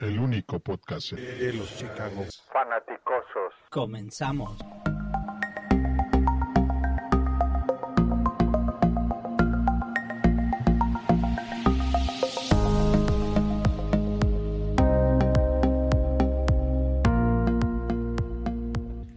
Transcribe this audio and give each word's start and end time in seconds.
El 0.00 0.18
único 0.18 0.58
podcast 0.58 1.12
de 1.12 1.52
los 1.52 1.78
Chicago 1.78 2.26
Fanaticosos. 2.52 3.54
Comenzamos. 3.70 4.58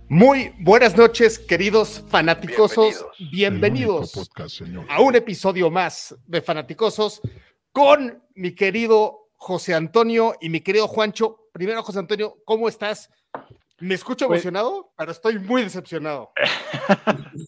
Muy 0.08 0.54
buenas 0.60 0.96
noches, 0.96 1.40
queridos 1.40 2.06
fanaticosos. 2.10 3.08
Bienvenidos, 3.32 4.12
podcast, 4.12 4.62
a 4.88 5.02
un 5.02 5.16
episodio 5.16 5.72
más 5.72 6.16
de 6.28 6.44
Fanaticosos 6.44 7.22
con 7.72 8.22
mi 8.36 8.54
querido 8.54 9.27
José 9.38 9.74
Antonio 9.76 10.34
y 10.42 10.50
mi 10.50 10.62
querido 10.62 10.88
Juancho. 10.88 11.48
Primero, 11.54 11.82
José 11.84 12.00
Antonio, 12.00 12.38
¿cómo 12.46 12.68
estás? 12.68 13.10
Me 13.80 13.94
escucho 13.94 14.28
Pues- 14.28 14.40
emocionado, 14.42 14.92
pero 14.98 15.12
estoy 15.12 15.40
muy 15.40 15.64
decepcionado. 15.64 16.32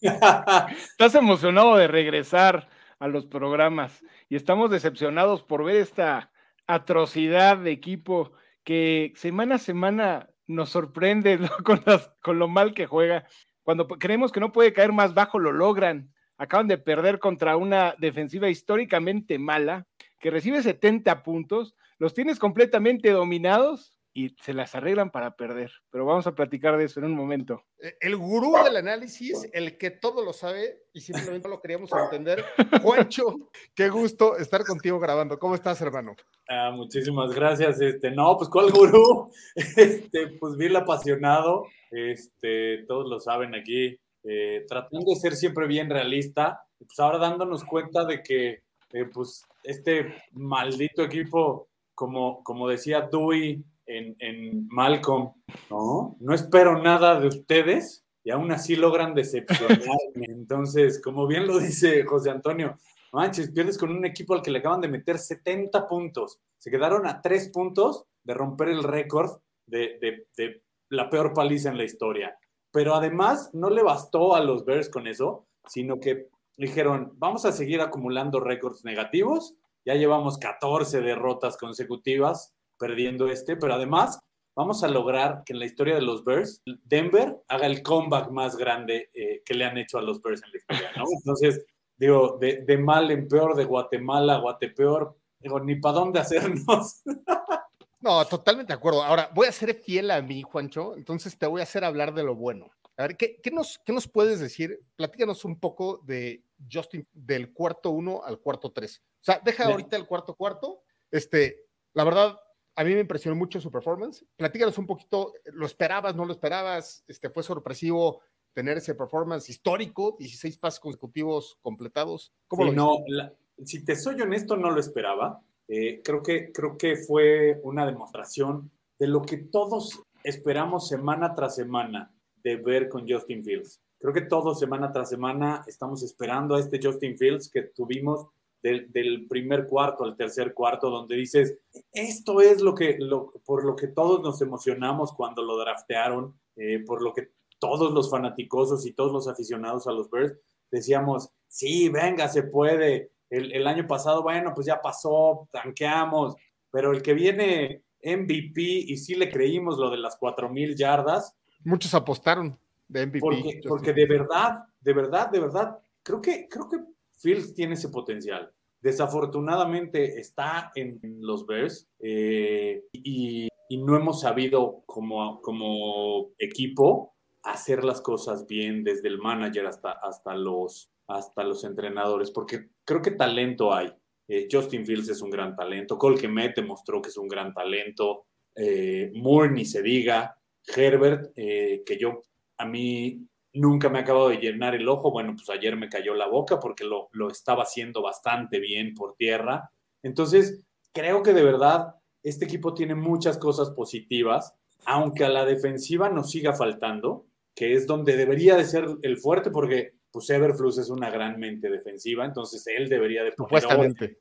Estás 0.90 1.14
emocionado 1.14 1.76
de 1.76 1.88
regresar 1.88 2.68
a 2.98 3.08
los 3.08 3.26
programas 3.26 4.02
y 4.28 4.36
estamos 4.36 4.70
decepcionados 4.70 5.42
por 5.42 5.64
ver 5.64 5.76
esta 5.76 6.30
atrocidad 6.66 7.56
de 7.58 7.72
equipo 7.72 8.32
que 8.62 9.12
semana 9.16 9.56
a 9.56 9.58
semana 9.58 10.28
nos 10.46 10.70
sorprende 10.70 11.38
¿no? 11.38 11.48
con, 11.64 11.82
las- 11.86 12.10
con 12.22 12.38
lo 12.38 12.48
mal 12.48 12.74
que 12.74 12.86
juega. 12.86 13.24
Cuando 13.62 13.86
creemos 13.88 14.32
que 14.32 14.40
no 14.40 14.52
puede 14.52 14.72
caer 14.72 14.92
más 14.92 15.14
bajo, 15.14 15.38
lo 15.38 15.52
logran. 15.52 16.12
Acaban 16.38 16.68
de 16.68 16.78
perder 16.78 17.18
contra 17.18 17.56
una 17.56 17.94
defensiva 17.98 18.48
históricamente 18.48 19.38
mala 19.38 19.86
que 20.20 20.30
recibe 20.30 20.62
70 20.62 21.22
puntos, 21.22 21.74
los 21.98 22.14
tienes 22.14 22.38
completamente 22.38 23.10
dominados 23.10 23.96
y 24.12 24.30
se 24.42 24.52
las 24.54 24.74
arreglan 24.74 25.10
para 25.12 25.36
perder. 25.36 25.70
Pero 25.90 26.04
vamos 26.04 26.26
a 26.26 26.34
platicar 26.34 26.76
de 26.76 26.84
eso 26.84 26.98
en 26.98 27.06
un 27.06 27.14
momento. 27.14 27.62
Eh, 27.78 27.94
El 28.00 28.16
gurú 28.16 28.54
del 28.64 28.76
análisis, 28.76 29.48
el 29.52 29.78
que 29.78 29.90
todo 29.92 30.24
lo 30.24 30.32
sabe 30.32 30.82
y 30.92 31.00
simplemente 31.00 31.46
no 31.48 31.54
lo 31.54 31.60
queríamos 31.60 31.90
entender. 31.92 32.44
Juancho, 32.82 33.50
qué 33.74 33.88
gusto 33.88 34.36
estar 34.36 34.64
contigo 34.64 34.98
grabando. 34.98 35.38
¿Cómo 35.38 35.54
estás, 35.54 35.80
hermano? 35.80 36.16
Ah, 36.48 36.72
muchísimas 36.74 37.32
gracias. 37.32 37.80
Este, 37.80 38.10
no, 38.10 38.36
pues 38.36 38.50
cuál 38.50 38.70
gurú. 38.72 39.30
Este, 39.76 40.26
pues 40.40 40.56
bien 40.56 40.74
apasionado. 40.76 41.66
Este, 41.92 42.84
todos 42.88 43.08
lo 43.08 43.20
saben 43.20 43.54
aquí. 43.54 43.96
eh, 44.24 44.66
tratando 44.68 45.12
de 45.14 45.16
ser 45.20 45.34
siempre 45.36 45.66
bien 45.68 45.88
realista. 45.88 46.60
Pues 46.78 46.98
ahora 46.98 47.18
dándonos 47.18 47.62
cuenta 47.64 48.04
de 48.04 48.22
que, 48.22 48.62
eh, 48.92 49.04
pues, 49.12 49.44
este 49.62 50.14
maldito 50.32 51.02
equipo, 51.02 51.68
como, 51.94 52.42
como 52.44 52.68
decía 52.68 53.08
Dewey 53.10 53.62
en, 53.86 54.16
en 54.18 54.66
Malcolm, 54.68 55.32
¿no? 55.70 56.16
No 56.20 56.34
espero 56.34 56.80
nada 56.82 57.18
de 57.20 57.26
ustedes 57.28 58.04
y 58.22 58.30
aún 58.30 58.52
así 58.52 58.76
logran 58.76 59.14
decepcionarme. 59.14 59.86
Entonces, 60.28 61.00
como 61.02 61.26
bien 61.26 61.46
lo 61.46 61.58
dice 61.58 62.04
José 62.04 62.30
Antonio, 62.30 62.76
manches, 63.12 63.50
pierdes 63.50 63.76
con 63.78 63.90
un 63.90 64.04
equipo 64.04 64.34
al 64.34 64.42
que 64.42 64.50
le 64.50 64.58
acaban 64.60 64.80
de 64.80 64.88
meter 64.88 65.18
70 65.18 65.88
puntos. 65.88 66.38
Se 66.58 66.70
quedaron 66.70 67.06
a 67.06 67.20
tres 67.20 67.48
puntos 67.48 68.04
de 68.24 68.34
romper 68.34 68.68
el 68.68 68.82
récord 68.82 69.40
de, 69.66 69.98
de- 70.00 70.26
de 70.36 70.62
la 70.90 71.08
peor 71.08 71.32
paliza 71.32 71.70
en 71.70 71.76
la 71.78 71.84
historia. 71.84 72.36
Pero 72.72 72.94
además 72.94 73.50
no 73.52 73.70
le 73.70 73.82
bastó 73.82 74.34
a 74.34 74.40
los 74.44 74.64
Bears 74.64 74.88
con 74.90 75.06
eso, 75.06 75.46
sino 75.66 75.98
que 75.98 76.28
dijeron, 76.66 77.12
vamos 77.16 77.44
a 77.44 77.52
seguir 77.52 77.80
acumulando 77.80 78.40
récords 78.40 78.84
negativos. 78.84 79.54
Ya 79.84 79.94
llevamos 79.94 80.38
14 80.38 81.00
derrotas 81.00 81.56
consecutivas 81.56 82.54
perdiendo 82.78 83.28
este, 83.28 83.56
pero 83.56 83.74
además 83.74 84.20
vamos 84.54 84.84
a 84.84 84.88
lograr 84.88 85.42
que 85.44 85.52
en 85.54 85.58
la 85.58 85.64
historia 85.64 85.94
de 85.94 86.02
los 86.02 86.24
Bears, 86.24 86.62
Denver 86.84 87.38
haga 87.48 87.66
el 87.66 87.82
comeback 87.82 88.30
más 88.30 88.56
grande 88.56 89.10
eh, 89.14 89.42
que 89.44 89.54
le 89.54 89.64
han 89.64 89.78
hecho 89.78 89.98
a 89.98 90.02
los 90.02 90.20
Bears 90.20 90.42
en 90.42 90.50
la 90.50 90.58
historia, 90.58 90.92
¿no? 90.96 91.04
Entonces, 91.10 91.64
digo, 91.96 92.36
de, 92.40 92.64
de 92.66 92.78
mal 92.78 93.10
en 93.10 93.26
peor, 93.26 93.56
de 93.56 93.64
Guatemala 93.64 94.34
a 94.34 94.40
Guatepeor, 94.40 95.16
digo, 95.38 95.60
ni 95.60 95.76
para 95.76 95.94
dónde 95.94 96.20
hacernos. 96.20 97.02
No, 98.02 98.24
totalmente 98.24 98.72
de 98.72 98.78
acuerdo. 98.78 99.04
Ahora, 99.04 99.28
voy 99.34 99.46
a 99.46 99.52
ser 99.52 99.74
fiel 99.74 100.10
a 100.10 100.22
mí, 100.22 100.40
Juancho, 100.40 100.96
entonces 100.96 101.36
te 101.36 101.46
voy 101.46 101.60
a 101.60 101.64
hacer 101.64 101.84
hablar 101.84 102.14
de 102.14 102.24
lo 102.24 102.34
bueno. 102.34 102.70
A 103.00 103.04
ver, 103.06 103.16
¿qué, 103.16 103.40
qué 103.42 103.50
nos, 103.50 103.80
qué 103.82 103.94
nos 103.94 104.06
puedes 104.06 104.40
decir? 104.40 104.78
Platícanos 104.94 105.46
un 105.46 105.58
poco 105.58 106.02
de 106.04 106.44
Justin, 106.70 107.08
del 107.14 107.50
cuarto 107.54 107.88
uno 107.92 108.22
al 108.22 108.40
cuarto 108.40 108.72
tres. 108.72 109.02
O 109.22 109.24
sea, 109.24 109.40
deja 109.42 109.64
Bien. 109.64 109.72
ahorita 109.72 109.96
el 109.96 110.06
cuarto 110.06 110.34
cuarto. 110.34 110.82
Este, 111.10 111.64
la 111.94 112.04
verdad, 112.04 112.38
a 112.76 112.84
mí 112.84 112.92
me 112.92 113.00
impresionó 113.00 113.34
mucho 113.36 113.58
su 113.58 113.70
performance. 113.70 114.26
Platícanos 114.36 114.76
un 114.76 114.86
poquito, 114.86 115.32
¿lo 115.46 115.64
esperabas, 115.64 116.14
no 116.14 116.26
lo 116.26 116.32
esperabas? 116.32 117.02
Este, 117.08 117.30
¿Fue 117.30 117.42
sorpresivo 117.42 118.20
tener 118.52 118.76
ese 118.76 118.94
performance 118.94 119.48
histórico? 119.48 120.16
16 120.18 120.58
pases 120.58 120.78
consecutivos 120.78 121.56
completados. 121.62 122.34
¿Cómo 122.48 122.64
Sí, 122.64 122.68
lo 122.70 122.74
no, 122.76 123.04
la- 123.06 123.32
si 123.64 123.82
te 123.82 123.96
soy 123.96 124.20
honesto, 124.20 124.58
no 124.58 124.70
lo 124.70 124.78
esperaba. 124.78 125.42
Eh, 125.68 126.02
creo, 126.04 126.22
que, 126.22 126.52
creo 126.52 126.76
que 126.76 126.96
fue 126.96 127.62
una 127.62 127.86
demostración 127.86 128.70
de 128.98 129.06
lo 129.06 129.22
que 129.22 129.38
todos 129.38 130.02
esperamos 130.22 130.86
semana 130.88 131.34
tras 131.34 131.54
semana 131.54 132.12
de 132.42 132.56
ver 132.56 132.88
con 132.88 133.08
Justin 133.08 133.44
Fields. 133.44 133.80
Creo 133.98 134.12
que 134.12 134.22
todos 134.22 134.58
semana 134.58 134.92
tras 134.92 135.10
semana 135.10 135.62
estamos 135.66 136.02
esperando 136.02 136.54
a 136.54 136.60
este 136.60 136.80
Justin 136.82 137.16
Fields 137.16 137.50
que 137.50 137.62
tuvimos 137.62 138.26
del, 138.62 139.26
primer 139.28 139.66
cuarto 139.66 140.04
al 140.04 140.16
tercer 140.16 140.52
cuarto, 140.52 140.90
donde 140.90 141.16
dices, 141.16 141.56
esto 141.92 142.40
es 142.40 142.60
lo 142.60 142.74
que, 142.74 142.98
por 143.44 143.64
lo 143.64 143.74
que 143.74 143.88
todos 143.88 144.22
nos 144.22 144.40
emocionamos 144.42 145.12
cuando 145.12 145.42
lo 145.42 145.58
draftearon, 145.58 146.34
eh, 146.56 146.82
por 146.86 147.02
lo 147.02 147.14
que 147.14 147.30
todos 147.58 147.92
los 147.92 148.10
fanaticosos 148.10 148.86
y 148.86 148.92
todos 148.92 149.12
los 149.12 149.28
aficionados 149.28 149.86
a 149.86 149.92
los 149.92 150.10
Bears 150.10 150.34
decíamos, 150.70 151.30
sí, 151.46 151.88
venga, 151.88 152.28
se 152.28 152.44
puede. 152.44 153.12
El, 153.28 153.52
el 153.52 153.66
año 153.66 153.86
pasado, 153.86 154.22
bueno, 154.22 154.52
pues 154.54 154.66
ya 154.66 154.80
pasó, 154.80 155.48
tanqueamos, 155.52 156.34
pero 156.70 156.92
el 156.92 157.02
que 157.02 157.14
viene 157.14 157.82
MVP 158.02 158.60
y 158.60 158.96
sí 158.96 159.14
le 159.14 159.30
creímos 159.30 159.78
lo 159.78 159.90
de 159.90 159.98
las 159.98 160.18
4.000 160.18 160.76
yardas, 160.76 161.36
Muchos 161.64 161.94
apostaron 161.94 162.58
de 162.88 163.06
MVP. 163.06 163.20
porque, 163.20 163.60
porque 163.68 163.92
de 163.92 164.06
verdad, 164.06 164.64
de 164.80 164.92
verdad, 164.92 165.30
de 165.30 165.40
verdad, 165.40 165.78
creo 166.02 166.20
que, 166.20 166.48
creo 166.48 166.68
que 166.68 166.78
Fields 167.18 167.54
tiene 167.54 167.74
ese 167.74 167.88
potencial. 167.88 168.52
Desafortunadamente 168.80 170.18
está 170.18 170.72
en 170.74 171.00
los 171.20 171.46
Bears 171.46 171.86
eh, 171.98 172.84
y, 172.92 173.48
y 173.68 173.76
no 173.76 173.94
hemos 173.94 174.22
sabido 174.22 174.82
como, 174.86 175.40
como 175.42 176.30
equipo 176.38 177.14
hacer 177.42 177.84
las 177.84 178.00
cosas 178.00 178.46
bien 178.46 178.84
desde 178.84 179.08
el 179.08 179.18
manager 179.18 179.66
hasta, 179.66 179.92
hasta, 179.92 180.34
los, 180.34 180.90
hasta 181.06 181.44
los 181.44 181.64
entrenadores, 181.64 182.30
porque 182.30 182.70
creo 182.84 183.02
que 183.02 183.12
talento 183.12 183.72
hay. 183.72 183.92
Eh, 184.28 184.48
Justin 184.50 184.84
Fields 184.86 185.08
es 185.08 185.22
un 185.22 185.30
gran 185.30 185.56
talento, 185.56 185.98
Cole 185.98 186.18
Kemet 186.18 186.56
demostró 186.56 187.00
que 187.00 187.08
es 187.08 187.16
un 187.16 187.28
gran 187.28 187.52
talento, 187.52 188.26
eh, 188.54 189.10
Moore 189.14 189.52
ni 189.52 189.64
se 189.64 189.82
diga, 189.82 190.36
Herbert, 190.66 191.32
eh, 191.36 191.82
que 191.84 191.98
yo 191.98 192.22
a 192.58 192.66
mí 192.66 193.26
nunca 193.52 193.88
me 193.88 193.98
ha 193.98 194.02
acabado 194.02 194.28
de 194.28 194.36
llenar 194.36 194.74
el 194.74 194.88
ojo. 194.88 195.10
Bueno, 195.10 195.34
pues 195.34 195.48
ayer 195.50 195.76
me 195.76 195.88
cayó 195.88 196.14
la 196.14 196.28
boca 196.28 196.60
porque 196.60 196.84
lo, 196.84 197.08
lo 197.12 197.28
estaba 197.30 197.64
haciendo 197.64 198.02
bastante 198.02 198.60
bien 198.60 198.94
por 198.94 199.14
tierra. 199.16 199.70
Entonces, 200.02 200.62
creo 200.92 201.22
que 201.22 201.32
de 201.32 201.42
verdad 201.42 201.94
este 202.22 202.44
equipo 202.44 202.74
tiene 202.74 202.94
muchas 202.94 203.38
cosas 203.38 203.70
positivas, 203.70 204.54
aunque 204.84 205.24
a 205.24 205.28
la 205.28 205.44
defensiva 205.44 206.08
nos 206.08 206.30
siga 206.30 206.54
faltando, 206.54 207.26
que 207.54 207.74
es 207.74 207.86
donde 207.86 208.16
debería 208.16 208.56
de 208.56 208.64
ser 208.64 208.86
el 209.02 209.18
fuerte 209.18 209.50
porque 209.50 209.94
pues 210.10 210.28
Everflux 210.30 210.78
es 210.78 210.90
una 210.90 211.10
gran 211.10 211.38
mente 211.38 211.70
defensiva, 211.70 212.24
entonces 212.24 212.66
él 212.66 212.88
debería 212.88 213.22
de 213.22 213.32
poner 213.32 213.64
orden. 213.66 214.18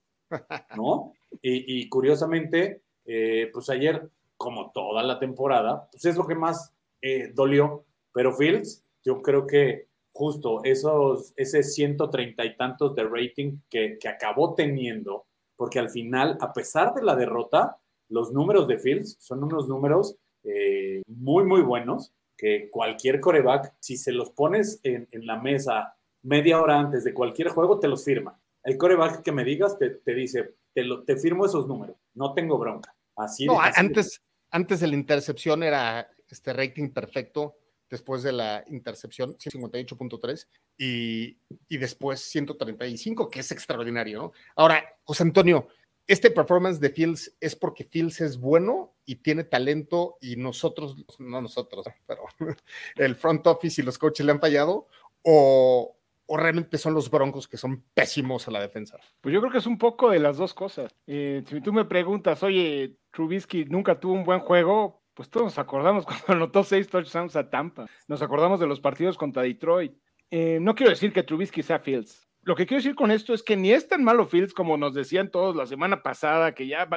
¿no? 0.75 1.13
Y, 1.41 1.81
y 1.81 1.89
curiosamente, 1.89 2.83
eh, 3.05 3.49
pues 3.51 3.69
ayer, 3.69 4.07
como 4.39 4.71
toda 4.71 5.03
la 5.03 5.19
temporada, 5.19 5.89
pues 5.91 6.05
es 6.05 6.15
lo 6.15 6.25
que 6.25 6.35
más 6.35 6.73
eh, 7.01 7.31
dolió. 7.35 7.85
Pero 8.13 8.33
Fields, 8.33 8.83
yo 9.03 9.21
creo 9.21 9.45
que 9.45 9.89
justo 10.13 10.61
esos, 10.63 11.33
ese 11.35 11.61
130 11.61 12.45
y 12.45 12.55
tantos 12.55 12.95
de 12.95 13.03
rating 13.03 13.59
que, 13.69 13.97
que 13.99 14.07
acabó 14.07 14.55
teniendo, 14.55 15.25
porque 15.57 15.77
al 15.77 15.89
final, 15.89 16.37
a 16.39 16.53
pesar 16.53 16.93
de 16.93 17.03
la 17.03 17.15
derrota, 17.15 17.77
los 18.07 18.31
números 18.31 18.67
de 18.67 18.79
Fields 18.79 19.17
son 19.19 19.43
unos 19.43 19.67
números 19.67 20.15
eh, 20.43 21.01
muy, 21.07 21.43
muy 21.43 21.61
buenos, 21.61 22.13
que 22.37 22.69
cualquier 22.71 23.19
coreback, 23.19 23.75
si 23.81 23.97
se 23.97 24.13
los 24.13 24.31
pones 24.31 24.79
en, 24.83 25.07
en 25.11 25.27
la 25.27 25.37
mesa 25.37 25.97
media 26.23 26.61
hora 26.61 26.79
antes 26.79 27.03
de 27.03 27.13
cualquier 27.13 27.49
juego, 27.49 27.79
te 27.79 27.89
los 27.89 28.05
firma. 28.05 28.39
El 28.63 28.77
coreback 28.77 29.21
que 29.21 29.33
me 29.33 29.43
digas 29.43 29.77
te, 29.77 29.89
te 29.89 30.13
dice, 30.13 30.55
te, 30.73 30.83
lo, 30.83 31.03
te, 31.03 31.17
firmo 31.17 31.45
esos 31.45 31.67
números, 31.67 31.97
no 32.13 32.33
tengo 32.33 32.57
bronca. 32.57 32.95
Así 33.15 33.45
no, 33.45 33.59
así 33.59 33.79
antes, 33.79 34.21
antes 34.51 34.79
de 34.79 34.87
la 34.87 34.95
intercepción 34.95 35.63
era 35.63 36.09
este 36.27 36.53
rating 36.53 36.89
perfecto, 36.89 37.55
después 37.89 38.21
de 38.23 38.31
la 38.31 38.63
intercepción 38.67 39.35
158.3 39.37 40.47
y, 40.77 41.37
y 41.67 41.77
después 41.77 42.21
135, 42.21 43.29
que 43.29 43.39
es 43.39 43.51
extraordinario, 43.51 44.21
¿no? 44.21 44.31
Ahora, 44.55 44.83
José 45.03 45.23
Antonio, 45.23 45.67
este 46.09 46.31
performance 46.31 46.79
de 46.79 46.89
Fields 46.89 47.35
es 47.39 47.55
porque 47.55 47.83
Fields 47.83 48.21
es 48.21 48.39
bueno 48.39 48.95
y 49.05 49.17
tiene 49.17 49.43
talento 49.43 50.17
y 50.19 50.37
nosotros, 50.37 50.95
no 51.19 51.39
nosotros, 51.39 51.85
pero 52.07 52.23
el 52.95 53.15
front 53.15 53.45
office 53.45 53.81
y 53.81 53.85
los 53.85 53.97
coaches 53.97 54.25
le 54.25 54.31
han 54.31 54.39
fallado, 54.39 54.87
o, 55.21 55.98
o 56.29 56.37
realmente 56.37 56.77
son 56.77 56.93
los 56.93 57.09
Broncos 57.09 57.47
que 57.47 57.57
son 57.57 57.83
pésimos 57.93 58.47
a 58.47 58.51
la 58.51 58.61
defensa? 58.61 58.97
Pues 59.19 59.33
yo 59.33 59.41
creo 59.41 59.51
que 59.51 59.57
es 59.57 59.65
un 59.65 59.79
poco 59.79 60.11
de 60.11 60.19
las 60.19 60.37
dos 60.37 60.53
cosas. 60.53 60.95
Eh, 61.07 61.43
si 61.47 61.59
tú 61.59 61.73
me 61.73 61.85
preguntas, 61.85 62.43
oye, 62.43 62.97
Trubisky 63.11 63.65
nunca 63.65 63.99
tuvo 63.99 64.13
un 64.13 64.23
buen 64.23 64.39
juego, 64.39 65.01
pues 65.15 65.29
todos 65.29 65.45
nos 65.45 65.57
acordamos 65.57 66.05
cuando 66.05 66.25
anotó 66.27 66.63
seis 66.63 66.87
touchdowns 66.87 67.35
a 67.35 67.49
Tampa. 67.49 67.87
Nos 68.07 68.21
acordamos 68.21 68.59
de 68.59 68.67
los 68.67 68.79
partidos 68.79 69.17
contra 69.17 69.41
Detroit. 69.41 69.93
Eh, 70.29 70.59
no 70.61 70.75
quiero 70.75 70.91
decir 70.91 71.11
que 71.11 71.23
Trubisky 71.23 71.63
sea 71.63 71.79
Fields. 71.79 72.27
Lo 72.43 72.55
que 72.55 72.67
quiero 72.67 72.79
decir 72.79 72.95
con 72.95 73.09
esto 73.09 73.33
es 73.33 73.41
que 73.41 73.57
ni 73.57 73.71
es 73.71 73.87
tan 73.87 74.03
malo 74.03 74.27
Fields 74.27 74.53
como 74.53 74.77
nos 74.77 74.93
decían 74.93 75.31
todos 75.31 75.55
la 75.55 75.65
semana 75.65 76.03
pasada, 76.03 76.53
que 76.53 76.67
ya 76.67 76.87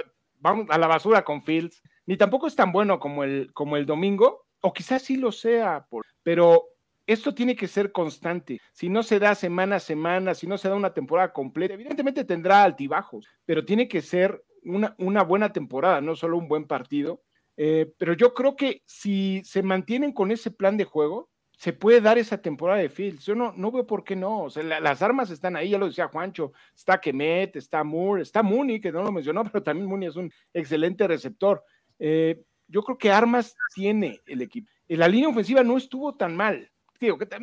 vamos 0.40 0.67
a 0.69 0.76
la 0.76 0.88
basura 0.88 1.25
con 1.25 1.43
Fields, 1.43 1.82
ni 2.05 2.19
tampoco 2.19 2.46
es 2.46 2.55
tan 2.55 2.70
bueno 2.70 3.00
como 3.00 3.25
el, 3.25 3.50
como 3.55 3.78
el 3.78 3.87
domingo, 3.87 4.46
o 4.61 4.75
quizás 4.75 5.02
sí 5.02 5.17
lo 5.17 5.32
sea, 5.32 5.87
pero 6.23 6.71
esto 7.12 7.35
tiene 7.35 7.56
que 7.56 7.69
ser 7.69 7.93
constante. 7.93 8.61
Si 8.73 8.88
no 8.88 9.03
se 9.03 9.19
da 9.19 9.35
semana 9.35 9.76
a 9.76 9.81
semana, 9.81 10.35
si 10.35 10.47
no 10.47 10.59
se 10.59 10.69
da 10.69 10.75
una 10.75 10.94
temporada 10.94 11.32
completa, 11.32 11.75
evidentemente 11.75 12.25
tendrá 12.25 12.62
altibajos, 12.62 13.26
pero 13.44 13.64
tiene 13.64 13.88
que 13.88 14.03
ser 14.03 14.43
una, 14.64 15.23
buena 15.23 15.53
temporada, 15.53 16.00
no 16.00 16.17
solo 16.17 16.38
un 16.38 16.49
buen 16.49 16.67
partido. 16.67 17.23
Eh, 17.56 17.93
pero 17.99 18.14
yo 18.14 18.32
creo 18.35 18.56
que 18.56 18.82
si 18.87 19.43
se 19.44 19.62
mantienen 19.62 20.12
con 20.12 20.31
ese 20.31 20.50
plan 20.50 20.76
de 20.76 20.85
juego, 20.85 21.31
se 21.62 21.73
puede 21.73 22.00
dar 22.00 22.19
esa 22.19 22.38
temporada 22.38 22.81
de 22.81 22.88
Fields. 22.88 23.25
Yo 23.25 23.35
no, 23.35 23.53
no 23.56 23.70
veo 23.70 23.87
por 23.87 24.03
qué 24.03 24.17
no. 24.17 24.44
O 24.44 24.50
sea, 24.50 24.64
las 24.64 25.00
armas 25.00 25.31
están 25.31 25.55
ahí, 25.55 25.70
ya 25.70 25.79
lo 25.79 25.87
decía 25.87 26.09
Juancho. 26.09 26.53
Está 26.75 27.00
Kemet, 27.00 27.55
está 27.55 27.85
Moore, 27.85 28.23
está 28.23 28.43
Mooney, 28.43 28.81
que 28.81 28.91
no 28.91 29.03
lo 29.03 29.12
mencionó, 29.12 29.44
pero 29.53 29.62
también 29.62 29.87
Mooney 29.88 30.09
es 30.09 30.17
un 30.17 30.32
excelente 30.53 31.06
receptor. 31.06 31.62
Eh, 32.00 32.43
yo 32.67 32.82
creo 32.82 32.99
que 32.99 33.12
armas 33.12 33.55
tiene 33.75 34.20
el 34.26 34.43
equipo. 34.43 34.69
La 34.88 35.06
línea 35.06 35.29
ofensiva 35.29 35.62
no 35.62 35.76
estuvo 35.76 36.17
tan 36.17 36.35
mal 36.35 36.71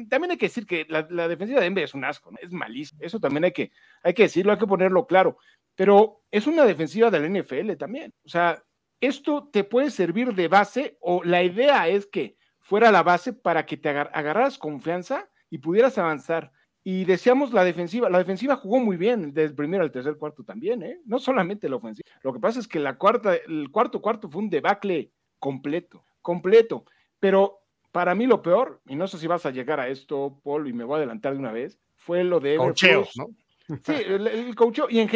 también 0.09 0.31
hay 0.31 0.38
que 0.38 0.47
decir 0.47 0.65
que 0.65 0.85
la, 0.89 1.27
defensiva 1.27 1.59
de 1.59 1.65
Denver 1.65 1.83
es 1.83 1.94
un 1.94 2.06
asco, 2.06 2.31
es 2.41 2.51
malísimo. 2.51 3.01
Eso 3.03 3.19
también 3.19 3.45
hay 3.45 3.51
que, 3.51 3.71
hay 4.03 4.13
que 4.13 4.23
decirlo, 4.23 4.51
hay 4.51 4.57
que 4.57 4.67
ponerlo 4.67 5.06
claro. 5.07 5.38
Pero 5.75 6.21
es 6.31 6.47
una 6.47 6.65
defensiva 6.65 7.09
del 7.09 7.31
NFL 7.31 7.73
también. 7.73 8.13
O 8.23 8.29
sea, 8.29 8.63
esto 9.01 9.50
te 9.51 9.63
puede 9.63 9.91
servir 9.91 10.33
de 10.33 10.47
base 10.47 10.97
o 11.01 11.23
la 11.23 11.44
idea 11.44 11.88
es 11.88 12.06
que 12.06 12.38
fuera 12.59 12.91
la 12.91 13.03
base 13.03 13.33
para 13.33 13.65
que 13.65 13.77
te 13.77 13.89
agarraras 13.89 14.57
confianza 14.57 15.29
y 15.50 15.59
pudieras 15.59 15.97
avanzar. 15.97 16.51
Y 16.83 17.06
deseamos 17.06 17.53
la 17.53 17.63
defensiva. 17.63 18.09
La 18.09 18.17
defensiva 18.17 18.56
jugó 18.56 18.79
muy 18.79 18.97
bien 18.97 19.33
desde 19.33 19.50
el 19.50 19.56
primero 19.56 19.83
al 19.83 19.91
tercer 19.91 20.17
cuarto 20.17 20.44
también, 20.44 20.81
¿eh? 20.83 21.00
No 21.06 21.19
solamente 21.19 21.69
la 21.69 21.75
ofensiva. 21.75 22.09
Lo 22.23 22.33
que 22.33 22.39
pasa 22.39 22.59
es 22.59 22.67
que 22.67 22.79
la 22.79 22.97
cuarta, 22.97 23.35
el 23.35 23.69
cuarto 23.71 24.01
cuarto 24.01 24.29
fue 24.29 24.41
un 24.41 24.50
debacle 24.50 25.11
completo, 25.39 26.06
completo. 26.21 26.85
Pero 27.19 27.58
para 27.91 28.15
mí 28.15 28.25
lo 28.25 28.41
peor, 28.41 28.81
y 28.88 28.95
no 28.95 29.07
sé 29.07 29.18
si 29.18 29.27
vas 29.27 29.45
a 29.45 29.51
llegar 29.51 29.80
a 29.80 29.88
esto, 29.88 30.39
Paul, 30.44 30.68
y 30.68 30.74
me 30.74 30.83
voy 30.83 30.95
a 30.95 30.97
adelantar 30.97 31.33
de 31.33 31.39
una 31.39 31.51
vez, 31.51 31.80
fue 31.95 32.24
lo 32.24 32.39
de 32.39 32.57
Cocheo, 32.57 33.07
¿no? 33.15 33.30
Sí, 33.83 33.94
el, 33.94 34.25
el 34.25 34.56
y 34.89 35.00
en, 35.00 35.09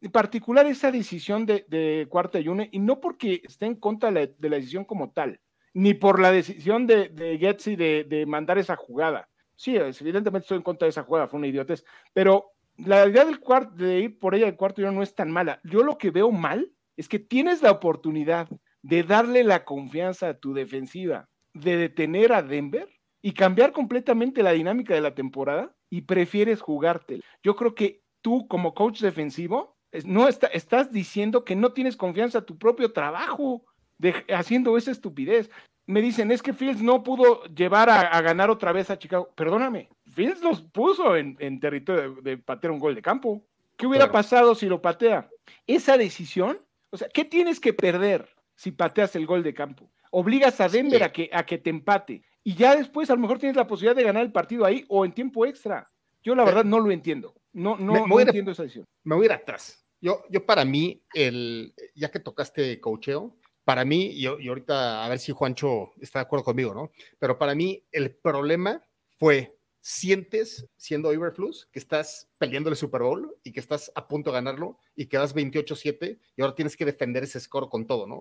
en, 0.00 0.10
particular 0.12 0.64
esa 0.66 0.92
decisión 0.92 1.44
de, 1.46 2.06
cuarta 2.08 2.38
y 2.38 2.46
una, 2.46 2.68
y 2.70 2.78
no 2.78 3.00
porque 3.00 3.42
esté 3.42 3.66
en 3.66 3.74
contra 3.74 4.12
de 4.12 4.34
la, 4.38 4.56
decisión 4.56 4.84
como 4.84 5.10
tal, 5.10 5.40
ni 5.74 5.94
por 5.94 6.20
la 6.20 6.30
decisión 6.30 6.86
de, 6.86 7.08
de 7.08 7.38
Getsi 7.38 7.74
de, 7.74 8.24
mandar 8.26 8.56
esa 8.58 8.76
jugada. 8.76 9.28
Sí, 9.56 9.74
evidentemente 9.74 10.44
estoy 10.44 10.58
en 10.58 10.62
contra 10.62 10.86
de 10.86 10.90
esa 10.90 11.02
jugada, 11.02 11.26
fue 11.26 11.38
una 11.38 11.48
idiotez, 11.48 11.84
pero 12.12 12.52
la 12.76 13.04
idea 13.08 13.24
del 13.24 13.40
cuarto, 13.40 13.74
de 13.74 13.98
ir 13.98 14.18
por 14.20 14.36
ella 14.36 14.46
del 14.46 14.56
cuarto 14.56 14.80
y 14.80 14.84
no 14.84 15.02
es 15.02 15.16
tan 15.16 15.32
mala. 15.32 15.60
Yo 15.64 15.82
lo 15.82 15.98
que 15.98 16.12
veo 16.12 16.30
mal 16.30 16.70
es 16.96 17.08
que 17.08 17.18
tienes 17.18 17.62
la 17.62 17.72
oportunidad 17.72 18.48
de 18.82 19.02
darle 19.02 19.42
la 19.42 19.64
confianza 19.64 20.28
a 20.28 20.38
tu 20.38 20.54
defensiva 20.54 21.28
de 21.54 21.76
detener 21.76 22.32
a 22.32 22.42
Denver 22.42 22.88
y 23.22 23.32
cambiar 23.32 23.72
completamente 23.72 24.42
la 24.42 24.52
dinámica 24.52 24.94
de 24.94 25.00
la 25.00 25.14
temporada 25.14 25.74
y 25.90 26.02
prefieres 26.02 26.60
jugártela. 26.60 27.22
Yo 27.42 27.56
creo 27.56 27.74
que 27.74 28.02
tú 28.22 28.46
como 28.48 28.74
coach 28.74 29.00
defensivo 29.00 29.76
no 30.04 30.28
estás 30.28 30.92
diciendo 30.92 31.44
que 31.44 31.56
no 31.56 31.72
tienes 31.72 31.96
confianza 31.96 32.38
en 32.38 32.46
tu 32.46 32.58
propio 32.58 32.92
trabajo 32.92 33.64
de, 33.96 34.14
haciendo 34.28 34.76
esa 34.76 34.90
estupidez. 34.90 35.50
Me 35.86 36.02
dicen, 36.02 36.30
es 36.30 36.42
que 36.42 36.52
Fields 36.52 36.82
no 36.82 37.02
pudo 37.02 37.44
llevar 37.44 37.88
a, 37.88 38.20
ganar 38.20 38.50
otra 38.50 38.72
vez 38.72 38.90
a 38.90 38.98
Chicago. 38.98 39.32
Perdóname, 39.34 39.88
Fields 40.12 40.42
los 40.42 40.60
puso 40.60 41.16
en, 41.16 41.60
territorio 41.60 42.16
de, 42.22 42.36
patear 42.36 42.72
un 42.72 42.78
gol 42.78 42.94
de 42.94 43.02
campo. 43.02 43.42
¿Qué 43.76 43.86
hubiera 43.86 44.12
pasado 44.12 44.54
si 44.54 44.66
lo 44.66 44.82
patea? 44.82 45.30
Esa 45.66 45.96
decisión, 45.96 46.60
o 46.90 46.96
sea, 46.96 47.08
¿qué 47.08 47.24
tienes 47.24 47.60
que 47.60 47.72
perder 47.72 48.28
si 48.54 48.72
pateas 48.72 49.16
el 49.16 49.24
gol 49.24 49.42
de 49.42 49.54
campo? 49.54 49.90
Obligas 50.10 50.60
a 50.60 50.68
Denver 50.68 51.02
a, 51.02 51.12
que, 51.12 51.30
a 51.32 51.44
que 51.44 51.58
te 51.58 51.70
empate. 51.70 52.22
Y 52.44 52.54
ya 52.54 52.76
después 52.76 53.10
a 53.10 53.14
lo 53.14 53.20
mejor 53.20 53.38
tienes 53.38 53.56
la 53.56 53.66
posibilidad 53.66 53.96
de 53.96 54.04
ganar 54.04 54.22
el 54.22 54.32
partido 54.32 54.64
ahí 54.64 54.84
o 54.88 55.04
en 55.04 55.12
tiempo 55.12 55.44
extra. 55.44 55.90
Yo 56.22 56.34
la 56.34 56.44
verdad 56.44 56.64
no 56.64 56.80
lo 56.80 56.90
entiendo. 56.90 57.34
No, 57.52 57.76
no, 57.76 58.06
no 58.06 58.20
entiendo 58.20 58.52
esa 58.52 58.62
decisión. 58.62 58.86
Me 59.04 59.14
voy 59.14 59.24
a 59.24 59.26
ir 59.26 59.32
atrás. 59.32 59.84
Yo, 60.00 60.22
yo 60.30 60.46
para 60.46 60.64
mí, 60.64 61.02
el, 61.14 61.74
ya 61.94 62.10
que 62.10 62.20
tocaste 62.20 62.80
cocheo, 62.80 63.36
para 63.64 63.84
mí, 63.84 64.06
y, 64.12 64.22
y 64.22 64.48
ahorita 64.48 65.04
a 65.04 65.08
ver 65.08 65.18
si 65.18 65.32
Juancho 65.32 65.90
está 66.00 66.20
de 66.20 66.24
acuerdo 66.24 66.44
conmigo, 66.44 66.72
¿no? 66.72 66.90
Pero 67.18 67.38
para 67.38 67.54
mí 67.54 67.84
el 67.92 68.14
problema 68.16 68.82
fue 69.18 69.57
sientes 69.88 70.68
siendo 70.76 71.14
Iberflus 71.14 71.66
que 71.72 71.78
estás 71.78 72.28
peleando 72.36 72.68
el 72.68 72.76
Super 72.76 73.00
Bowl 73.00 73.34
y 73.42 73.52
que 73.52 73.60
estás 73.60 73.90
a 73.94 74.06
punto 74.06 74.28
de 74.28 74.34
ganarlo 74.34 74.78
y 74.94 75.06
que 75.06 75.16
das 75.16 75.34
28-7 75.34 76.18
y 76.36 76.42
ahora 76.42 76.54
tienes 76.54 76.76
que 76.76 76.84
defender 76.84 77.24
ese 77.24 77.40
score 77.40 77.70
con 77.70 77.86
todo, 77.86 78.06
¿no? 78.06 78.20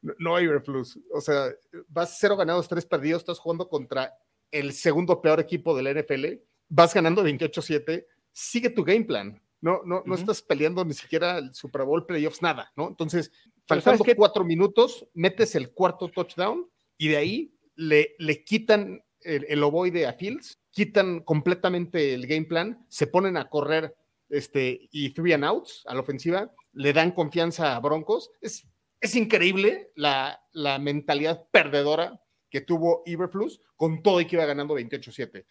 No, 0.00 0.14
no 0.18 0.40
Iberflus. 0.40 0.98
O 1.12 1.20
sea, 1.20 1.50
vas 1.88 2.16
cero 2.18 2.34
ganados, 2.34 2.66
tres 2.66 2.86
perdidos, 2.86 3.20
estás 3.20 3.38
jugando 3.38 3.68
contra 3.68 4.18
el 4.50 4.72
segundo 4.72 5.20
peor 5.20 5.38
equipo 5.38 5.76
de 5.76 5.82
la 5.82 6.00
NFL, 6.00 6.40
vas 6.70 6.94
ganando 6.94 7.22
28-7, 7.22 8.06
sigue 8.32 8.70
tu 8.70 8.82
game 8.82 9.04
plan. 9.04 9.38
No, 9.60 9.82
no, 9.84 10.02
no 10.06 10.14
estás 10.14 10.40
peleando 10.40 10.82
ni 10.82 10.94
siquiera 10.94 11.36
el 11.36 11.52
Super 11.52 11.82
Bowl 11.82 12.06
playoffs, 12.06 12.40
nada, 12.40 12.72
¿no? 12.74 12.88
Entonces, 12.88 13.30
faltando 13.66 14.02
cuatro 14.16 14.44
minutos, 14.44 15.06
metes 15.12 15.54
el 15.56 15.72
cuarto 15.72 16.08
touchdown 16.08 16.70
y 16.96 17.08
de 17.08 17.16
ahí 17.18 17.54
le, 17.74 18.16
le 18.18 18.42
quitan 18.44 19.04
el, 19.20 19.44
el 19.50 19.62
ovoide 19.62 20.06
a 20.06 20.14
Fields 20.14 20.58
quitan 20.72 21.20
completamente 21.20 22.14
el 22.14 22.26
game 22.26 22.46
plan, 22.46 22.84
se 22.88 23.06
ponen 23.06 23.36
a 23.36 23.48
correr 23.48 23.94
este, 24.28 24.88
y 24.90 25.10
three 25.10 25.32
and 25.32 25.44
outs 25.44 25.84
a 25.86 25.94
la 25.94 26.00
ofensiva, 26.00 26.50
le 26.72 26.92
dan 26.92 27.12
confianza 27.12 27.76
a 27.76 27.80
Broncos. 27.80 28.30
Es, 28.40 28.66
es 29.00 29.14
increíble 29.14 29.92
la, 29.94 30.42
la 30.52 30.78
mentalidad 30.78 31.46
perdedora 31.52 32.20
que 32.52 32.60
tuvo 32.60 33.02
Iberflus 33.06 33.60
con 33.76 34.02
todo 34.02 34.20
y 34.20 34.26
que 34.26 34.36
iba 34.36 34.44
ganando 34.44 34.76
28-7. 34.76 35.44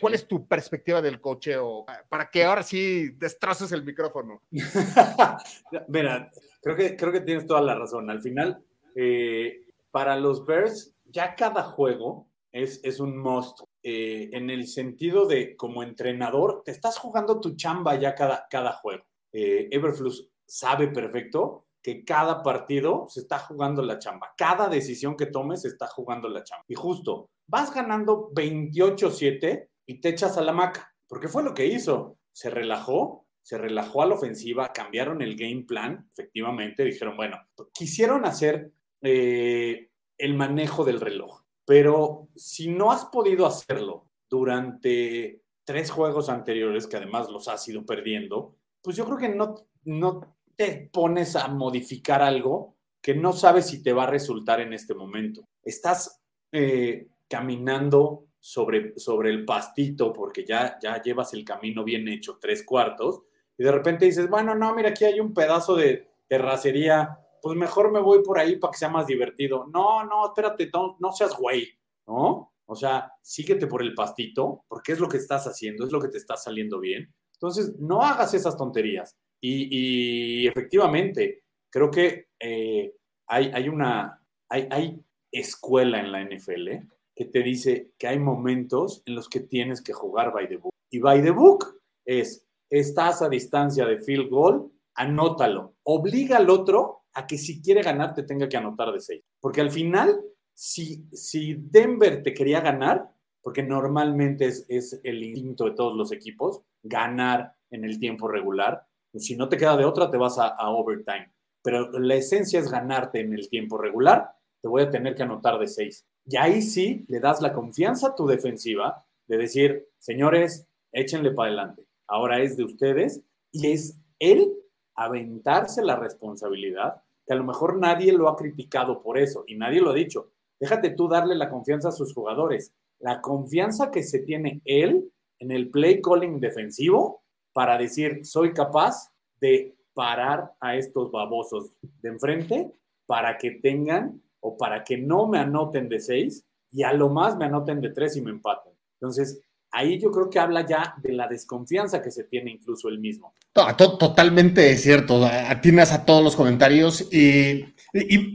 ¿Cuál, 0.00 0.14
es 0.14 0.26
tu 0.26 0.48
perspectiva 0.48 1.00
del 1.00 1.20
cocheo? 1.20 1.86
Para 2.08 2.28
que 2.28 2.42
ahora 2.42 2.64
sí 2.64 3.10
destroces 3.10 3.70
el 3.70 3.84
micrófono. 3.84 4.42
Mira, 5.88 6.32
creo 6.60 6.74
que, 6.74 6.96
creo 6.96 7.12
que 7.12 7.20
tienes 7.20 7.46
toda 7.46 7.60
la 7.60 7.76
razón. 7.76 8.10
Al 8.10 8.20
final, 8.20 8.60
eh, 8.96 9.66
para 9.92 10.16
los 10.16 10.44
Bears, 10.44 10.96
ya 11.04 11.36
cada 11.36 11.62
juego 11.62 12.28
es, 12.50 12.80
es 12.82 12.98
un 12.98 13.16
monstruo. 13.16 13.67
Eh, 13.82 14.30
en 14.32 14.50
el 14.50 14.66
sentido 14.66 15.26
de 15.26 15.56
como 15.56 15.82
entrenador, 15.82 16.62
te 16.64 16.72
estás 16.72 16.98
jugando 16.98 17.40
tu 17.40 17.54
chamba 17.54 17.94
ya 17.96 18.14
cada, 18.14 18.46
cada 18.50 18.72
juego. 18.72 19.04
Eh, 19.32 19.68
Everflux 19.70 20.28
sabe 20.44 20.88
perfecto 20.88 21.66
que 21.82 22.04
cada 22.04 22.42
partido 22.42 23.06
se 23.08 23.20
está 23.20 23.38
jugando 23.38 23.82
la 23.82 23.98
chamba. 23.98 24.34
Cada 24.36 24.68
decisión 24.68 25.16
que 25.16 25.26
tomes 25.26 25.62
se 25.62 25.68
está 25.68 25.86
jugando 25.86 26.28
la 26.28 26.42
chamba. 26.42 26.64
Y 26.66 26.74
justo, 26.74 27.30
vas 27.46 27.72
ganando 27.72 28.30
28-7 28.32 29.68
y 29.86 30.00
te 30.00 30.08
echas 30.08 30.36
a 30.36 30.42
la 30.42 30.52
maca, 30.52 30.94
porque 31.06 31.28
fue 31.28 31.42
lo 31.42 31.54
que 31.54 31.66
hizo. 31.66 32.18
Se 32.32 32.50
relajó, 32.50 33.26
se 33.42 33.58
relajó 33.58 34.02
a 34.02 34.06
la 34.06 34.14
ofensiva, 34.14 34.72
cambiaron 34.72 35.22
el 35.22 35.36
game 35.36 35.64
plan, 35.66 36.06
efectivamente, 36.12 36.84
dijeron, 36.84 37.16
bueno, 37.16 37.38
quisieron 37.72 38.26
hacer 38.26 38.72
eh, 39.00 39.90
el 40.18 40.34
manejo 40.34 40.84
del 40.84 41.00
reloj. 41.00 41.42
Pero 41.68 42.30
si 42.34 42.68
no 42.68 42.90
has 42.90 43.04
podido 43.04 43.44
hacerlo 43.44 44.06
durante 44.26 45.42
tres 45.64 45.90
juegos 45.90 46.30
anteriores, 46.30 46.86
que 46.86 46.96
además 46.96 47.28
los 47.28 47.46
has 47.46 47.68
ido 47.68 47.84
perdiendo, 47.84 48.56
pues 48.80 48.96
yo 48.96 49.04
creo 49.04 49.18
que 49.18 49.28
no, 49.28 49.54
no 49.84 50.34
te 50.56 50.88
pones 50.90 51.36
a 51.36 51.48
modificar 51.48 52.22
algo 52.22 52.76
que 53.02 53.14
no 53.14 53.34
sabes 53.34 53.66
si 53.66 53.82
te 53.82 53.92
va 53.92 54.04
a 54.04 54.10
resultar 54.10 54.62
en 54.62 54.72
este 54.72 54.94
momento. 54.94 55.46
Estás 55.62 56.22
eh, 56.52 57.08
caminando 57.28 58.28
sobre, 58.40 58.98
sobre 58.98 59.28
el 59.28 59.44
pastito 59.44 60.10
porque 60.10 60.46
ya, 60.46 60.78
ya 60.80 61.02
llevas 61.02 61.34
el 61.34 61.44
camino 61.44 61.84
bien 61.84 62.08
hecho, 62.08 62.38
tres 62.40 62.64
cuartos, 62.64 63.24
y 63.58 63.64
de 63.64 63.72
repente 63.72 64.06
dices, 64.06 64.30
bueno, 64.30 64.54
no, 64.54 64.74
mira, 64.74 64.88
aquí 64.88 65.04
hay 65.04 65.20
un 65.20 65.34
pedazo 65.34 65.76
de 65.76 66.08
terracería 66.28 67.18
pues 67.42 67.56
mejor 67.56 67.92
me 67.92 68.00
voy 68.00 68.22
por 68.22 68.38
ahí 68.38 68.56
para 68.56 68.72
que 68.72 68.78
sea 68.78 68.88
más 68.88 69.06
divertido. 69.06 69.66
No, 69.72 70.04
no, 70.04 70.26
espérate, 70.26 70.70
no, 70.72 71.12
seas 71.12 71.36
güey, 71.36 71.68
¿no? 72.06 72.52
O 72.66 72.74
sea, 72.74 73.12
síguete 73.22 73.66
por 73.66 73.82
el 73.82 73.94
pastito, 73.94 74.64
porque 74.68 74.92
es 74.92 75.00
lo 75.00 75.08
que 75.08 75.16
estás 75.16 75.46
haciendo, 75.46 75.86
es 75.86 75.92
lo 75.92 76.00
que 76.00 76.08
te 76.08 76.18
está 76.18 76.36
saliendo 76.36 76.78
bien. 76.80 77.12
Entonces, 77.34 77.78
no 77.78 78.02
hagas 78.02 78.34
esas 78.34 78.56
tonterías. 78.56 79.16
Y, 79.40 80.46
efectivamente, 80.46 81.44
creo 81.70 81.90
que 81.90 82.28
eh, 82.40 82.94
hay, 83.26 83.50
hay, 83.54 83.68
una, 83.68 84.22
hay, 84.48 84.68
hay, 84.70 85.00
escuela 85.30 86.00
en 86.00 86.10
la 86.10 86.24
NFL 86.24 86.68
que 87.14 87.26
te 87.26 87.42
dice 87.42 87.92
que 87.98 88.08
hay 88.08 88.18
momentos 88.18 89.02
en 89.04 89.14
los 89.14 89.28
que 89.28 89.40
tienes 89.40 89.82
que 89.82 89.92
jugar 89.92 90.32
by 90.32 90.48
the 90.48 90.56
book. 90.56 90.72
Y 90.90 91.00
by 91.00 91.22
the 91.22 91.30
book 91.30 91.80
es, 92.04 92.46
estás 92.70 93.22
a 93.22 93.28
distancia 93.28 93.86
de 93.86 93.98
field 93.98 94.30
goal, 94.30 94.72
anótalo. 94.94 95.74
Obliga 95.84 96.38
al 96.38 96.50
otro 96.50 96.97
a 97.14 97.26
que 97.26 97.38
si 97.38 97.60
quiere 97.62 97.82
ganar 97.82 98.14
te 98.14 98.22
tenga 98.22 98.48
que 98.48 98.56
anotar 98.56 98.92
de 98.92 99.00
seis. 99.00 99.22
Porque 99.40 99.60
al 99.60 99.70
final, 99.70 100.20
si, 100.54 101.06
si 101.12 101.54
Denver 101.54 102.22
te 102.22 102.34
quería 102.34 102.60
ganar, 102.60 103.10
porque 103.42 103.62
normalmente 103.62 104.46
es, 104.46 104.66
es 104.68 105.00
el 105.02 105.22
instinto 105.22 105.64
de 105.64 105.72
todos 105.72 105.96
los 105.96 106.12
equipos, 106.12 106.62
ganar 106.82 107.54
en 107.70 107.84
el 107.84 107.98
tiempo 107.98 108.28
regular, 108.28 108.88
si 109.14 109.36
no 109.36 109.48
te 109.48 109.56
queda 109.56 109.76
de 109.76 109.84
otra, 109.84 110.10
te 110.10 110.16
vas 110.16 110.38
a, 110.38 110.70
overtime. 110.70 111.32
Pero 111.62 111.90
la 111.98 112.14
esencia 112.14 112.60
es 112.60 112.70
ganarte 112.70 113.20
en 113.20 113.32
el 113.32 113.48
tiempo 113.48 113.78
regular, 113.78 114.30
te 114.60 114.68
voy 114.68 114.82
a 114.82 114.90
tener 114.90 115.14
que 115.14 115.22
anotar 115.22 115.58
de 115.58 115.68
seis. 115.68 116.06
Y 116.26 116.36
ahí 116.36 116.62
sí 116.62 117.04
le 117.08 117.20
das 117.20 117.40
la 117.40 117.52
confianza 117.52 118.08
a 118.08 118.14
tu 118.14 118.26
defensiva 118.26 119.04
de 119.26 119.38
decir, 119.38 119.88
señores, 119.98 120.66
échenle 120.92 121.32
para 121.32 121.48
adelante. 121.48 121.86
Ahora 122.06 122.40
es 122.40 122.56
de 122.56 122.64
ustedes 122.64 123.22
y 123.52 123.72
es 123.72 123.98
él 124.18 124.52
aventarse 124.98 125.84
la 125.84 125.94
responsabilidad, 125.94 127.02
que 127.24 127.32
a 127.32 127.36
lo 127.36 127.44
mejor 127.44 127.78
nadie 127.78 128.12
lo 128.12 128.28
ha 128.28 128.36
criticado 128.36 129.00
por 129.00 129.16
eso 129.16 129.44
y 129.46 129.54
nadie 129.54 129.80
lo 129.80 129.90
ha 129.90 129.94
dicho. 129.94 130.32
Déjate 130.58 130.90
tú 130.90 131.08
darle 131.08 131.36
la 131.36 131.48
confianza 131.48 131.90
a 131.90 131.92
sus 131.92 132.12
jugadores. 132.12 132.74
La 132.98 133.20
confianza 133.20 133.92
que 133.92 134.02
se 134.02 134.18
tiene 134.18 134.60
él 134.64 135.12
en 135.38 135.52
el 135.52 135.70
play 135.70 136.02
calling 136.02 136.40
defensivo 136.40 137.22
para 137.52 137.78
decir, 137.78 138.26
soy 138.26 138.52
capaz 138.52 139.12
de 139.40 139.76
parar 139.94 140.52
a 140.58 140.74
estos 140.74 141.12
babosos 141.12 141.70
de 142.02 142.08
enfrente 142.08 142.72
para 143.06 143.38
que 143.38 143.52
tengan 143.52 144.20
o 144.40 144.56
para 144.56 144.82
que 144.82 144.98
no 144.98 145.28
me 145.28 145.38
anoten 145.38 145.88
de 145.88 146.00
seis 146.00 146.44
y 146.72 146.82
a 146.82 146.92
lo 146.92 147.08
más 147.08 147.36
me 147.36 147.44
anoten 147.44 147.80
de 147.80 147.90
tres 147.90 148.16
y 148.16 148.20
me 148.20 148.30
empaten. 148.30 148.72
Entonces, 149.00 149.40
ahí 149.70 149.98
yo 150.00 150.10
creo 150.10 150.30
que 150.30 150.38
habla 150.38 150.66
ya 150.66 150.94
de 151.02 151.12
la 151.12 151.28
desconfianza 151.28 152.02
que 152.02 152.10
se 152.10 152.24
tiene 152.24 152.50
incluso 152.50 152.88
él 152.88 152.98
mismo. 152.98 153.34
totalmente 153.52 154.76
cierto, 154.76 155.24
atinas 155.24 155.92
a 155.92 156.04
todos 156.04 156.22
los 156.22 156.36
comentarios 156.36 157.12
y, 157.12 157.74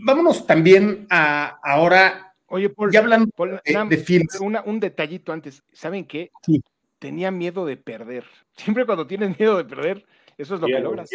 vámonos 0.04 0.46
también 0.46 1.08
a 1.10 1.60
ahora. 1.64 2.36
Oye, 2.48 2.70
Paul, 2.70 2.92
ya 2.92 3.00
hablando 3.00 3.32
de, 3.38 4.26
un 4.66 4.80
detallito 4.80 5.34
antes, 5.34 5.64
¿saben 5.72 6.06
qué? 6.06 6.32
Sí 6.46 6.62
tenía 7.04 7.32
miedo 7.32 7.66
de 7.66 7.76
perder. 7.76 8.24
Siempre 8.56 8.86
cuando 8.86 9.06
tienes 9.06 9.38
miedo 9.38 9.58
de 9.58 9.66
perder, 9.66 10.06
eso 10.38 10.56
es 10.56 10.62
lo 10.62 10.68
que 10.68 10.80
logras. 10.80 11.10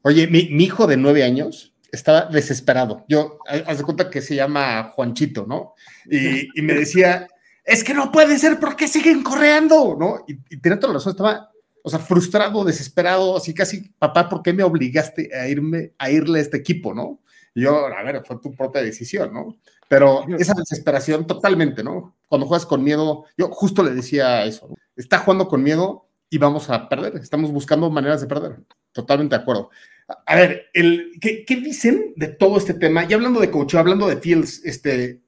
Oye, 0.00 0.26
mi, 0.26 0.64
hijo 0.64 0.86
de 0.86 0.96
nueve 0.96 1.22
años 1.22 1.74
estaba 1.92 2.24
desesperado. 2.24 3.04
Yo, 3.06 3.38
haz 3.66 3.76
de 3.76 3.84
cuenta 3.84 4.08
que 4.08 4.22
se 4.22 4.34
llama 4.34 4.84
Juanchito, 4.94 5.44
¿no? 5.46 5.74
Y, 6.10 6.62
me 6.62 6.72
decía, 6.72 7.28
es 7.64 7.84
que 7.84 7.94
no 7.94 8.10
puede 8.10 8.38
ser, 8.38 8.58
¿por 8.58 8.76
qué 8.76 8.88
siguen 8.88 9.22
corriendo? 9.22 9.96
¿No? 9.98 10.24
Y, 10.26 10.38
y 10.54 10.60
tenía 10.60 10.78
toda 10.78 10.92
la 10.92 10.98
razón, 10.98 11.12
estaba, 11.12 11.50
o 11.82 11.90
sea, 11.90 11.98
frustrado, 11.98 12.64
desesperado, 12.64 13.36
así 13.36 13.54
casi, 13.54 13.90
papá, 13.98 14.28
¿por 14.28 14.42
qué 14.42 14.52
me 14.52 14.62
obligaste 14.62 15.30
a 15.34 15.48
irme, 15.48 15.92
a 15.98 16.10
irle 16.10 16.38
a 16.38 16.42
este 16.42 16.56
equipo, 16.56 16.94
no? 16.94 17.20
Y 17.54 17.62
yo, 17.62 17.86
a 17.86 18.02
ver, 18.02 18.22
fue 18.24 18.38
tu 18.40 18.54
propia 18.54 18.82
decisión, 18.82 19.32
¿no? 19.32 19.56
Pero 19.88 20.24
esa 20.38 20.54
desesperación 20.54 21.26
totalmente, 21.26 21.82
¿no? 21.82 22.14
Cuando 22.28 22.46
juegas 22.46 22.64
con 22.64 22.84
miedo, 22.84 23.24
yo 23.36 23.48
justo 23.48 23.82
le 23.82 23.90
decía 23.90 24.44
eso, 24.44 24.68
¿no? 24.68 24.76
está 24.96 25.18
jugando 25.18 25.48
con 25.48 25.62
miedo 25.62 26.06
y 26.28 26.38
vamos 26.38 26.70
a 26.70 26.88
perder, 26.88 27.16
estamos 27.16 27.50
buscando 27.50 27.90
maneras 27.90 28.20
de 28.20 28.28
perder. 28.28 28.60
Totalmente 28.92 29.36
de 29.36 29.42
acuerdo. 29.42 29.70
A 30.26 30.36
ver, 30.36 30.66
el, 30.74 31.12
¿qué, 31.20 31.44
dicen 31.56 32.12
de 32.16 32.28
todo 32.28 32.56
este 32.58 32.74
tema? 32.74 33.04
Y 33.08 33.12
hablando 33.12 33.40
de 33.40 33.50
coach, 33.50 33.74
hablando 33.74 34.08
de 34.08 34.16
Fields, 34.16 34.64
este, 34.64 35.20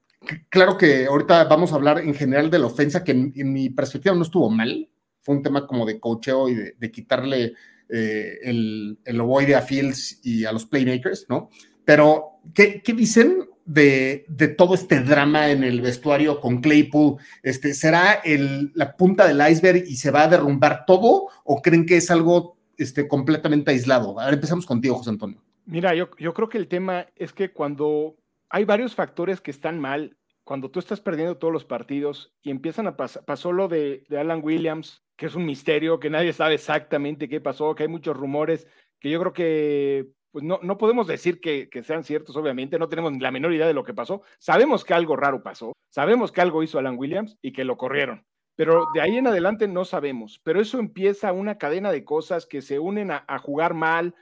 claro 0.49 0.77
que 0.77 1.07
ahorita 1.07 1.45
vamos 1.45 1.73
a 1.73 1.77
hablar 1.77 1.99
en 1.99 2.15
general 2.15 2.51
de 2.51 2.59
la 2.59 2.67
ofensa, 2.67 3.05
que 3.05 3.13
en, 3.13 3.53
mi 3.53 3.71
perspectiva 3.71 4.15
no 4.15 4.23
estuvo 4.23 4.51
mal. 4.51 4.89
Fue 5.21 5.37
un 5.37 5.43
tema 5.43 5.67
como 5.67 5.87
de 5.87 6.01
coacheo 6.01 6.49
y 6.49 6.55
de, 6.55 6.91
quitarle 6.91 7.55
eh, 7.89 8.39
el, 8.43 8.99
el 9.05 9.21
ovoide 9.21 9.55
a 9.55 9.63
Fields 9.63 10.21
y 10.25 10.45
a 10.45 10.53
los 10.53 10.67
playmakers, 10.67 11.27
¿no? 11.29 11.51
Pero, 11.85 12.41
¿qué, 12.55 12.83
qué 12.83 12.93
dicen 12.93 13.49
de, 13.65 14.27
todo 14.57 14.75
este 14.75 15.01
drama 15.01 15.51
en 15.51 15.65
el 15.65 15.81
vestuario 15.81 16.41
con 16.41 16.61
Claypool? 16.61 17.17
Este, 17.43 17.75
¿Será 17.75 18.15
el, 18.25 18.73
la 18.75 18.97
punta 18.97 19.27
del 19.27 19.41
iceberg 19.51 19.85
y 19.87 19.97
se 19.97 20.11
va 20.11 20.25
a 20.25 20.29
derrumbar 20.29 20.85
todo? 20.87 21.29
¿O 21.45 21.63
creen 21.63 21.87
que 21.87 21.97
es 21.97 22.11
algo 22.11 22.57
este, 22.77 23.09
completamente 23.09 23.71
aislado? 23.71 24.19
A 24.19 24.31
empezamos 24.31 24.67
contigo, 24.67 24.97
José 24.97 25.11
Antonio. 25.11 25.43
Mira, 25.67 25.95
yo, 25.95 26.11
yo 26.19 26.35
creo 26.35 26.49
que 26.49 26.59
el 26.59 26.69
tema 26.69 27.07
es 27.17 27.33
que 27.33 27.53
cuando 27.53 28.17
hay 28.53 28.65
varios 28.65 28.95
factores 28.95 29.41
que 29.41 29.51
están 29.51 29.81
mal, 29.81 30.17
cuando 30.45 30.71
tú 30.71 30.79
estás 30.79 31.01
perdiendo 31.01 31.39
todos 31.39 31.53
los 31.53 31.65
partidos 31.65 32.35
y 32.43 32.51
empiezan 32.51 32.87
a 32.87 32.97
pasar, 32.97 33.25
pasó 33.25 33.51
lo 33.51 33.67
de, 33.67 34.05
Alan 34.11 34.41
Williams, 34.43 35.03
que 35.17 35.27
es 35.27 35.35
un 35.35 35.47
misterio, 35.47 35.99
que 35.99 36.11
nadie 36.11 36.33
sabe 36.33 36.55
exactamente 36.55 37.29
qué 37.29 37.41
pasó, 37.41 37.75
que 37.75 37.85
hay 37.85 37.89
muchos 37.89 38.17
rumores, 38.17 38.67
que 39.01 39.11
yo 39.11 39.19
creo 39.21 39.33
que 39.33 40.09
pues 40.31 40.45
no, 40.45 40.59
no 40.63 40.79
podemos 40.79 41.07
decir 41.07 41.41
que, 41.41 41.69
sean 41.83 42.05
ciertos, 42.05 42.37
obviamente, 42.37 42.79
no 42.79 42.89
tenemos 42.89 43.13
la 43.19 43.31
menor 43.31 43.53
idea 43.53 43.67
de 43.67 43.75
lo 43.75 43.85
que 43.85 43.93
pasó. 43.93 44.23
Sabemos 44.39 44.83
que 44.83 44.95
algo 44.95 45.15
raro 45.15 45.43
pasó, 45.43 45.73
sabemos 45.91 46.33
que 46.33 46.41
algo 46.41 46.63
hizo 46.63 46.79
Alan 46.79 46.99
Williams 46.99 47.39
y 47.43 47.53
que 47.53 47.65
lo 47.65 47.77
corrieron, 47.77 48.27
pero 48.55 48.87
de 48.95 49.01
ahí 49.01 49.17
en 49.17 49.27
adelante 49.27 49.69
no 49.69 49.85
sabemos. 49.85 50.41
Pero 50.43 50.61
eso 50.61 50.79
empieza 50.79 51.33
una 51.33 51.57
cadena 51.57 51.93
de 51.93 52.05
cosas 52.05 52.47
que 52.47 52.61
se 52.61 52.79
unen 52.79 53.11
a, 53.11 53.39
jugar 53.39 53.75
mal, 53.75 54.15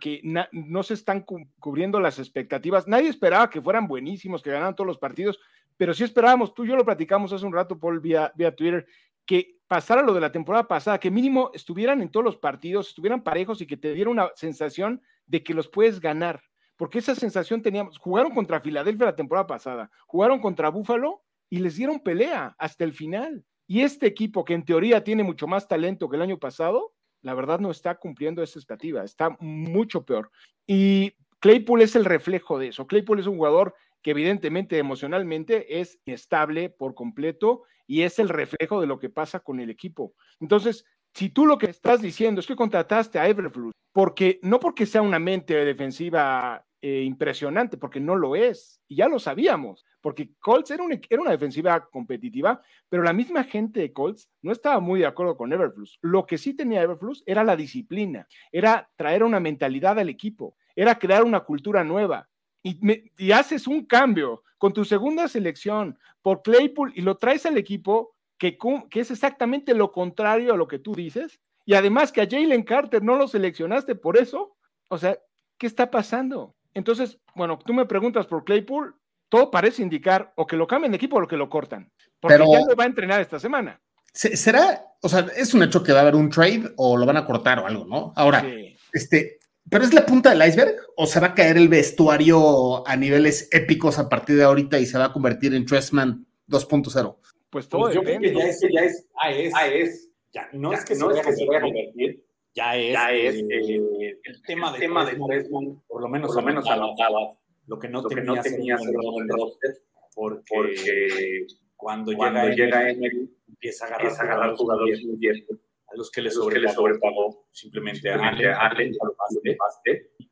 que 0.00 0.20
no 0.52 0.82
se 0.82 0.94
están 0.94 1.24
cubriendo 1.60 2.00
las 2.00 2.18
expectativas. 2.18 2.88
Nadie 2.88 3.08
esperaba 3.08 3.50
que 3.50 3.62
fueran 3.62 3.86
buenísimos, 3.86 4.42
que 4.42 4.50
ganaran 4.50 4.74
todos 4.74 4.88
los 4.88 4.98
partidos, 4.98 5.38
pero 5.76 5.94
sí 5.94 6.04
esperábamos, 6.04 6.54
tú 6.54 6.64
y 6.64 6.68
yo 6.68 6.76
lo 6.76 6.84
platicamos 6.84 7.32
hace 7.32 7.46
un 7.46 7.52
rato, 7.52 7.78
Paul, 7.78 8.00
vía, 8.00 8.32
vía 8.36 8.54
Twitter, 8.54 8.86
que 9.26 9.58
pasara 9.66 10.02
lo 10.02 10.14
de 10.14 10.20
la 10.20 10.32
temporada 10.32 10.68
pasada, 10.68 10.98
que 10.98 11.10
mínimo 11.10 11.50
estuvieran 11.54 12.00
en 12.02 12.10
todos 12.10 12.24
los 12.24 12.36
partidos, 12.36 12.88
estuvieran 12.88 13.22
parejos 13.22 13.60
y 13.60 13.66
que 13.66 13.76
te 13.76 13.92
diera 13.94 14.10
una 14.10 14.30
sensación 14.34 15.02
de 15.26 15.42
que 15.42 15.54
los 15.54 15.68
puedes 15.68 16.00
ganar, 16.00 16.42
porque 16.76 16.98
esa 16.98 17.14
sensación 17.14 17.62
teníamos, 17.62 17.98
jugaron 17.98 18.34
contra 18.34 18.60
Filadelfia 18.60 19.06
la 19.06 19.16
temporada 19.16 19.46
pasada, 19.46 19.90
jugaron 20.06 20.40
contra 20.40 20.68
Búfalo 20.68 21.22
y 21.48 21.58
les 21.58 21.76
dieron 21.76 22.00
pelea 22.00 22.54
hasta 22.58 22.84
el 22.84 22.92
final. 22.92 23.44
Y 23.66 23.80
este 23.80 24.06
equipo, 24.06 24.44
que 24.44 24.54
en 24.54 24.64
teoría 24.64 25.02
tiene 25.02 25.22
mucho 25.22 25.46
más 25.46 25.66
talento 25.66 26.08
que 26.08 26.16
el 26.16 26.22
año 26.22 26.38
pasado, 26.38 26.93
la 27.24 27.34
verdad 27.34 27.58
no 27.58 27.70
está 27.70 27.96
cumpliendo 27.96 28.42
esa 28.42 28.58
expectativa, 28.58 29.02
está 29.02 29.36
mucho 29.40 30.04
peor. 30.04 30.30
Y 30.66 31.14
Claypool 31.40 31.80
es 31.80 31.96
el 31.96 32.04
reflejo 32.04 32.58
de 32.58 32.68
eso. 32.68 32.86
Claypool 32.86 33.18
es 33.18 33.26
un 33.26 33.38
jugador 33.38 33.74
que 34.02 34.10
evidentemente 34.10 34.76
emocionalmente 34.76 35.80
es 35.80 35.98
estable 36.04 36.68
por 36.68 36.94
completo 36.94 37.62
y 37.86 38.02
es 38.02 38.18
el 38.18 38.28
reflejo 38.28 38.80
de 38.82 38.86
lo 38.86 38.98
que 38.98 39.08
pasa 39.08 39.40
con 39.40 39.58
el 39.58 39.70
equipo. 39.70 40.12
Entonces, 40.38 40.84
si 41.14 41.30
tú 41.30 41.46
lo 41.46 41.58
que 41.58 41.66
estás 41.66 42.02
diciendo 42.02 42.40
es 42.40 42.46
que 42.46 42.56
contrataste 42.56 43.18
a 43.18 43.28
Everflux, 43.28 43.72
porque 43.92 44.40
no 44.42 44.58
porque 44.58 44.84
sea 44.84 45.00
una 45.00 45.20
mente 45.20 45.64
defensiva 45.64 46.66
eh, 46.82 47.02
impresionante, 47.02 47.76
porque 47.76 48.00
no 48.00 48.16
lo 48.16 48.34
es, 48.34 48.80
y 48.88 48.96
ya 48.96 49.08
lo 49.08 49.20
sabíamos, 49.20 49.86
porque 50.00 50.34
Colts 50.40 50.72
era, 50.72 50.82
una 50.82 51.30
defensiva 51.30 51.88
competitiva, 51.88 52.60
pero 52.88 53.04
la 53.04 53.12
misma 53.12 53.44
gente 53.44 53.80
de 53.80 53.92
Colts 53.92 54.28
no 54.42 54.50
estaba 54.50 54.80
muy 54.80 55.00
de 55.00 55.06
acuerdo 55.06 55.36
con 55.36 55.52
Everflux. 55.52 55.98
Lo 56.02 56.26
que 56.26 56.36
sí 56.36 56.54
tenía 56.54 56.82
Everflux 56.82 57.22
era 57.24 57.44
la 57.44 57.56
disciplina, 57.56 58.26
era 58.50 58.90
traer 58.96 59.22
una 59.22 59.40
mentalidad 59.40 59.98
al 59.98 60.08
equipo, 60.08 60.56
era 60.74 60.98
crear 60.98 61.22
una 61.22 61.40
cultura 61.40 61.84
nueva. 61.84 62.28
Y, 62.62 62.80
y 63.18 63.30
haces 63.30 63.66
un 63.66 63.84
cambio 63.84 64.42
con 64.58 64.72
tu 64.72 64.84
segunda 64.84 65.28
selección 65.28 65.98
por 66.22 66.42
Claypool 66.42 66.92
y 66.96 67.02
lo 67.02 67.18
traes 67.18 67.46
al 67.46 67.58
equipo 67.58 68.13
que, 68.52 69.00
es 69.00 69.10
exactamente 69.10 69.74
lo 69.74 69.92
contrario 69.92 70.52
a 70.52 70.56
lo 70.56 70.68
que 70.68 70.78
tú 70.78 70.94
dices, 70.94 71.40
y 71.64 71.74
además 71.74 72.12
que 72.12 72.20
a 72.20 72.28
Jalen 72.28 72.62
Carter 72.62 73.02
no 73.02 73.16
lo 73.16 73.26
seleccionaste 73.26 73.94
por 73.94 74.18
eso, 74.18 74.56
o 74.90 74.98
sea, 74.98 75.18
¿qué 75.56 75.66
está 75.66 75.90
pasando? 75.90 76.54
Entonces, 76.74 77.18
bueno, 77.34 77.58
tú 77.64 77.72
me 77.72 77.86
preguntas 77.86 78.26
por 78.26 78.44
Claypool, 78.44 78.96
todo 79.28 79.50
parece 79.50 79.82
indicar 79.82 80.32
o 80.36 80.46
que 80.46 80.56
lo 80.56 80.66
cambian 80.66 80.92
de 80.92 80.96
equipo 80.96 81.18
o 81.18 81.26
que 81.26 81.36
lo 81.36 81.48
cortan, 81.48 81.90
porque 82.20 82.38
ya 82.38 82.60
no 82.60 82.76
va 82.76 82.84
a 82.84 82.88
entrenar 82.88 83.20
esta 83.20 83.38
semana. 83.38 83.80
¿Será, 84.12 84.84
o 85.00 85.08
sea, 85.08 85.26
es 85.36 85.54
un 85.54 85.62
hecho 85.62 85.82
que 85.82 85.92
va 85.92 85.98
a 85.98 86.02
haber 86.02 86.14
un 86.14 86.30
trade 86.30 86.72
o 86.76 86.96
lo 86.96 87.04
van 87.04 87.16
a 87.16 87.26
cortar 87.26 87.58
o 87.58 87.66
algo, 87.66 87.84
¿no? 87.84 88.12
Ahora, 88.14 88.44
este, 88.92 89.40
¿pero 89.68 89.84
es 89.84 89.92
la 89.92 90.06
punta 90.06 90.30
del 90.30 90.46
iceberg 90.46 90.76
o 90.96 91.06
se 91.06 91.18
va 91.18 91.28
a 91.28 91.34
caer 91.34 91.56
el 91.56 91.68
vestuario 91.68 92.86
a 92.86 92.94
niveles 92.94 93.48
épicos 93.50 93.98
a 93.98 94.08
partir 94.08 94.36
de 94.36 94.44
ahorita 94.44 94.78
y 94.78 94.86
se 94.86 94.98
va 94.98 95.06
a 95.06 95.12
convertir 95.12 95.52
en 95.54 95.66
Tressman 95.66 96.26
2.0? 96.48 97.16
Pues 97.54 97.68
todo 97.68 97.82
pues 97.82 97.94
yo 97.94 98.02
Creo 98.02 98.18
que 98.18 98.34
ya 98.34 98.48
es, 98.48 98.60
ya 98.68 98.80
es, 98.80 99.08
ah, 99.14 99.30
es, 99.30 99.52
ah, 99.54 99.68
es. 99.68 100.10
Ya, 100.32 100.48
no 100.54 100.72
es 100.72 100.84
que 100.84 100.96
no 100.96 101.12
se, 101.12 101.20
es 101.20 101.38
que 101.38 101.46
vaya 101.46 101.58
a 101.58 101.62
convertir, 101.62 102.26
ya 102.52 102.76
es, 102.76 102.92
ya 102.92 103.12
es 103.12 103.34
el, 103.36 104.18
el, 104.24 104.42
tema 104.44 104.72
de, 104.72 104.80
tema 104.80 105.04
de 105.04 105.14
por 105.14 106.02
lo 106.02 106.08
menos, 106.08 106.34
por 106.34 106.42
lo 106.42 106.42
menos 106.42 106.68
anotabas 106.68 107.38
lo 107.68 107.78
que 107.78 107.88
no 107.88 108.02
lo 108.02 108.08
tenías, 108.08 108.42
que 108.42 108.50
no 108.50 108.56
tenías 108.56 108.82
en 108.82 108.88
el 108.88 109.28
roster, 109.28 109.70
porque, 110.16 110.42
porque 110.48 111.46
cuando, 111.76 112.12
cuando 112.16 112.48
llega, 112.48 112.56
llega 112.56 112.90
Emery, 112.90 113.30
empieza 113.46 113.84
a 113.84 113.86
agarrar, 113.86 114.06
empieza 114.06 114.22
a 114.22 114.26
agarrar 114.26 114.56
jugadores 114.56 115.04
muy 115.04 115.28
a 115.28 115.96
los 115.96 116.10
que 116.10 116.22
le 116.22 116.30
sobrepagó, 116.32 117.46
simplemente, 117.52 118.10
a 118.10 118.16
Allen, 118.16 118.92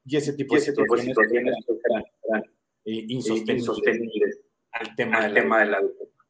y 0.04 0.16
ese 0.16 0.32
tipo 0.32 0.56
de 0.56 0.60
situaciones, 0.60 1.16
eran, 2.26 2.42
insostenibles 2.84 4.40
al 4.72 4.96
tema, 4.96 5.22
del 5.22 5.34
tema 5.34 5.60
de 5.60 5.66
la 5.66 5.80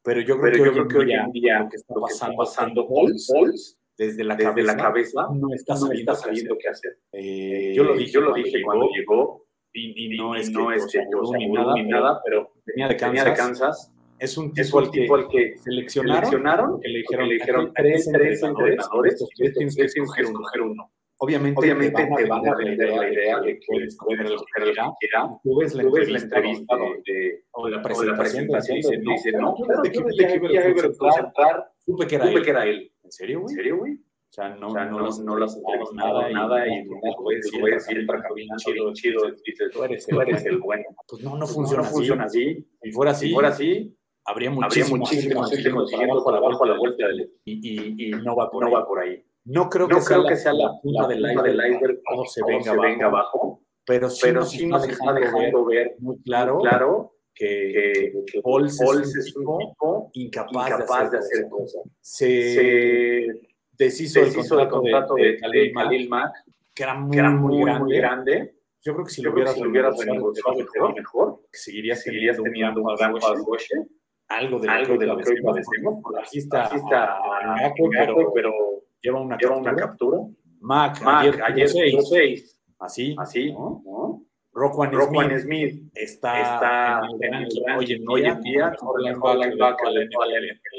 pero 0.03 0.21
yo 0.21 0.39
creo, 0.39 0.89
que, 0.89 0.99
hoy 0.99 1.13
en 1.13 1.31
día 1.31 1.61
lo 1.61 1.69
que 1.69 1.77
está 1.77 1.95
pasando, 2.37 2.89
Pauls, 2.89 3.79
desde 3.97 4.25
la, 4.25 4.35
desde 4.35 4.47
cabeza, 4.47 4.73
la 4.73 4.83
cabeza 4.83 5.29
no 5.35 5.55
está 5.55 5.77
sabiendo, 5.77 6.57
qué 6.59 6.69
hacer. 6.69 6.99
Eh, 7.13 7.73
yo 7.75 7.85
lo 7.85 7.95
dije, 7.95 8.11
yo 8.11 8.21
lo 8.21 8.35
dije 8.35 8.63
cuando 8.63 8.89
llegó, 8.89 9.47
y, 9.73 10.17
no 10.17 10.35
es 10.35 10.51
no 10.51 10.69
que, 10.69 10.77
es 10.77 10.87
que 10.87 10.99
yo 11.11 11.23
ni 11.37 11.49
nada, 11.49 11.75
ni 11.75 11.85
nada, 11.85 12.21
pero 12.25 12.53
venía 12.67 12.89
de 12.89 12.97
Kansas. 12.97 13.25
de 13.25 13.35
Kansas 13.35 13.93
es 14.19 14.37
un 14.37 14.53
tipo, 14.53 14.79
al, 14.79 14.91
que, 14.91 14.99
al 15.17 15.29
que 15.29 15.59
seleccionaron, 15.59 16.23
seleccionaron 16.23 16.81
que 16.81 16.89
le 16.89 16.99
dijeron, 16.99 17.29
le 17.29 17.35
dijeron 17.35 17.73
tres, 17.75 18.09
tres 18.13 18.43
entrenadores, 18.43 19.25
tienes 19.37 19.77
que 19.77 19.85
escoger 19.85 20.27
uno. 20.63 20.91
Obviamente, 21.25 21.61
Obviamente 21.61 22.05
te 22.17 22.27
van 22.27 22.49
a 22.49 22.57
vender 22.57 22.89
la 22.97 23.13
idea 23.13 23.41
de 23.41 23.55
que 23.55 23.67
puedes 23.69 23.89
escoger 23.91 24.23
el 24.23 24.37
que 24.99 25.09
Tú 25.45 25.57
ves 25.57 25.73
la 25.77 26.19
entrevista 26.19 26.77
donde, 26.77 27.45
o 27.53 27.69
la 27.69 27.81
presentación 27.81 28.79
y 28.79 29.09
dice, 29.09 29.31
no, 29.31 29.55
de 29.85 29.93
que 29.93 29.99
entrar, 31.21 31.71
supe 31.79 32.07
que 32.09 32.51
era 32.51 32.67
él. 32.67 32.93
¿En 33.05 33.13
serio, 33.13 33.41
güey? 33.43 33.53
¿En 33.53 33.57
serio, 33.57 33.77
güey? 33.79 33.93
O 33.93 33.99
sea, 34.31 34.49
no, 34.49 34.67
o 34.67 34.73
sea, 34.73 34.85
no, 34.87 34.99
no, 34.99 35.11
no 35.23 35.39
las 35.39 35.57
nada, 35.95 36.29
nada 36.31 36.67
y 36.67 36.85
no 36.87 36.99
puedes 37.23 37.53
decir 37.53 38.05
para 38.05 38.21
chido, 38.57 38.93
chido, 38.93 39.31
dices, 39.47 39.71
tú 39.73 39.85
eres, 39.85 40.05
tú 40.05 40.21
eres 40.21 40.45
el 40.45 40.59
bueno. 40.59 40.83
Pues 41.07 41.23
no, 41.23 41.37
no 41.37 41.47
funciona, 41.47 41.85
no 41.85 41.89
funciona 41.89 42.25
así. 42.25 42.67
Si 42.83 42.91
fuera 42.91 43.13
así, 43.13 43.29
si 43.29 43.33
fuera 43.33 43.51
así 43.51 43.97
habría 44.25 44.51
muchísimo, 44.51 44.97
muchísimo 44.97 45.45
gente 45.45 45.71
consiguiendo 45.71 46.25
para 46.25 46.39
abajo 46.39 46.65
a 46.65 46.67
la 46.67 46.79
vuelta 46.79 47.07
del, 47.07 47.31
y, 47.45 47.61
y, 47.63 48.09
y 48.09 48.11
no 48.11 48.35
va 48.35 48.51
por 48.51 48.63
no 48.63 48.69
ahí. 48.69 48.75
Va 48.75 48.87
por 48.89 48.99
ahí. 48.99 49.25
No 49.45 49.69
creo 49.69 49.89
que, 49.89 49.95
no 49.95 50.01
sea, 50.01 50.17
creo 50.19 50.29
que 50.29 50.37
sea 50.37 50.53
la 50.53 50.81
punta 50.81 51.09
del 51.09 51.21
iceberg 51.21 52.01
cuando 52.05 52.25
se 52.27 52.43
venga, 52.47 52.75
venga 52.75 53.07
abajo, 53.07 53.63
pero 53.85 54.09
sí 54.09 54.21
pero 54.23 54.41
nos, 54.41 54.51
sí 54.51 54.67
nos 54.67 54.87
está 54.87 55.13
dejando 55.13 55.65
ver, 55.65 55.97
muy 55.99 56.23
claro, 56.23 56.59
claro 56.59 57.15
que, 57.35 58.13
que, 58.27 58.41
Paul 58.41 58.67
es, 58.67 58.79
un 59.37 59.59
tipo 59.59 60.11
incapaz, 60.13 60.69
incapaz 60.69 61.11
de 61.11 61.19
hacer, 61.19 61.49
cosas. 61.49 61.83
Se, 62.01 62.55
se 62.55 63.27
deshizo, 63.73 64.21
deshizo 64.21 64.61
el 64.61 64.69
contrato 64.69 65.15
de, 65.15 65.39
de, 65.39 65.49
de 65.53 65.73
Khalil 65.73 66.09
Mack, 66.09 66.33
que 66.75 66.83
era 66.85 66.95
muy, 66.95 67.17
grande. 67.17 67.81
muy 67.81 67.97
grande. 67.97 68.55
Yo 68.85 68.95
creo 68.95 69.07
que 69.07 69.13
si 69.13 69.23
lo 69.23 69.33
hubiera 69.33 69.53
negociado 69.53 70.57
mejor, 70.57 70.95
mejor, 70.95 71.41
seguiría, 71.53 71.97
seguirías 71.97 72.37
teniendo 72.41 72.83
un 72.83 72.95
gran 72.97 73.15
pass 73.15 73.25
algo 74.29 74.59
de, 74.59 74.69
algo 74.69 74.97
de 74.97 75.07
lo 75.07 75.17
que 75.19 75.31
hoy 75.31 75.43
padecemos. 75.43 76.03
Aquí 76.21 76.39
está, 76.39 76.71
pero 78.35 78.72
lleva 79.03 79.21
una 79.21 79.37
lleva 79.37 79.55
captura. 79.55 79.73
Una 79.73 79.81
captura. 79.81 80.19
Mac, 80.61 81.03
Mac 81.03 81.23
ayer, 81.23 81.43
ayer 81.43 81.69
6. 81.69 82.61
Así, 82.79 83.15
así. 83.19 83.53
¿no? 83.53 83.83
¿no? 83.85 84.23
Rockwan 84.55 84.91
Smith, 84.93 85.41
Smith, 85.41 85.91
está, 85.95 86.43
está 86.43 87.01
en 87.21 87.35
el 87.35 87.49
hoy 87.79 87.93
en 87.93 88.05
día, 88.05 88.35
día 88.43 88.77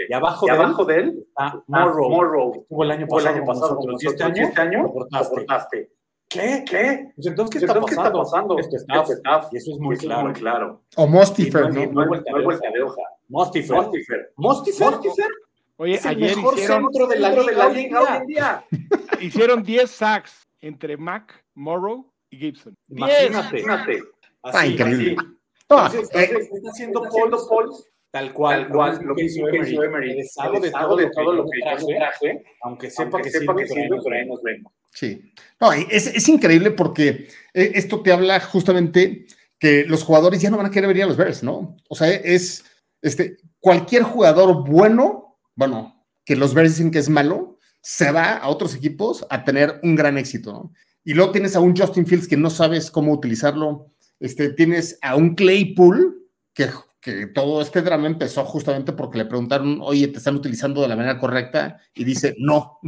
y 0.10 0.14
abajo, 0.14 0.46
y 0.46 0.50
de, 0.50 0.56
abajo 0.56 0.82
él, 0.82 0.88
de 0.88 0.96
él 0.96 1.26
está 1.28 1.64
Morrow. 1.66 2.10
Morrow. 2.10 2.52
Estuvo 2.62 2.84
el 2.84 2.92
año 2.92 3.08
pasado, 3.08 3.30
el 3.30 3.36
año 3.36 3.46
pasado 3.46 3.78
con 3.78 3.86
nosotros. 3.88 4.14
Este 4.14 4.24
año, 4.24 4.48
este 4.48 4.62
año 4.62 4.86
aportaste. 4.86 5.92
¿Qué? 6.30 6.64
¿Qué? 6.70 7.12
Pues 7.16 7.28
entonces, 7.28 7.60
¿qué, 7.60 7.66
está, 7.66 7.80
¿qué 7.80 7.94
está 7.96 8.14
pasando? 8.14 8.60
Esto 8.60 8.76
es 8.76 8.82
staff, 8.84 9.10
staff. 9.10 9.48
Y 9.52 9.58
eso 9.58 9.72
es 9.72 9.80
muy, 9.80 9.96
eso 9.96 10.08
claro. 10.08 10.20
Es 10.20 10.26
muy 10.26 10.34
claro. 10.34 10.82
O 10.96 11.08
Mostifer, 11.08 11.74
¿no? 11.74 11.86
No, 11.86 11.92
no, 11.92 12.02
hay 12.02 12.44
vuelta 12.44 12.70
de 12.72 12.84
hoja. 12.84 13.02
Mostifer. 13.28 13.76
Mostifer. 13.76 14.32
Mostifer. 14.38 15.28
Oye, 15.84 15.96
es 15.96 16.06
ayer 16.06 16.30
el 16.30 16.36
mejor 16.38 16.54
hicieron, 16.54 16.84
centro 16.84 17.08
de 17.08 17.20
la, 17.20 17.30
de 17.32 17.56
la 17.56 17.70
liga 17.70 18.02
hoy 18.02 18.18
en 18.22 18.28
día. 18.28 18.66
hicieron 19.20 19.64
10 19.64 19.92
sacks 19.92 20.48
entre 20.62 20.96
Mac, 20.96 21.44
Morrow 21.56 22.10
y 22.30 22.38
Gibson. 22.38 22.74
Imagínate. 22.88 23.60
Imagínate. 23.60 24.04
Así, 24.44 24.58
ah, 24.58 24.66
increíble. 24.66 25.18
Así. 25.20 25.98
Entonces, 25.98 26.10
entonces, 26.14 26.52
está 26.54 26.70
haciendo 26.70 27.02
Paul, 27.02 27.32
Paul 27.50 27.70
Tal 28.12 28.32
cual, 28.32 28.68
tal 28.68 28.72
cual, 28.72 29.00
lo 29.04 29.16
que 29.16 29.24
hizo 29.26 29.46
Emery. 29.46 29.76
Emery. 29.76 30.16
Deshago 30.16 30.60
de 30.62 30.72
todo, 30.72 30.96
de 30.96 31.10
todo 31.10 31.34
lo 31.34 31.44
que 31.46 31.60
yo 31.60 31.88
traje, 31.98 32.44
aunque 32.62 32.90
sepa 32.90 33.22
que 33.22 33.30
sepa 33.30 33.54
que 33.54 33.68
sirve, 33.68 33.98
pero 34.02 34.16
ahí 34.16 34.26
nos 34.26 34.42
vemos. 34.42 34.72
Sí. 34.94 35.34
No, 35.60 35.74
es, 35.74 36.08
es 36.08 36.30
increíble 36.30 36.72
porque 36.72 37.28
eh, 37.54 37.72
esto 37.74 38.02
te 38.02 38.14
habla 38.14 38.40
justamente 38.40 39.26
que 39.60 39.84
los 39.86 40.04
jugadores 40.04 40.42
ya 40.42 40.50
no 40.50 40.58
van 40.58 40.68
a 40.68 40.72
querer 40.72 40.88
venir 40.88 41.04
a 41.04 41.08
los 41.08 41.18
Bears, 41.18 41.44
¿no? 41.44 41.76
O 41.90 41.96
sea, 41.96 42.08
es 42.10 42.64
este, 43.02 43.38
cualquier 43.60 44.04
jugador 44.04 44.64
bueno, 44.70 45.23
bueno, 45.56 46.06
que 46.26 46.36
los 46.36 46.54
Bears 46.54 46.78
dicen 46.78 46.92
que 46.92 47.00
es 47.00 47.10
malo, 47.10 47.60
se 47.82 48.12
va 48.12 48.38
a 48.38 48.48
otros 48.48 48.76
equipos 48.76 49.26
a 49.30 49.44
tener 49.44 49.80
un 49.84 49.96
gran 49.96 50.18
éxito, 50.18 50.54
¿no? 50.54 50.74
Y 51.04 51.14
luego 51.14 51.32
tienes 51.32 51.56
a 51.56 51.60
un 51.60 51.76
Justin 51.76 52.06
Fields 52.06 52.28
que 52.28 52.38
no 52.38 52.50
sabes 52.50 52.90
cómo 52.90 53.12
utilizarlo, 53.12 53.92
este, 54.20 54.50
tienes 54.52 54.98
a 55.02 55.16
un 55.16 55.36
Claypool 55.36 56.30
que 56.54 56.70
que 57.04 57.28
todo 57.28 57.62
este 57.62 57.82
drama 57.82 58.08
empezó 58.08 58.46
justamente 58.46 58.94
porque 58.94 59.18
le 59.18 59.26
preguntaron, 59.26 59.80
oye, 59.82 60.08
¿te 60.08 60.20
están 60.20 60.38
utilizando 60.38 60.82
de 60.82 60.88
la 60.88 60.96
manera 60.96 61.20
correcta? 61.20 61.78
Y 61.94 62.06
dice, 62.06 62.34
no, 62.40 62.80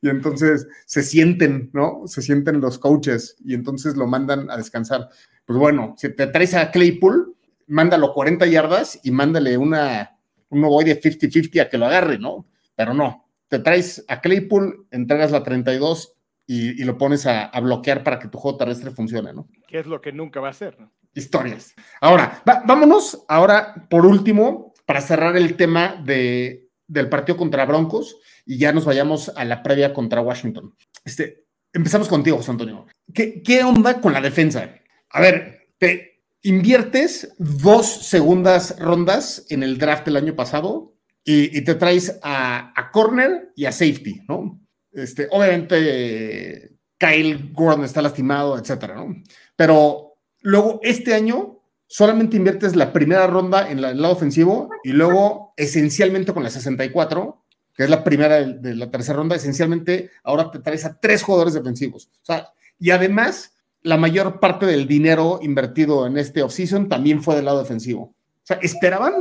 Y 0.00 0.08
entonces 0.08 0.66
se 0.86 1.02
sienten, 1.02 1.68
¿no? 1.74 2.04
Se 2.06 2.22
sienten 2.22 2.62
los 2.62 2.78
coaches 2.78 3.36
y 3.44 3.52
entonces 3.52 3.94
lo 3.94 4.06
mandan 4.06 4.50
a 4.50 4.56
descansar. 4.56 5.10
Pues 5.44 5.58
bueno, 5.58 5.94
si 5.98 6.08
te 6.08 6.28
traes 6.28 6.54
a 6.54 6.70
Claypool, 6.70 7.36
mándalo 7.66 8.14
40 8.14 8.46
yardas 8.46 8.98
y 9.02 9.10
mándale 9.10 9.58
una, 9.58 10.11
un 10.52 10.62
voy 10.62 10.84
de 10.84 11.00
50-50 11.00 11.60
a 11.60 11.68
que 11.68 11.78
lo 11.78 11.86
agarre, 11.86 12.18
¿no? 12.18 12.46
Pero 12.76 12.94
no, 12.94 13.28
te 13.48 13.58
traes 13.58 14.04
a 14.08 14.20
Claypool, 14.20 14.86
entregas 14.90 15.30
la 15.30 15.42
32 15.42 16.14
y, 16.46 16.80
y 16.80 16.84
lo 16.84 16.96
pones 16.96 17.26
a, 17.26 17.46
a, 17.46 17.60
bloquear 17.60 18.04
para 18.04 18.18
que 18.18 18.28
tu 18.28 18.38
juego 18.38 18.58
terrestre 18.58 18.90
funcione, 18.90 19.32
¿no? 19.32 19.48
Que 19.66 19.80
es 19.80 19.86
lo 19.86 20.00
que 20.00 20.12
nunca 20.12 20.40
va 20.40 20.48
a 20.48 20.52
hacer, 20.52 20.78
¿no? 20.80 20.92
historias. 21.14 21.74
Ahora, 22.00 22.42
vámonos 22.66 23.24
ahora, 23.28 23.86
por 23.90 24.06
último, 24.06 24.72
para 24.86 25.00
cerrar 25.00 25.36
el 25.36 25.56
tema 25.56 26.00
de, 26.04 26.70
del 26.86 27.08
partido 27.08 27.36
contra 27.36 27.66
Broncos 27.66 28.16
y 28.46 28.58
ya 28.58 28.72
nos 28.72 28.84
vayamos 28.84 29.30
a 29.36 29.44
la 29.44 29.62
previa 29.62 29.92
contra 29.92 30.20
Washington. 30.20 30.74
Este, 31.04 31.46
empezamos 31.72 32.08
contigo, 32.08 32.38
José 32.38 32.50
Antonio. 32.50 32.86
¿Qué, 33.12 33.42
¿Qué 33.42 33.62
onda 33.62 34.00
con 34.00 34.12
la 34.12 34.20
defensa? 34.20 34.74
A 35.10 35.20
ver, 35.20 35.68
te 35.78 36.11
inviertes 36.42 37.34
dos 37.38 37.86
segundas 37.86 38.78
rondas 38.78 39.46
en 39.48 39.62
el 39.62 39.78
draft 39.78 40.06
del 40.06 40.16
año 40.16 40.34
pasado 40.34 40.94
y, 41.24 41.62
te 41.62 41.76
traes 41.76 42.18
a, 42.22 42.72
a, 42.74 42.90
corner 42.90 43.52
y 43.54 43.66
a 43.66 43.72
safety, 43.72 44.22
¿no? 44.28 44.60
Este, 44.90 45.28
obviamente, 45.30 46.76
Kyle 46.98 47.52
Gordon 47.52 47.84
está 47.84 48.02
lastimado, 48.02 48.58
etcétera, 48.58 48.96
¿no? 48.96 49.14
Pero 49.54 50.12
Luego, 50.42 50.80
este 50.82 51.14
año 51.14 51.60
solamente 51.86 52.36
inviertes 52.36 52.74
la 52.74 52.92
primera 52.92 53.26
ronda 53.26 53.70
en 53.70 53.78
el 53.78 54.00
lado 54.00 54.14
ofensivo 54.14 54.70
y 54.82 54.90
luego 54.92 55.54
esencialmente 55.56 56.32
con 56.32 56.42
la 56.42 56.50
64, 56.50 57.44
que 57.74 57.84
es 57.84 57.90
la 57.90 58.02
primera 58.02 58.42
de, 58.42 58.74
la 58.74 58.90
tercera 58.90 59.18
ronda, 59.18 59.36
esencialmente 59.36 60.10
ahora 60.24 60.50
te 60.50 60.58
traes 60.58 60.84
a 60.84 60.98
tres 60.98 61.22
jugadores 61.22 61.54
defensivos. 61.54 62.10
O 62.22 62.24
sea, 62.24 62.48
y 62.78 62.90
además, 62.90 63.51
la 63.82 63.96
mayor 63.96 64.40
parte 64.40 64.66
del 64.66 64.86
dinero 64.86 65.40
invertido 65.42 66.06
en 66.06 66.16
este 66.16 66.42
offseason 66.42 66.88
también 66.88 67.22
fue 67.22 67.36
del 67.36 67.46
lado 67.46 67.58
defensivo. 67.58 68.02
O 68.02 68.44
sea, 68.44 68.58
esperaban, 68.62 69.14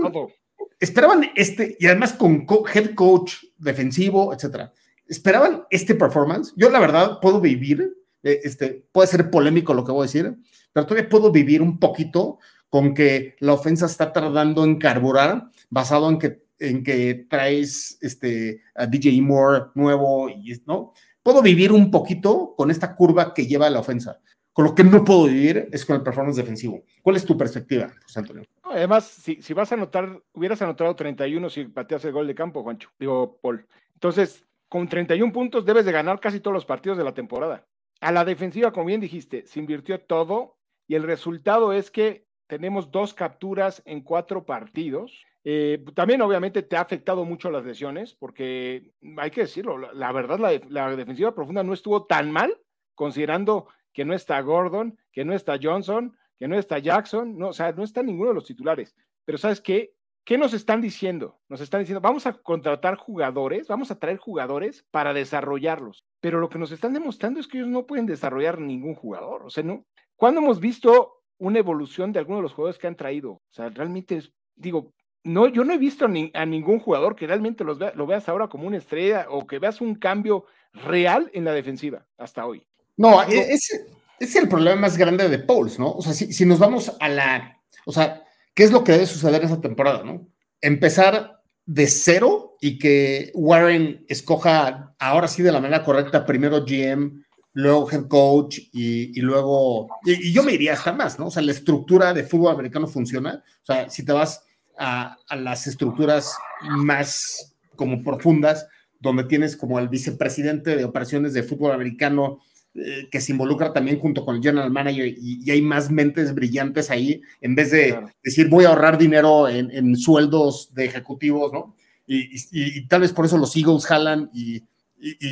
esperaban 0.79 1.31
este, 1.35 1.75
y 1.79 1.87
además 1.87 2.13
con 2.13 2.45
head 2.73 2.93
coach 2.95 3.35
defensivo, 3.57 4.33
etcétera. 4.33 4.71
Esperaban 5.07 5.63
este 5.69 5.95
performance. 5.95 6.53
Yo, 6.55 6.69
la 6.69 6.79
verdad, 6.79 7.19
puedo 7.21 7.41
vivir, 7.41 7.93
eh, 8.23 8.39
este, 8.43 8.85
puede 8.91 9.07
ser 9.07 9.29
polémico 9.29 9.73
lo 9.73 9.83
que 9.83 9.91
voy 9.91 10.03
a 10.03 10.07
decir, 10.07 10.35
pero 10.73 10.85
todavía 10.85 11.09
puedo 11.09 11.31
vivir 11.31 11.61
un 11.61 11.79
poquito 11.79 12.39
con 12.69 12.93
que 12.93 13.35
la 13.39 13.53
ofensa 13.53 13.85
está 13.85 14.13
tardando 14.13 14.63
en 14.63 14.77
carburar, 14.77 15.49
basado 15.69 16.09
en 16.09 16.17
que, 16.17 16.45
en 16.59 16.83
que 16.83 17.25
traes 17.29 17.97
este, 18.01 18.61
a 18.75 18.85
DJ 18.85 19.21
Moore 19.21 19.65
nuevo, 19.75 20.29
y, 20.29 20.61
¿no? 20.65 20.93
Puedo 21.21 21.41
vivir 21.41 21.71
un 21.71 21.91
poquito 21.91 22.55
con 22.55 22.71
esta 22.71 22.95
curva 22.95 23.33
que 23.33 23.45
lleva 23.45 23.69
la 23.69 23.79
ofensa. 23.79 24.19
Con 24.53 24.65
lo 24.65 24.75
que 24.75 24.83
no 24.83 25.03
puedo 25.03 25.25
vivir 25.25 25.69
es 25.71 25.85
con 25.85 25.95
el 25.95 26.03
performance 26.03 26.37
defensivo. 26.37 26.83
¿Cuál 27.01 27.15
es 27.15 27.25
tu 27.25 27.37
perspectiva, 27.37 27.91
José 28.03 28.19
Antonio? 28.19 28.43
Además, 28.63 29.05
si, 29.05 29.41
si 29.41 29.53
vas 29.53 29.71
a 29.71 29.75
anotar, 29.75 30.21
hubieras 30.33 30.61
anotado 30.61 30.95
31 30.95 31.49
si 31.49 31.65
pateas 31.65 32.03
el 32.05 32.11
gol 32.11 32.27
de 32.27 32.35
campo, 32.35 32.63
Juancho. 32.63 32.89
Digo, 32.99 33.39
Paul. 33.41 33.65
Entonces, 33.93 34.45
con 34.67 34.87
31 34.87 35.31
puntos 35.33 35.65
debes 35.65 35.85
de 35.85 35.91
ganar 35.91 36.19
casi 36.19 36.39
todos 36.39 36.53
los 36.53 36.65
partidos 36.65 36.97
de 36.97 37.03
la 37.03 37.13
temporada. 37.13 37.67
A 37.99 38.11
la 38.11 38.25
defensiva, 38.25 38.71
como 38.71 38.87
bien 38.87 39.01
dijiste, 39.01 39.45
se 39.45 39.59
invirtió 39.59 39.99
todo 39.99 40.57
y 40.87 40.95
el 40.95 41.03
resultado 41.03 41.71
es 41.71 41.91
que 41.91 42.25
tenemos 42.47 42.91
dos 42.91 43.13
capturas 43.13 43.81
en 43.85 44.01
cuatro 44.01 44.45
partidos. 44.45 45.25
Eh, 45.43 45.83
también 45.93 46.21
obviamente 46.21 46.63
te 46.63 46.75
ha 46.75 46.81
afectado 46.81 47.25
mucho 47.25 47.51
las 47.51 47.63
lesiones, 47.63 48.13
porque 48.13 48.91
hay 49.17 49.31
que 49.31 49.41
decirlo, 49.41 49.77
la, 49.77 50.11
verdad 50.11 50.39
la, 50.69 50.95
defensiva 50.95 51.35
profunda 51.35 51.63
no 51.63 51.73
estuvo 51.73 52.05
tan 52.05 52.31
mal, 52.31 52.57
considerando 52.95 53.67
que 53.93 54.05
no 54.05 54.13
está 54.13 54.39
Gordon, 54.41 54.97
que 55.11 55.25
no 55.25 55.33
está 55.33 55.59
Johnson, 55.61 56.15
que 56.37 56.47
no 56.47 56.57
está 56.57 56.79
Jackson, 56.79 57.37
no, 57.37 57.49
o 57.49 57.53
sea, 57.53 57.71
no 57.71 57.83
está 57.83 58.01
ninguno 58.01 58.29
de 58.29 58.35
los 58.35 58.45
titulares. 58.45 58.95
Pero 59.25 59.37
sabes 59.37 59.61
qué, 59.61 59.93
¿qué 60.23 60.37
nos 60.37 60.53
están 60.53 60.81
diciendo? 60.81 61.39
Nos 61.49 61.61
están 61.61 61.81
diciendo, 61.81 62.01
vamos 62.01 62.25
a 62.25 62.33
contratar 62.33 62.95
jugadores, 62.95 63.67
vamos 63.67 63.91
a 63.91 63.99
traer 63.99 64.17
jugadores 64.17 64.85
para 64.91 65.13
desarrollarlos. 65.13 66.03
Pero 66.19 66.39
lo 66.39 66.49
que 66.49 66.59
nos 66.59 66.71
están 66.71 66.93
demostrando 66.93 67.39
es 67.39 67.47
que 67.47 67.59
ellos 67.59 67.69
no 67.69 67.85
pueden 67.85 68.05
desarrollar 68.05 68.59
ningún 68.59 68.95
jugador. 68.95 69.43
O 69.45 69.49
sea, 69.49 69.63
¿no? 69.63 69.85
¿Cuándo 70.15 70.41
hemos 70.41 70.59
visto 70.59 71.23
una 71.37 71.59
evolución 71.59 72.11
de 72.11 72.19
alguno 72.19 72.37
de 72.37 72.43
los 72.43 72.53
jugadores 72.53 72.79
que 72.79 72.87
han 72.87 72.95
traído? 72.95 73.33
O 73.33 73.41
sea, 73.51 73.69
realmente, 73.69 74.21
digo, 74.55 74.93
no, 75.23 75.47
yo 75.47 75.63
no 75.63 75.73
he 75.73 75.77
visto 75.77 76.05
a 76.05 76.45
ningún 76.45 76.79
jugador 76.79 77.15
que 77.15 77.27
realmente 77.27 77.63
los 77.63 77.77
lo 77.95 78.07
veas 78.07 78.27
ahora 78.27 78.47
como 78.47 78.67
una 78.67 78.77
estrella 78.77 79.27
o 79.29 79.45
que 79.45 79.59
veas 79.59 79.79
un 79.81 79.95
cambio 79.95 80.45
real 80.73 81.29
en 81.33 81.45
la 81.45 81.53
defensiva 81.53 82.07
hasta 82.17 82.45
hoy. 82.45 82.65
No, 83.01 83.23
ese 83.23 83.87
es 84.19 84.35
el 84.35 84.47
problema 84.47 84.81
más 84.81 84.95
grande 84.95 85.27
de 85.27 85.39
Pauls, 85.39 85.79
¿no? 85.79 85.91
O 85.91 86.03
sea, 86.03 86.13
si, 86.13 86.31
si 86.31 86.45
nos 86.45 86.59
vamos 86.59 86.95
a 86.99 87.09
la, 87.09 87.59
o 87.87 87.91
sea, 87.91 88.23
¿qué 88.53 88.63
es 88.63 88.71
lo 88.71 88.83
que 88.83 88.91
debe 88.91 89.07
suceder 89.07 89.43
esa 89.43 89.59
temporada, 89.59 90.03
no? 90.03 90.27
Empezar 90.61 91.41
de 91.65 91.87
cero 91.87 92.57
y 92.61 92.77
que 92.77 93.31
Warren 93.33 94.05
escoja 94.07 94.93
ahora 94.99 95.27
sí 95.27 95.41
de 95.41 95.51
la 95.51 95.59
manera 95.59 95.83
correcta, 95.83 96.27
primero 96.27 96.63
GM, 96.63 97.23
luego 97.53 97.89
head 97.91 98.07
coach 98.07 98.59
y, 98.71 99.19
luego, 99.19 99.87
y, 100.05 100.31
yo 100.31 100.43
me 100.43 100.53
iría 100.53 100.73
hasta 100.73 100.93
más, 100.93 101.17
¿no? 101.17 101.25
O 101.25 101.31
sea, 101.31 101.41
la 101.41 101.53
estructura 101.53 102.13
de 102.13 102.23
fútbol 102.23 102.53
americano 102.53 102.85
funciona. 102.85 103.43
O 103.63 103.65
sea, 103.65 103.89
si 103.89 104.05
te 104.05 104.11
vas 104.11 104.43
a, 104.77 105.17
a 105.27 105.35
las 105.35 105.65
estructuras 105.65 106.35
más 106.61 107.55
como 107.75 108.03
profundas, 108.03 108.67
donde 108.99 109.23
tienes 109.23 109.57
como 109.57 109.79
el 109.79 109.89
vicepresidente 109.89 110.75
de 110.75 110.85
operaciones 110.85 111.33
de 111.33 111.41
fútbol 111.41 111.71
americano, 111.71 112.41
eh, 112.73 113.09
que 113.11 113.19
se 113.19 113.33
involucra 113.33 113.73
también 113.73 113.99
junto 113.99 114.23
con 114.23 114.37
el 114.37 114.41
general 114.41 114.71
manager 114.71 115.05
y, 115.05 115.51
hay 115.51 115.61
más 115.61 115.91
mentes 115.91 116.33
brillantes 116.33 116.89
ahí, 116.89 117.21
en 117.41 117.53
vez 117.53 117.69
de 117.71 117.99
decir 118.23 118.47
voy 118.47 118.63
a 118.63 118.69
ahorrar 118.69 118.97
dinero 118.97 119.49
en, 119.49 119.97
sueldos 119.97 120.73
de 120.73 120.85
ejecutivos, 120.85 121.51
¿no? 121.51 121.75
Y, 122.07 122.87
tal 122.87 123.01
vez 123.01 123.11
por 123.11 123.25
eso 123.25 123.37
los 123.37 123.57
Eagles 123.57 123.85
jalan 123.85 124.29
y, 124.33 124.63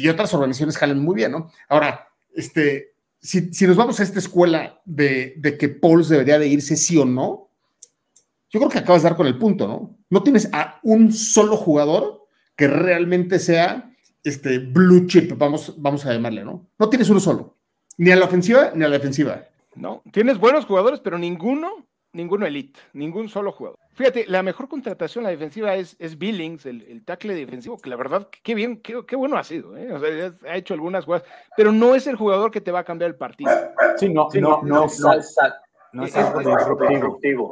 otras 0.10 0.34
organizaciones 0.34 0.78
jalan 0.78 0.99
muy 0.99 1.15
bien, 1.15 1.32
¿no? 1.32 1.49
Ahora, 1.69 2.10
este, 2.36 2.91
si, 3.21 3.49
nos 3.67 3.78
vamos 3.78 4.02
a 4.02 4.04
esta 4.04 4.19
escuela 4.19 4.82
de, 4.84 5.36
de 5.38 5.58
que 5.58 5.69
Pauls 5.69 6.10
debería 6.10 6.39
de 6.39 6.47
irse 6.47 6.75
sí 6.75 6.97
o 6.97 7.06
no, 7.06 7.49
yo 8.49 8.60
creo 8.60 8.69
que 8.69 8.80
acabas 8.80 9.04
de 9.04 9.10
dar 9.10 9.17
con 9.17 9.28
el 9.28 9.38
punto, 9.38 9.65
¿no? 9.65 9.97
No 10.10 10.23
tienes 10.23 10.49
a 10.52 10.80
un 10.84 11.13
solo 11.13 11.56
jugador 11.56 12.28
que 12.58 12.67
realmente 12.67 13.39
sea 13.39 13.88
este 14.24 14.60
blue 14.60 15.08
chip, 15.08 15.38
vamos, 15.38 15.74
vamos 15.78 16.06
a 16.06 16.14
llamarle, 16.14 16.44
¿no? 16.44 16.68
No 16.78 16.90
tienes 16.90 17.10
uno 17.10 17.20
solo, 17.20 17.56
ni 17.98 18.12
a 18.12 18.16
la 18.16 18.26
ofensiva 18.26 18.72
ni 18.74 18.84
a 18.84 18.88
la 18.88 18.98
defensiva. 18.98 19.44
No, 19.76 20.02
tienes 20.12 20.38
buenos 20.38 20.66
jugadores, 20.66 21.00
pero 21.00 21.18
ninguno, 21.18 21.88
ninguno 22.14 22.46
elite, 22.46 22.80
ningún 22.94 23.30
solo 23.30 23.52
jugador. 23.52 23.78
Fíjate, 23.94 24.26
la 24.28 24.44
mejor 24.44 24.68
contratación 24.68 25.24
la 25.24 25.30
defensiva 25.30 25.76
es, 25.76 25.96
es 26.00 26.18
Billings, 26.18 26.66
el, 26.66 26.82
el, 26.84 27.04
tackle 27.04 27.34
defensivo, 27.34 27.78
que 27.78 27.90
la 27.90 27.96
verdad, 27.96 28.28
qué 28.44 28.56
bien, 28.56 28.82
qué, 28.82 29.06
qué 29.06 29.16
bueno 29.16 29.38
ha 29.38 29.44
sido, 29.44 29.76
¿eh? 29.78 29.92
o 29.92 30.00
sea, 30.00 30.34
ha 30.50 30.58
hecho 30.58 30.74
algunas 30.74 31.06
jugadas, 31.06 31.28
pero 31.56 31.72
no 31.72 31.96
es 31.96 32.08
el 32.08 32.16
jugador 32.16 32.52
que 32.52 32.62
te 32.62 32.72
va 32.72 32.80
a 32.80 32.84
cambiar 32.84 33.12
el 33.12 33.18
partido. 33.18 33.52
Sí, 33.98 34.10
no, 34.10 34.30
sí, 34.32 34.42
no, 34.42 34.62
no, 34.64 34.88
no, 34.88 34.88
no, 35.92 36.04
es, 36.04 36.16
disruptivo. 36.90 37.52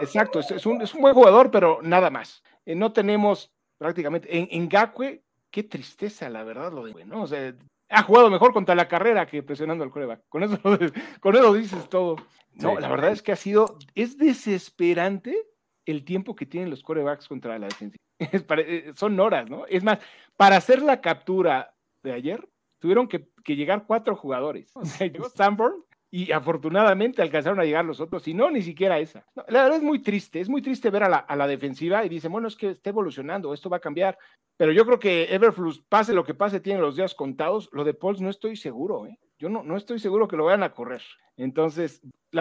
Exacto, 0.00 0.40
es, 0.40 0.66
un, 0.66 0.82
es, 0.82 0.94
un, 0.94 1.00
buen 1.00 1.14
jugador, 1.14 1.50
pero 1.50 1.80
nada 1.82 2.10
más. 2.10 2.42
Eh, 2.66 2.74
no 2.74 2.92
tenemos 2.92 3.52
prácticamente, 3.78 4.36
en, 4.36 4.48
en 4.50 4.68
Gakwe 4.68 5.22
qué 5.50 5.62
tristeza, 5.62 6.28
la 6.28 6.44
verdad, 6.44 6.72
lo 6.72 6.84
de, 6.84 7.04
¿no? 7.04 7.22
O 7.22 7.26
sea, 7.26 7.54
ha 7.88 8.02
jugado 8.02 8.30
mejor 8.30 8.52
contra 8.52 8.74
la 8.74 8.88
carrera 8.88 9.26
que 9.26 9.42
presionando 9.42 9.84
al 9.84 9.90
coreback. 9.90 10.22
Con 10.28 10.42
eso, 10.42 10.58
con 11.20 11.36
eso 11.36 11.54
dices 11.54 11.88
todo. 11.88 12.16
No, 12.54 12.78
la 12.78 12.88
verdad 12.88 13.12
es 13.12 13.22
que 13.22 13.32
ha 13.32 13.36
sido, 13.36 13.78
es 13.94 14.18
desesperante 14.18 15.46
el 15.86 16.04
tiempo 16.04 16.34
que 16.34 16.46
tienen 16.46 16.70
los 16.70 16.82
corebacks 16.82 17.28
contra 17.28 17.58
la 17.58 17.66
defensa. 17.66 17.96
Eh, 18.20 18.90
son 18.96 19.18
horas, 19.20 19.48
¿no? 19.48 19.64
Es 19.66 19.84
más, 19.84 20.00
para 20.36 20.56
hacer 20.56 20.82
la 20.82 21.00
captura 21.00 21.72
de 22.02 22.12
ayer, 22.12 22.48
tuvieron 22.80 23.06
que, 23.06 23.28
llegar 23.46 23.86
cuatro 23.86 24.16
jugadores. 24.16 24.70
O 24.74 24.84
sea, 24.84 25.06
llegó 25.06 25.28
Sanborn 25.28 25.84
y 26.10 26.32
afortunadamente 26.32 27.22
alcanzaron 27.22 27.60
a 27.60 27.64
llegar 27.64 27.84
los 27.84 28.00
otros, 28.00 28.26
y 28.28 28.34
no, 28.34 28.50
ni 28.50 28.62
siquiera 28.62 28.98
esa. 28.98 29.26
la 29.48 29.62
verdad 29.62 29.76
es 29.76 29.82
muy 29.82 30.02
triste, 30.02 30.40
es 30.40 30.48
muy 30.48 30.62
triste 30.62 30.90
ver 30.90 31.02
a 31.02 31.08
la, 31.08 31.18
a 31.18 31.36
la 31.36 31.46
defensiva 31.46 32.04
y 32.04 32.08
dicen, 32.08 32.32
bueno, 32.32 32.48
es 32.48 32.56
que 32.56 32.70
está 32.70 32.90
evolucionando, 32.90 33.52
esto 33.52 33.68
va 33.68 33.76
a 33.76 33.80
cambiar, 33.80 34.18
pero 34.56 34.72
yo 34.72 34.84
creo 34.84 34.98
que 34.98 35.32
Everflux, 35.34 35.80
pase 35.88 36.12
lo 36.12 36.24
que 36.24 36.34
pase, 36.34 36.60
tiene 36.60 36.80
los 36.80 36.96
días 36.96 37.14
contados. 37.14 37.68
Lo 37.72 37.84
de 37.84 37.94
Pauls 37.94 38.20
no 38.20 38.28
estoy 38.28 38.56
seguro, 38.56 39.06
¿eh? 39.06 39.18
Yo 39.38 39.48
no, 39.48 39.62
no 39.62 39.76
estoy 39.76 39.98
seguro 39.98 40.26
que 40.26 40.36
lo 40.36 40.44
vayan 40.44 40.62
a 40.62 40.72
correr. 40.72 41.02
Entonces, 41.36 42.00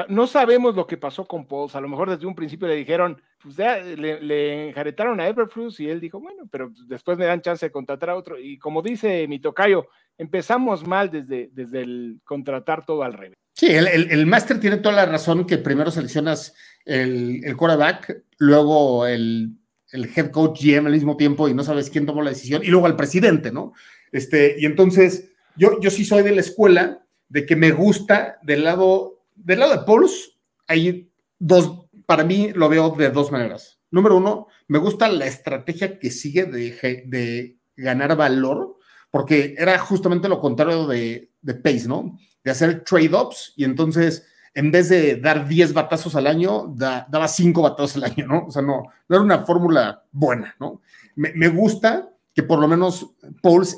no 0.10 0.26
sabemos 0.26 0.76
lo 0.76 0.88
que 0.88 0.98
pasó 0.98 1.26
con 1.26 1.48
Pauls. 1.48 1.76
A 1.76 1.82
lo 1.82 1.88
mejor 1.88 2.10
desde 2.10 2.26
un 2.26 2.34
principio 2.34 2.68
le 2.68 2.76
dijeron, 2.76 3.22
pues 3.42 3.56
ya 3.56 3.78
le, 3.78 4.20
le 4.22 4.70
enjaretaron 4.70 5.20
a 5.20 5.28
Everflux 5.28 5.80
y 5.80 5.90
él 5.90 6.00
dijo, 6.00 6.20
bueno, 6.20 6.48
pero 6.50 6.72
después 6.88 7.18
me 7.18 7.26
dan 7.26 7.42
chance 7.42 7.66
de 7.66 7.72
contratar 7.72 8.10
a 8.10 8.16
otro. 8.16 8.40
Y 8.40 8.58
como 8.58 8.82
dice 8.82 9.28
mi 9.28 9.40
tocayo, 9.40 9.88
empezamos 10.18 10.86
mal 10.88 11.12
desde, 11.12 11.50
desde 11.54 11.82
el 11.82 12.20
contratar 12.24 12.86
todo 12.86 13.04
al 13.04 13.14
revés. 13.14 13.38
Sí, 13.54 13.68
el, 13.68 13.88
el, 13.88 14.12
el 14.12 14.26
máster 14.26 14.60
tiene 14.60 14.78
toda 14.78 14.96
la 14.96 15.06
razón 15.06 15.46
que 15.46 15.60
primero 15.60 15.92
seleccionas 15.92 16.56
el, 16.86 17.42
el 17.44 17.56
quarterback, 17.56 18.24
luego 18.40 19.06
el 19.06 19.58
el 19.92 20.10
head 20.16 20.32
coach 20.32 20.62
GM 20.64 20.88
al 20.88 20.94
mismo 20.94 21.18
tiempo 21.18 21.48
y 21.48 21.54
no 21.54 21.64
sabes 21.64 21.90
quién 21.90 22.06
tomó 22.06 22.22
la 22.22 22.32
decisión, 22.32 22.64
y 22.64 22.68
luego 22.68 22.86
al 22.86 22.96
presidente, 22.96 23.52
¿no? 23.52 23.74
Este, 24.12 24.56
y 24.60 24.66
entonces, 24.66 25.27
yo, 25.58 25.80
yo 25.80 25.90
sí 25.90 26.06
soy 26.06 26.24
de 26.24 26.32
la 26.32 26.42
escuela 26.42 27.06
de 27.30 27.46
que 27.46 27.56
me 27.56 27.72
gusta 27.72 28.40
del 28.44 28.64
lado, 28.64 29.24
del 29.36 29.60
lado 29.60 29.74
de 29.74 29.86
Pauls, 29.86 30.38
hay 30.68 31.12
dos, 31.40 31.86
para 32.06 32.24
mí 32.24 32.52
lo 32.54 32.70
veo 32.70 32.92
de 32.92 33.10
dos 33.10 33.32
maneras. 33.32 33.80
Número 33.92 34.18
uno, 34.18 34.48
me 34.68 34.80
gusta 34.80 35.08
la 35.10 35.26
estrategia 35.26 36.00
que 36.00 36.12
sigue 36.12 36.46
de, 36.46 37.04
de 37.06 37.58
ganar 37.76 38.16
valor, 38.16 38.78
porque 39.12 39.56
era 39.58 39.78
justamente 39.80 40.30
lo 40.30 40.40
contrario 40.40 40.88
de, 40.88 41.32
de 41.42 41.54
Pace, 41.54 41.88
¿no? 41.88 42.18
De 42.44 42.52
hacer 42.52 42.84
trade-ups 42.84 43.54
y 43.56 43.64
entonces 43.64 44.26
en 44.58 44.72
vez 44.72 44.90
de 44.90 45.18
dar 45.18 45.48
10 45.48 45.72
batazos 45.74 46.16
al 46.16 46.26
año, 46.26 46.74
daba 46.76 47.28
5 47.28 47.62
batazos 47.62 47.98
al 47.98 48.06
año, 48.06 48.26
¿no? 48.26 48.46
O 48.48 48.52
sea, 48.52 48.64
no, 48.64 48.86
no 49.08 49.16
era 49.16 49.22
una 49.22 49.46
fórmula 49.46 50.04
buena, 50.12 50.56
¿no? 50.60 50.82
Me, 51.16 51.48
gusta 51.50 52.10
que 52.34 52.42
por 52.42 52.58
lo 52.58 52.68
menos 52.68 53.14
Pauls 53.44 53.76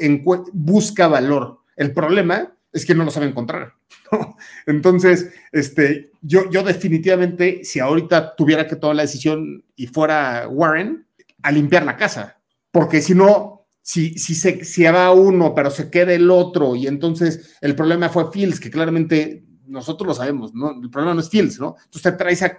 busca 0.54 1.10
valor. 1.10 1.59
El 1.80 1.94
problema 1.94 2.54
es 2.74 2.86
que 2.86 2.94
no 2.94 3.06
lo 3.06 3.10
sabe 3.10 3.28
encontrar. 3.28 3.74
¿no? 4.12 4.36
Entonces, 4.66 5.32
este, 5.54 6.12
yo, 6.22 6.50
yo 6.52 6.62
definitivamente, 6.62 7.64
si 7.64 7.80
ahorita 7.80 8.36
tuviera 8.36 8.68
que 8.68 8.76
tomar 8.76 8.98
la 8.98 9.04
decisión 9.04 9.64
y 9.78 9.88
fuera 9.88 10.48
Warren, 10.50 11.08
a 11.42 11.52
limpiar 11.54 11.86
la 11.86 11.96
casa, 11.96 12.38
porque 12.70 13.02
si 13.02 13.16
no, 13.16 13.66
si, 13.82 14.20
si, 14.20 14.36
se, 14.36 14.66
si 14.66 14.84
va 14.84 15.12
uno, 15.12 15.56
pero 15.56 15.72
se 15.72 15.90
queda 15.90 16.14
el 16.14 16.30
otro, 16.30 16.76
y 16.76 16.86
entonces 16.86 17.56
el 17.62 17.76
problema 17.76 18.10
fue 18.10 18.30
Fields, 18.30 18.60
que 18.60 18.70
claramente 18.70 19.46
nosotros 19.66 20.06
lo 20.06 20.14
sabemos, 20.14 20.54
¿no? 20.54 20.72
El 20.72 20.90
problema 20.90 21.14
no 21.14 21.22
es 21.22 21.30
Fields, 21.30 21.62
¿no? 21.62 21.78
Entonces 21.86 22.02
te 22.02 22.12
traes 22.12 22.44
a, 22.44 22.58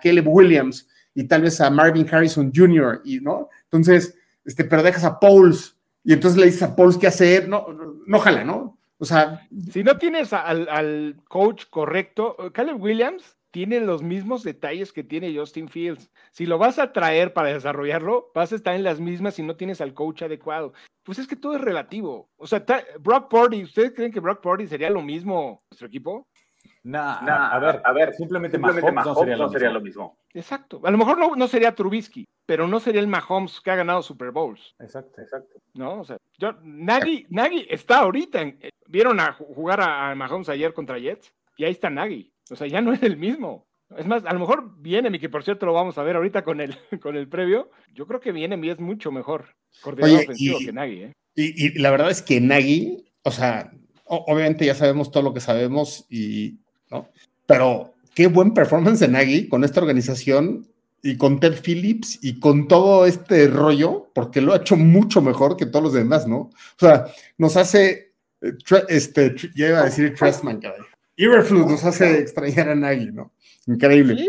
Caleb 0.00 0.26
Williams 0.26 0.88
y 1.14 1.24
tal 1.24 1.42
vez 1.42 1.60
a 1.60 1.68
Marvin 1.68 2.08
Harrison 2.10 2.50
Jr., 2.54 3.02
y, 3.04 3.20
¿no? 3.20 3.50
Entonces, 3.64 4.14
este, 4.46 4.64
pero 4.64 4.82
dejas 4.82 5.04
a 5.04 5.20
Pauls 5.20 5.76
y 6.04 6.12
entonces 6.12 6.38
le 6.38 6.46
dices 6.46 6.62
a 6.62 6.76
Pauls 6.76 6.98
qué 6.98 7.06
hacer, 7.06 7.48
no, 7.48 7.66
no 8.06 8.18
jala, 8.18 8.44
¿no? 8.44 8.78
O 8.98 9.04
sea... 9.04 9.46
Si 9.70 9.82
no 9.82 9.98
tienes 9.98 10.32
al, 10.32 10.68
al 10.68 11.16
coach 11.28 11.64
correcto, 11.70 12.36
Caleb 12.52 12.80
Williams 12.80 13.36
tiene 13.52 13.80
los 13.80 14.02
mismos 14.02 14.42
detalles 14.42 14.92
que 14.92 15.04
tiene 15.04 15.36
Justin 15.36 15.68
Fields. 15.68 16.10
Si 16.30 16.46
lo 16.46 16.58
vas 16.58 16.78
a 16.78 16.92
traer 16.92 17.32
para 17.32 17.52
desarrollarlo, 17.52 18.30
vas 18.34 18.52
a 18.52 18.56
estar 18.56 18.74
en 18.74 18.82
las 18.82 18.98
mismas 18.98 19.34
si 19.34 19.42
no 19.42 19.56
tienes 19.56 19.80
al 19.80 19.94
coach 19.94 20.22
adecuado. 20.22 20.72
Pues 21.04 21.18
es 21.18 21.26
que 21.26 21.36
todo 21.36 21.54
es 21.54 21.60
relativo. 21.60 22.30
O 22.36 22.46
sea, 22.46 22.64
Brock 23.00 23.28
Purdy, 23.28 23.62
¿ustedes 23.62 23.92
creen 23.92 24.10
que 24.10 24.20
Brock 24.20 24.40
Purdy 24.40 24.66
sería 24.66 24.88
lo 24.88 25.02
mismo 25.02 25.60
nuestro 25.70 25.86
equipo? 25.86 26.26
Nah, 26.84 27.18
a 27.52 27.58
ver, 27.60 27.82
a 27.84 27.92
ver, 27.92 28.12
simplemente, 28.14 28.56
simplemente 28.56 28.90
Mahomes, 28.90 29.38
no, 29.38 29.48
sería, 29.48 29.70
lo, 29.70 29.80
mismo. 29.80 30.18
Exacto. 30.32 30.80
A 30.84 30.90
lo 30.90 30.98
mejor 30.98 31.18
no, 31.18 31.36
no, 31.36 31.46
sería 31.46 31.74
Trubisky, 31.74 32.24
pero 32.46 32.66
no 32.66 32.80
sería 32.80 33.00
el 33.00 33.06
Mahomes 33.06 33.60
que 33.60 33.70
ha 33.70 33.76
ganado 33.76 34.02
Super 34.02 34.30
Bowls. 34.30 34.74
Exacto, 34.78 35.20
exacto. 35.20 35.58
No, 35.74 36.00
o 36.00 36.04
sea, 36.04 36.16
yo, 36.38 36.54
Nagy, 36.62 37.26
Nagy 37.30 37.66
está 37.70 37.98
ahorita. 37.98 38.40
En, 38.40 38.58
¿Vieron 38.88 39.20
a 39.20 39.32
jugar 39.32 39.80
a, 39.80 40.14
Mahomes 40.14 40.48
ayer 40.48 40.72
contra 40.74 40.98
Jets? 40.98 41.32
Y 41.56 41.64
ahí 41.64 41.72
está 41.72 41.90
Nagy. 41.90 42.32
O 42.50 42.56
sea, 42.56 42.66
ya 42.66 42.80
no 42.80 42.92
es 42.92 43.02
el 43.02 43.16
mismo. 43.16 43.66
Es 43.96 44.06
más, 44.06 44.24
a 44.24 44.32
lo 44.32 44.40
mejor 44.40 44.80
viene, 44.80 45.10
y 45.12 45.18
que 45.18 45.28
por 45.28 45.44
cierto 45.44 45.66
lo 45.66 45.74
vamos 45.74 45.98
a 45.98 46.02
ver 46.02 46.16
ahorita 46.16 46.42
con 46.42 46.60
el, 46.60 46.76
con 47.02 47.16
el 47.16 47.28
previo. 47.28 47.70
Yo 47.94 48.06
creo 48.06 48.20
que 48.20 48.32
viene 48.32 48.58
y 48.64 48.70
es 48.70 48.80
mucho 48.80 49.12
mejor 49.12 49.54
coordinador 49.82 50.20
ofensivo 50.24 50.58
que 50.58 50.72
Nagy. 50.72 51.02
¿eh? 51.02 51.12
Y, 51.34 51.66
y, 51.66 51.78
la 51.78 51.90
verdad 51.90 52.10
es 52.10 52.22
que 52.22 52.40
Nagy, 52.40 53.04
o 53.22 53.30
sea, 53.30 53.72
obviamente 54.04 54.66
ya 54.66 54.74
sabemos 54.74 55.10
todo 55.10 55.22
lo 55.22 55.34
que 55.34 55.40
sabemos 55.40 56.06
y 56.10 56.58
pero 57.46 57.94
qué 58.14 58.26
buen 58.26 58.54
performance 58.54 59.00
de 59.00 59.08
Nagy 59.08 59.48
con 59.48 59.64
esta 59.64 59.80
organización 59.80 60.66
y 61.02 61.16
con 61.16 61.40
Ted 61.40 61.54
Phillips 61.62 62.18
y 62.22 62.38
con 62.38 62.68
todo 62.68 63.06
este 63.06 63.48
rollo, 63.48 64.10
porque 64.14 64.40
lo 64.40 64.52
ha 64.52 64.56
hecho 64.58 64.76
mucho 64.76 65.20
mejor 65.20 65.56
que 65.56 65.66
todos 65.66 65.82
los 65.84 65.92
demás, 65.92 66.26
¿no? 66.28 66.36
O 66.38 66.52
sea, 66.78 67.06
nos 67.38 67.56
hace, 67.56 68.14
eh, 68.40 68.52
este, 68.88 69.34
ya 69.54 69.68
iba 69.68 69.80
a 69.80 69.84
decir 69.84 70.14
Trustman, 70.14 70.60
caray. 70.60 70.78
Iberflux 71.16 71.70
nos 71.70 71.84
hace 71.84 72.20
extrañar 72.20 72.68
a 72.70 72.74
Nagy, 72.74 73.10
¿no? 73.12 73.32
Increíble. 73.66 74.24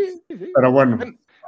Pero 0.54 0.70
bueno. 0.72 0.98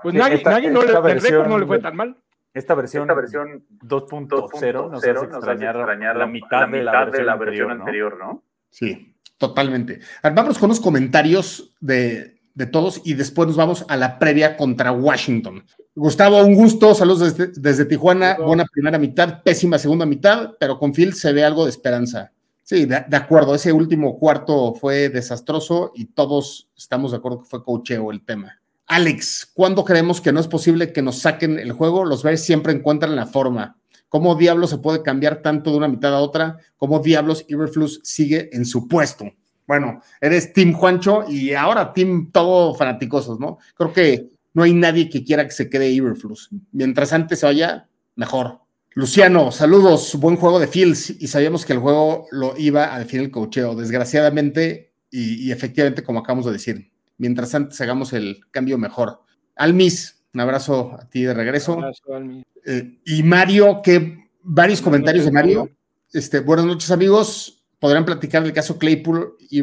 Pues 0.03 0.13
Sí, 0.13 0.19
Nagy, 0.19 0.35
esta- 0.35 0.51
Nagy 0.51 0.67
no, 0.69 0.81
le- 0.83 0.87
esta 0.87 0.99
el 0.99 1.05
récord 1.05 1.23
versión- 1.23 1.49
no 1.49 1.59
le 1.59 1.67
fue 1.67 1.79
tan 1.81 1.97
mal. 1.97 2.17
Esta 2.55 2.75
versión, 2.75 3.03
Esta 3.03 3.15
versión 3.15 3.65
2.0 3.83 4.29
nos 4.31 4.55
hace 4.55 4.73
2.0 4.73 4.91
nos 4.91 5.05
hace 5.05 5.11
extrañar, 5.11 5.77
extrañar 5.77 6.17
la 6.17 6.27
mitad, 6.27 6.69
de, 6.69 6.83
la 6.83 7.37
versión, 7.37 7.71
anterior, 7.71 8.17
¿no? 8.19 8.25
¿no? 8.27 8.43
Sí, 8.71 9.15
totalmente. 9.37 10.01
Vámonos 10.23 10.57
con 10.59 10.69
unos 10.71 10.81
comentarios 10.81 11.75
de, 11.81 12.36
de 12.57 12.67
todos 12.67 13.03
y 13.05 13.15
después 13.15 13.47
nos 13.47 13.57
vamos 13.57 13.85
a 13.87 13.97
la 13.97 14.19
previa 14.19 14.57
contra 14.57 14.91
Washington. 14.91 15.63
Gustavo, 15.95 16.43
un 16.43 16.55
gusto, 16.55 16.95
saludos 16.95 17.37
desde, 17.37 17.61
desde 17.61 17.85
Tijuana, 17.85 18.39
buena 18.39 18.65
primera 18.65 18.99
mitad, 18.99 19.43
pésima 19.43 19.79
segunda 19.79 20.07
mitad, 20.07 20.53
pero 20.59 20.79
con 20.79 20.93
Phil 20.93 21.13
se 21.13 21.33
ve 21.33 21.45
algo 21.45 21.65
de 21.65 21.71
esperanza. 21.71 22.33
Sí, 22.63 22.87
de, 22.87 23.05
de 23.07 23.17
acuerdo, 23.17 23.55
ese 23.55 23.73
último 23.73 24.19
cuarto 24.19 24.75
fue 24.75 25.11
desastroso 25.11 25.93
y 25.95 26.07
todos 26.07 26.69
estamos 26.75 27.13
de 27.13 27.19
acuerdo 27.19 27.41
que 27.41 27.49
fue 27.49 27.63
cocheo 27.63 28.11
el 28.11 28.25
tema. 28.25 28.59
Alex, 28.87 29.51
¿cuándo 29.53 29.85
creemos 29.85 30.23
que 30.23 30.33
no 30.33 30.41
es 30.41 30.49
posible 30.49 30.93
que 30.93 31.03
nos 31.03 31.19
saquen 31.19 31.59
el 31.59 31.73
juego? 31.73 32.07
Los 32.07 32.23
Bears 32.23 32.43
siempre 32.43 32.73
encuentran 32.73 33.15
la 33.15 33.27
forma. 33.27 33.77
¿Cómo 34.09 34.35
diablos 34.35 34.71
se 34.71 34.79
puede 34.79 35.03
cambiar 35.03 35.43
tanto 35.43 35.71
de 35.71 35.77
una 35.77 35.89
mitad 35.89 36.15
a 36.15 36.21
otra? 36.21 36.57
¿Cómo 36.79 37.01
diablos 37.01 37.45
Iberflus 37.49 38.01
sigue 38.03 38.49
en 38.53 38.65
su 38.65 38.89
puesto? 38.89 39.27
Bueno, 39.67 40.01
eres 40.21 40.53
Team 40.53 40.73
Juancho 40.73 41.25
y 41.29 41.55
ahora 41.55 41.93
Team 41.93 42.31
todo 42.33 42.75
fanaticosos, 42.75 43.41
¿no? 43.41 43.59
Creo 43.75 43.93
que 43.93 44.29
no 44.55 44.63
hay 44.63 44.73
nadie 44.73 45.09
que 45.11 45.25
quiera 45.25 45.45
que 45.45 45.53
se 45.53 45.69
quede 45.69 45.91
Iberflus. 45.91 46.51
Mientras 46.73 47.13
antes 47.13 47.41
se 47.41 47.47
vaya, 47.47 47.89
mejor. 48.15 48.61
Luciano, 48.95 49.53
saludos, 49.53 50.15
buen 50.19 50.37
juego 50.37 50.59
de 50.59 50.69
Fields 50.69 51.11
y 51.11 51.27
sabíamos 51.27 51.67
que 51.67 51.75
el 51.75 51.81
juego 51.81 52.27
lo 52.31 52.57
iba 52.57 52.95
a 52.95 52.99
definir 52.99 53.27
el 53.27 53.31
cocheo. 53.31 53.75
Desgraciadamente 53.75 54.93
y, 55.11 55.47
y 55.47 55.53
efectivamente, 55.53 56.03
como 56.03 56.21
acabamos 56.21 56.47
de 56.47 56.53
decir, 56.53 56.91
mientras 57.19 57.55
antes 57.55 57.81
hagamos 57.81 58.13
el 58.13 58.41
cambio 58.51 58.79
mejor. 58.79 59.21
Almis, 59.57 60.23
un 60.33 60.41
abrazo 60.41 60.97
a 60.99 61.09
ti 61.09 61.23
de 61.23 61.35
regreso. 61.35 61.75
Abrazo, 61.75 62.15
Almi. 62.15 62.45
Eh, 62.65 62.99
y 63.07 63.23
Mario, 63.23 63.81
que 63.83 64.29
varios 64.43 64.83
comentarios 64.83 65.25
de 65.25 65.33
Mario. 65.33 65.71
Este, 66.13 66.41
buenas 66.41 66.67
noches, 66.67 66.91
amigos. 66.91 67.56
Podrán 67.87 68.05
platicar 68.05 68.43
del 68.43 68.53
caso 68.53 68.79
Claypool 68.81 69.37
y. 69.49 69.63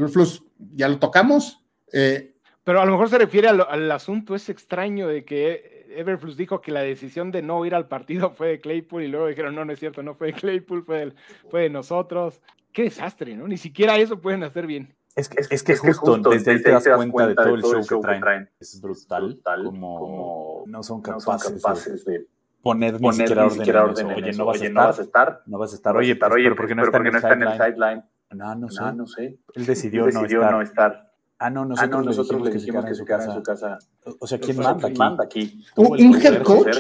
Ya 0.78 0.88
lo 0.88 0.98
tocamos. 0.98 1.62
Eh, 1.92 2.34
Pero 2.64 2.80
a 2.80 2.86
lo 2.86 2.94
mejor 2.94 3.10
se 3.10 3.18
refiere 3.18 3.50
al 3.50 3.92
asunto 3.92 4.34
ese 4.34 4.54
extraño 4.54 5.10
de 5.10 5.26
que 5.26 5.86
Everflux 5.98 6.38
dijo 6.38 6.62
que 6.62 6.72
la 6.72 6.80
decisión 6.80 7.32
de 7.32 7.42
no 7.42 7.66
ir 7.66 7.76
al 7.76 7.90
partido 7.90 8.32
fue 8.32 8.48
de 8.48 8.62
Claypool 8.62 9.04
y 9.04 9.10
luego 9.10 9.28
dijeron, 9.28 9.56
no, 9.56 9.66
no 9.66 9.74
es 9.74 9.80
cierto, 9.80 10.04
no 10.04 10.14
fue 10.14 10.28
de 10.28 10.34
Claypool, 10.36 10.86
fue, 10.86 11.00
del- 11.00 11.16
fue 11.52 11.64
de 11.64 11.70
nosotros. 11.70 12.42
Qué 12.72 12.84
desastre, 12.84 13.36
¿no? 13.36 13.46
Ni 13.46 13.58
siquiera 13.58 13.98
eso 13.98 14.22
pueden 14.22 14.44
hacer 14.44 14.68
bien. 14.68 14.96
Es 15.18 15.28
que, 15.28 15.42
es 15.54 15.62
que 15.64 15.76
justo, 15.76 16.18
desde 16.30 16.52
ahí 16.52 16.62
te 16.64 16.72
das 16.72 16.88
cuenta 16.88 17.28
de 17.28 17.36
todo 17.36 17.56
el 17.56 17.62
show 17.62 18.02
que 18.02 18.18
traen. 18.20 18.50
Es 18.58 18.80
brutal, 18.80 19.24
brutal, 19.26 19.64
como, 19.66 20.00
como 20.00 20.64
no 20.68 20.82
son 20.82 21.02
No 21.06 21.20
son 21.20 21.38
capaces, 21.40 22.06
de 22.06 22.14
de 22.14 22.28
poner 22.62 22.94
ni 22.94 23.00
poner 23.02 23.28
siquiera 23.28 23.42
ni 23.44 23.48
orden 23.52 23.70
en 23.70 23.76
orden 23.76 24.06
eso. 24.06 24.10
en 24.12 24.24
Oye, 24.24 24.30
eso. 24.30 24.38
no 24.40 24.46
vas 24.46 24.56
a 24.56 24.60
Oye, 24.62 24.68
estar, 24.70 24.82
no 24.82 24.88
vas 24.88 25.00
a 25.00 25.02
estar. 25.04 25.42
no 25.46 25.58
vas 25.58 25.72
a 25.74 25.76
estar. 25.76 25.96
A 25.96 26.00
Oye, 26.00 26.12
estar, 26.14 26.30
pues, 26.30 26.36
oye, 26.38 26.44
pero 26.46 26.56
¿por 26.56 26.68
qué 26.68 26.76
no 26.76 26.82
pero 26.82 26.88
está 26.88 26.98
¿por 26.98 27.04
qué 27.04 27.08
en 27.10 27.14
no 27.14 27.20
está 27.20 27.34
en 27.34 27.44
el 27.44 27.74
sideline? 27.74 28.04
No, 28.34 28.56
no 28.56 28.70
sé. 28.70 28.80
Ah, 28.82 28.92
no 28.92 29.08
sé. 29.08 29.38
Él 29.56 29.66
decidió, 29.66 30.06
Decidió 30.06 30.42
no 30.42 30.52
no 30.52 30.62
estar. 30.62 31.12
Ah, 31.40 31.50
no, 31.50 31.62
Ah, 31.62 31.66
nosotros, 31.66 31.92
no, 31.92 32.00
le 32.02 32.06
nosotros 32.06 32.44
dijimos 32.54 32.54
le 32.54 32.60
dijimos 32.60 32.86
que 32.86 32.96
su 32.96 33.06
quedara 33.06 33.24
en 33.24 33.30
casa. 33.30 33.38
su 33.38 33.44
casa. 33.44 34.16
O 34.20 34.28
sea, 34.28 34.40
¿quién 34.40 34.60
O 34.60 34.64
sea, 34.64 34.72
manda 34.74 34.82
¿quién 34.88 34.92
aquí? 34.92 35.00
manda 35.00 35.24
aquí? 35.24 35.66
un, 35.76 36.16
head 36.16 36.44
coach, 36.44 36.78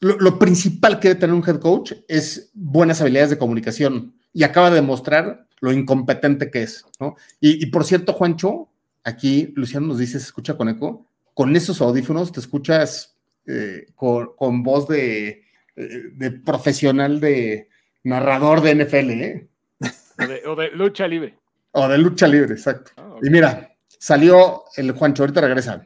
lo, 0.00 0.18
lo 0.18 0.38
principal 0.38 1.00
que 1.00 1.08
debe 1.08 1.20
tener 1.20 1.34
un 1.34 1.42
head 1.46 1.58
coach 1.58 1.92
es 2.06 2.50
buenas 2.54 3.00
habilidades 3.00 3.30
de 3.30 3.38
comunicación 3.38 4.14
y 4.32 4.44
acaba 4.44 4.70
de 4.70 4.76
demostrar 4.76 5.46
lo 5.60 5.72
incompetente 5.72 6.50
que 6.50 6.62
es, 6.62 6.84
¿no? 7.00 7.16
Y, 7.40 7.62
y 7.62 7.66
por 7.66 7.84
cierto, 7.84 8.12
Juancho, 8.12 8.68
aquí 9.02 9.52
Luciano 9.56 9.88
nos 9.88 9.98
dice, 9.98 10.20
se 10.20 10.26
escucha 10.26 10.56
con 10.56 10.68
eco, 10.68 11.08
con 11.34 11.56
esos 11.56 11.80
audífonos 11.80 12.30
te 12.32 12.40
escuchas 12.40 13.16
eh, 13.46 13.86
con, 13.96 14.30
con 14.36 14.62
voz 14.62 14.86
de, 14.88 15.42
eh, 15.76 16.02
de 16.14 16.30
profesional 16.30 17.18
de 17.18 17.68
narrador 18.04 18.60
de 18.60 18.74
NFL, 18.74 19.10
¿eh? 19.10 19.48
O 20.18 20.26
de, 20.26 20.46
o 20.46 20.56
de 20.56 20.70
lucha 20.72 21.06
libre. 21.06 21.38
O 21.72 21.88
de 21.88 21.98
lucha 21.98 22.26
libre, 22.26 22.54
exacto. 22.54 22.92
Ah, 22.96 23.16
Y 23.22 23.30
mira, 23.30 23.70
salió 23.86 24.64
el 24.76 24.92
Juancho, 24.92 25.22
ahorita 25.22 25.40
regresa. 25.40 25.84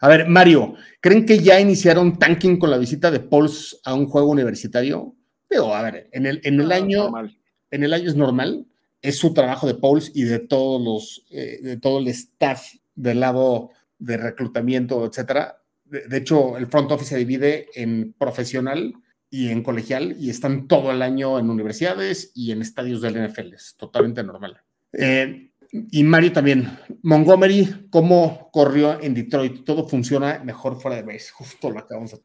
A 0.00 0.08
ver, 0.08 0.28
Mario, 0.28 0.74
¿creen 1.00 1.24
que 1.24 1.38
ya 1.38 1.58
iniciaron 1.58 2.18
tanking 2.18 2.58
con 2.58 2.70
la 2.70 2.78
visita 2.78 3.10
de 3.10 3.20
Pauls 3.20 3.80
a 3.84 3.94
un 3.94 4.06
juego 4.06 4.28
universitario? 4.30 5.14
Digo, 5.48 5.74
a 5.74 5.82
ver, 5.82 6.08
en 6.12 6.26
el, 6.26 6.40
en 6.44 6.60
el 6.60 6.70
año, 6.72 7.04
normal. 7.04 7.38
en 7.70 7.84
el 7.84 7.94
año 7.94 8.08
es 8.08 8.16
normal, 8.16 8.66
es 9.00 9.18
su 9.18 9.32
trabajo 9.32 9.66
de 9.66 9.74
Pauls 9.74 10.10
y 10.14 10.24
de 10.24 10.40
todos 10.40 10.82
los, 10.82 11.26
eh, 11.30 11.60
de 11.62 11.76
todo 11.78 11.98
el 12.00 12.08
staff 12.08 12.66
del 12.94 13.20
lado 13.20 13.70
de 13.98 14.16
reclutamiento, 14.18 15.06
etcétera. 15.06 15.62
De, 15.84 16.06
de 16.08 16.16
hecho, 16.18 16.58
el 16.58 16.66
front 16.66 16.90
office 16.90 17.10
se 17.10 17.18
divide 17.18 17.68
en 17.74 18.12
profesional 18.18 18.92
y 19.30 19.48
en 19.50 19.62
colegial 19.62 20.16
y 20.18 20.30
están 20.30 20.68
todo 20.68 20.90
el 20.92 21.02
año 21.02 21.38
en 21.38 21.50
universidades 21.50 22.32
y 22.34 22.52
en 22.52 22.62
estadios 22.62 23.00
del 23.00 23.16
NFL. 23.28 23.54
Es 23.54 23.74
totalmente 23.76 24.22
normal. 24.22 24.60
Eh, 24.92 25.50
y 25.90 26.04
Mario 26.04 26.32
también. 26.32 26.68
Montgomery, 27.02 27.88
¿cómo 27.90 28.48
corrió 28.52 29.00
en 29.00 29.14
Detroit? 29.14 29.64
Todo 29.64 29.86
funciona 29.88 30.40
mejor 30.44 30.80
fuera 30.80 30.96
de 30.96 31.02
base. 31.02 31.30
Justo 31.32 31.70
lo 31.70 31.80
acabamos 31.80 32.12
de 32.12 32.20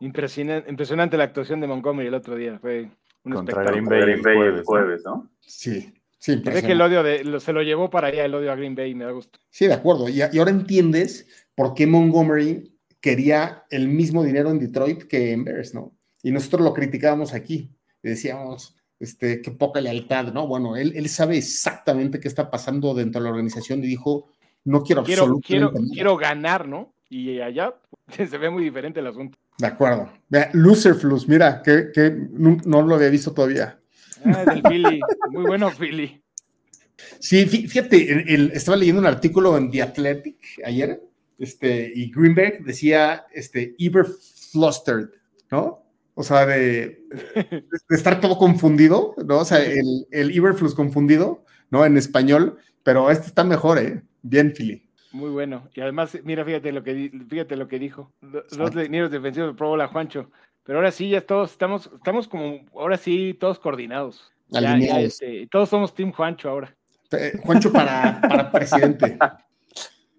Impresionante, 0.00 0.70
impresionante 0.70 1.16
la 1.18 1.24
actuación 1.24 1.60
de 1.60 1.66
Montgomery 1.66 2.08
el 2.08 2.14
otro 2.14 2.34
día. 2.34 2.58
Fue 2.58 2.88
un 3.24 3.32
Contra 3.32 3.62
espectáculo. 3.62 3.86
Green 3.90 4.06
Bay 4.06 4.22
Green 4.22 4.22
Bay 4.22 4.48
el 4.48 4.58
el 4.58 4.64
jueves, 4.64 5.02
¿no? 5.04 5.30
Sí, 5.40 5.92
sí, 6.18 6.36
ve 6.36 6.62
que 6.62 6.72
el 6.72 6.80
odio 6.80 7.02
de, 7.02 7.22
lo- 7.24 7.38
se 7.40 7.52
lo 7.52 7.62
llevó 7.62 7.90
para 7.90 8.08
allá 8.08 8.24
el 8.24 8.34
odio 8.34 8.50
a 8.50 8.56
Green 8.56 8.74
Bay, 8.74 8.94
me 8.94 9.04
da 9.04 9.10
gusto. 9.10 9.38
Sí, 9.50 9.66
de 9.66 9.74
acuerdo. 9.74 10.08
Y, 10.08 10.20
y 10.32 10.38
ahora 10.38 10.50
entiendes 10.50 11.28
por 11.54 11.74
qué 11.74 11.86
Montgomery 11.86 12.72
quería 13.00 13.64
el 13.70 13.88
mismo 13.88 14.22
dinero 14.24 14.50
en 14.50 14.58
Detroit 14.58 15.04
que 15.04 15.32
en 15.32 15.44
Bears, 15.44 15.74
¿no? 15.74 15.96
Y 16.22 16.30
nosotros 16.30 16.62
lo 16.62 16.74
criticábamos 16.74 17.32
aquí. 17.34 17.70
Decíamos, 18.02 18.76
este, 18.98 19.40
qué 19.42 19.50
poca 19.50 19.80
lealtad, 19.80 20.32
¿no? 20.32 20.46
Bueno, 20.46 20.76
él, 20.76 20.92
él 20.96 21.08
sabe 21.08 21.38
exactamente 21.38 22.20
qué 22.20 22.28
está 22.28 22.50
pasando 22.50 22.94
dentro 22.94 23.20
de 23.20 23.24
la 23.24 23.30
organización 23.30 23.82
y 23.84 23.86
dijo, 23.86 24.28
no 24.64 24.82
quiero 24.82 25.02
Quiero, 25.04 25.22
absolutamente 25.22 25.78
quiero, 25.78 25.92
quiero 25.94 26.16
ganar, 26.16 26.68
¿no? 26.68 26.92
Y 27.08 27.40
allá 27.40 27.74
se 28.16 28.38
ve 28.38 28.50
muy 28.50 28.62
diferente 28.64 29.00
el 29.00 29.06
asunto. 29.06 29.38
De 29.58 29.66
acuerdo. 29.66 30.10
Vea, 30.28 30.50
Lucerflus, 30.52 31.28
mira, 31.28 31.62
que, 31.62 31.88
que 31.94 32.10
no, 32.32 32.56
no 32.64 32.82
lo 32.82 32.94
había 32.96 33.08
visto 33.10 33.32
todavía. 33.32 33.78
Ah, 34.24 34.44
del 34.44 34.62
Philly. 34.62 35.00
Muy 35.30 35.44
bueno, 35.44 35.70
Philly. 35.70 36.22
Sí, 37.18 37.44
fí- 37.46 37.66
fíjate, 37.68 38.12
el- 38.12 38.28
el- 38.28 38.50
estaba 38.52 38.76
leyendo 38.76 39.00
un 39.00 39.06
artículo 39.06 39.56
en 39.56 39.70
The 39.70 39.82
Athletic 39.82 40.36
ayer, 40.64 41.00
este, 41.40 41.90
y 41.94 42.12
Greenberg 42.12 42.62
decía, 42.64 43.26
este, 43.32 43.74
Eber 43.78 44.06
flustered, 44.52 45.08
¿no? 45.50 45.82
O 46.14 46.22
sea, 46.22 46.44
de, 46.46 47.02
de 47.88 47.96
estar 47.96 48.20
todo 48.20 48.36
confundido, 48.38 49.14
¿no? 49.24 49.38
O 49.38 49.44
sea, 49.44 49.58
el, 49.64 50.06
el 50.10 50.30
Iberflux 50.34 50.74
confundido, 50.74 51.44
¿no? 51.70 51.84
En 51.84 51.96
español, 51.96 52.58
pero 52.82 53.10
este 53.10 53.26
está 53.26 53.42
mejor, 53.42 53.78
¿eh? 53.78 54.02
Bien, 54.22 54.52
Philly. 54.54 54.86
Muy 55.12 55.30
bueno. 55.30 55.68
Y 55.74 55.80
además, 55.80 56.16
mira, 56.22 56.44
fíjate 56.44 56.70
lo 56.72 56.84
que, 56.84 57.10
fíjate 57.28 57.56
lo 57.56 57.66
que 57.68 57.78
dijo. 57.78 58.12
Do- 58.20 58.44
Dos 58.56 58.74
linieros 58.74 59.10
defensivos 59.10 59.48
del 59.48 59.56
Pro 59.56 59.68
Bowl 59.68 59.80
a 59.80 59.88
Juancho. 59.88 60.30
Pero 60.62 60.78
ahora 60.78 60.92
sí, 60.92 61.08
ya 61.08 61.20
todos 61.22 61.52
estamos, 61.52 61.90
estamos 61.94 62.28
como, 62.28 62.66
ahora 62.74 62.96
sí, 62.96 63.34
todos 63.40 63.58
coordinados. 63.58 64.30
Ya- 64.48 64.78
ya, 64.78 65.00
este, 65.00 65.48
todos 65.50 65.68
somos 65.68 65.94
Team 65.94 66.12
Juancho 66.12 66.50
ahora. 66.50 66.76
Eh, 67.12 67.32
Juancho 67.42 67.72
para, 67.72 68.20
para 68.20 68.52
presidente. 68.52 69.16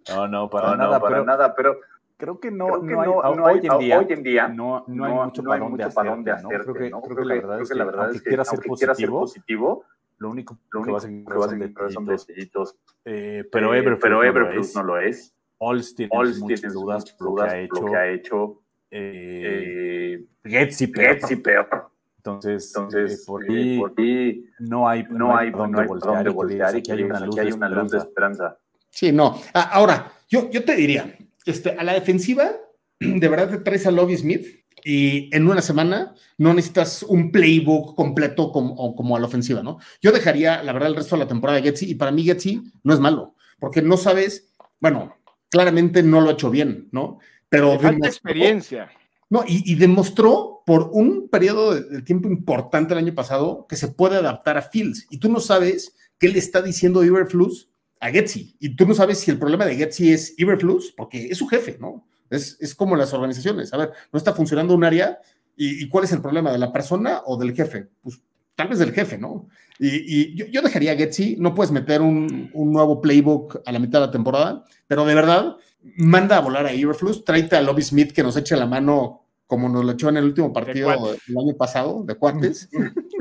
No, 0.09 0.27
no, 0.27 0.49
para 0.49 0.67
No, 0.69 0.75
no, 0.77 0.83
nada, 0.83 0.99
para 0.99 1.15
pero 1.15 1.25
nada, 1.25 1.55
pero 1.55 1.77
creo 2.17 2.39
que 2.39 2.51
no, 2.51 2.67
creo 2.67 2.81
que 2.81 2.87
no 2.93 3.01
hay, 3.01 3.07
no- 3.09 3.21
hay- 3.23 3.39
hoy, 3.39 3.67
en 3.67 3.77
día, 3.79 3.99
hoy 3.99 4.05
en 4.09 4.23
día 4.23 4.47
no, 4.47 4.83
no 4.87 5.05
hay 5.05 5.13
mucho 5.13 5.43
mucho 5.43 5.89
para 5.93 6.09
dónde 6.11 6.31
hacerte, 6.31 6.63
Creo 6.71 6.73
que, 6.75 6.89
¿no? 6.89 7.01
creo 7.01 7.15
que 7.17 7.25
la 7.25 7.35
verdad 7.35 7.61
es 7.61 7.67
que 7.69 7.73
que, 7.73 7.77
la 7.79 7.85
verdad 7.85 8.01
aunque 8.01 8.17
es 8.17 8.23
que 8.23 8.29
quiera 8.29 8.43
ser 8.45 8.59
ser 8.95 9.09
positivo, 9.09 9.85
lo 10.17 10.29
único 10.29 10.53
lo 10.53 10.59
que 10.69 10.77
único 10.77 10.85
que 10.85 10.91
vas 10.93 11.03
a 11.03 11.07
son 11.07 11.61
encontrar 11.61 11.91
son 11.91 12.05
detallitos. 12.05 12.27
detallitos. 12.27 12.75
Eh, 13.05 13.49
pero 13.51 13.73
Eh, 13.73 13.79
Everflux 13.79 14.01
pero 14.01 14.15
no 14.17 14.21
lo 14.51 14.59
es. 14.59 14.75
no 14.75 14.83
lo 14.83 14.99
es. 14.99 15.35
Olds 15.57 15.95
tiene 15.95 16.11
muchas 16.39 16.73
dudas 16.73 17.11
por 17.17 17.27
lo 17.29 17.35
que 17.35 17.41
ha 17.43 17.59
hecho. 17.59 17.81
lo 17.81 17.91
que 17.91 17.95
ha 17.95 18.07
hecho. 18.07 18.61
Eh, 18.91 20.17
Eh, 20.19 20.25
Getz 20.43 20.81
y 20.81 20.87
peor. 20.87 21.91
Entonces, 22.17 22.71
Entonces, 22.75 23.21
eh, 23.21 23.23
por 23.25 23.43
eh, 23.43 23.47
ahí 23.49 24.43
no 24.59 24.87
hay, 24.87 25.03
no 25.09 25.35
hay, 25.35 25.49
no 25.51 25.79
hay 25.79 25.87
dónde 25.99 26.29
voltear 26.29 26.75
y 26.75 26.83
que 26.83 26.91
de 26.91 26.97
hay 27.41 27.51
una 27.51 27.69
luz 27.69 27.89
de 27.91 27.97
esperanza. 27.97 28.59
Sí, 28.91 29.11
no. 29.11 29.41
Ah, 29.53 29.69
ahora, 29.73 30.13
yo, 30.29 30.51
yo 30.51 30.63
te 30.63 30.75
diría, 30.75 31.17
este, 31.45 31.71
a 31.71 31.83
la 31.83 31.93
defensiva, 31.93 32.51
de 32.99 33.27
verdad 33.27 33.49
te 33.49 33.57
traes 33.59 33.87
a 33.87 33.91
Lovie 33.91 34.17
Smith 34.17 34.45
y 34.83 35.35
en 35.35 35.47
una 35.47 35.61
semana 35.61 36.13
no 36.37 36.53
necesitas 36.53 37.03
un 37.03 37.31
playbook 37.31 37.95
completo 37.95 38.51
como, 38.51 38.95
como 38.95 39.15
a 39.15 39.19
la 39.19 39.27
ofensiva, 39.27 39.63
¿no? 39.63 39.79
Yo 40.01 40.11
dejaría, 40.11 40.61
la 40.63 40.73
verdad, 40.73 40.89
el 40.89 40.95
resto 40.95 41.15
de 41.15 41.23
la 41.23 41.27
temporada 41.27 41.59
de 41.59 41.63
Getsi 41.63 41.89
y 41.89 41.95
para 41.95 42.11
mí 42.11 42.23
Getsi 42.23 42.63
no 42.83 42.93
es 42.93 42.99
malo, 42.99 43.35
porque 43.59 43.81
no 43.81 43.97
sabes, 43.97 44.53
bueno, 44.79 45.15
claramente 45.49 46.03
no 46.03 46.21
lo 46.21 46.29
ha 46.29 46.33
hecho 46.33 46.49
bien, 46.49 46.89
¿no? 46.91 47.19
Pero 47.49 47.79
falta 47.79 48.07
experiencia. 48.07 48.89
no, 49.29 49.43
y, 49.47 49.69
y 49.71 49.75
demostró 49.75 50.63
por 50.65 50.89
un 50.93 51.29
periodo 51.29 51.75
de, 51.75 51.81
de 51.83 52.01
tiempo 52.01 52.29
importante 52.29 52.93
el 52.93 52.99
año 52.99 53.13
pasado 53.13 53.65
que 53.67 53.75
se 53.75 53.89
puede 53.89 54.15
adaptar 54.15 54.57
a 54.57 54.61
Fields. 54.61 55.05
Y 55.09 55.17
tú 55.17 55.29
no 55.29 55.39
sabes 55.39 55.95
qué 56.17 56.29
le 56.29 56.39
está 56.39 56.61
diciendo 56.61 57.03
Iberflus 57.03 57.70
a 58.01 58.09
Getsi. 58.09 58.55
Y 58.59 58.75
tú 58.75 58.85
no 58.85 58.93
sabes 58.93 59.19
si 59.19 59.31
el 59.31 59.39
problema 59.39 59.65
de 59.65 59.75
Getsi 59.75 60.11
es 60.11 60.33
Iberflus, 60.37 60.93
porque 60.97 61.27
es 61.27 61.37
su 61.37 61.47
jefe, 61.47 61.77
¿no? 61.79 62.05
Es, 62.29 62.57
es 62.59 62.75
como 62.75 62.95
las 62.95 63.13
organizaciones. 63.13 63.73
A 63.73 63.77
ver, 63.77 63.91
no 64.11 64.17
está 64.17 64.33
funcionando 64.33 64.73
un 64.73 64.83
área 64.83 65.19
y, 65.55 65.87
cuál 65.89 66.05
es 66.05 66.11
el 66.11 66.21
problema, 66.21 66.51
de 66.51 66.57
la 66.57 66.73
persona 66.73 67.21
o 67.25 67.37
del 67.37 67.53
jefe? 67.53 67.89
Pues 68.01 68.19
tal 68.55 68.69
vez 68.69 68.79
del 68.79 68.93
jefe, 68.93 69.17
¿no? 69.17 69.47
Y, 69.77 70.35
yo, 70.35 70.45
yo, 70.47 70.61
dejaría 70.61 70.93
a 70.93 70.95
Getsy, 70.95 71.35
no 71.39 71.53
puedes 71.53 71.71
meter 71.71 72.01
un, 72.01 72.49
un, 72.53 72.71
nuevo 72.71 72.99
playbook 72.99 73.61
a 73.65 73.71
la 73.71 73.79
mitad 73.79 73.99
de 73.99 74.07
la 74.07 74.11
temporada, 74.11 74.65
pero 74.87 75.05
de 75.05 75.13
verdad, 75.13 75.57
manda 75.97 76.37
a 76.37 76.41
volar 76.41 76.65
a 76.65 76.71
Everflux, 76.71 77.23
tráete 77.23 77.55
a 77.57 77.61
Lobby 77.61 77.83
Smith 77.83 78.11
que 78.11 78.23
nos 78.23 78.37
eche 78.37 78.55
la 78.55 78.65
mano 78.65 79.21
como 79.45 79.67
nos 79.67 79.83
lo 79.83 79.91
echó 79.91 80.07
en 80.07 80.15
el 80.15 80.23
último 80.23 80.53
partido 80.53 80.89
el 80.93 81.37
año 81.37 81.57
pasado, 81.57 82.03
de 82.05 82.15
cuates, 82.15 82.69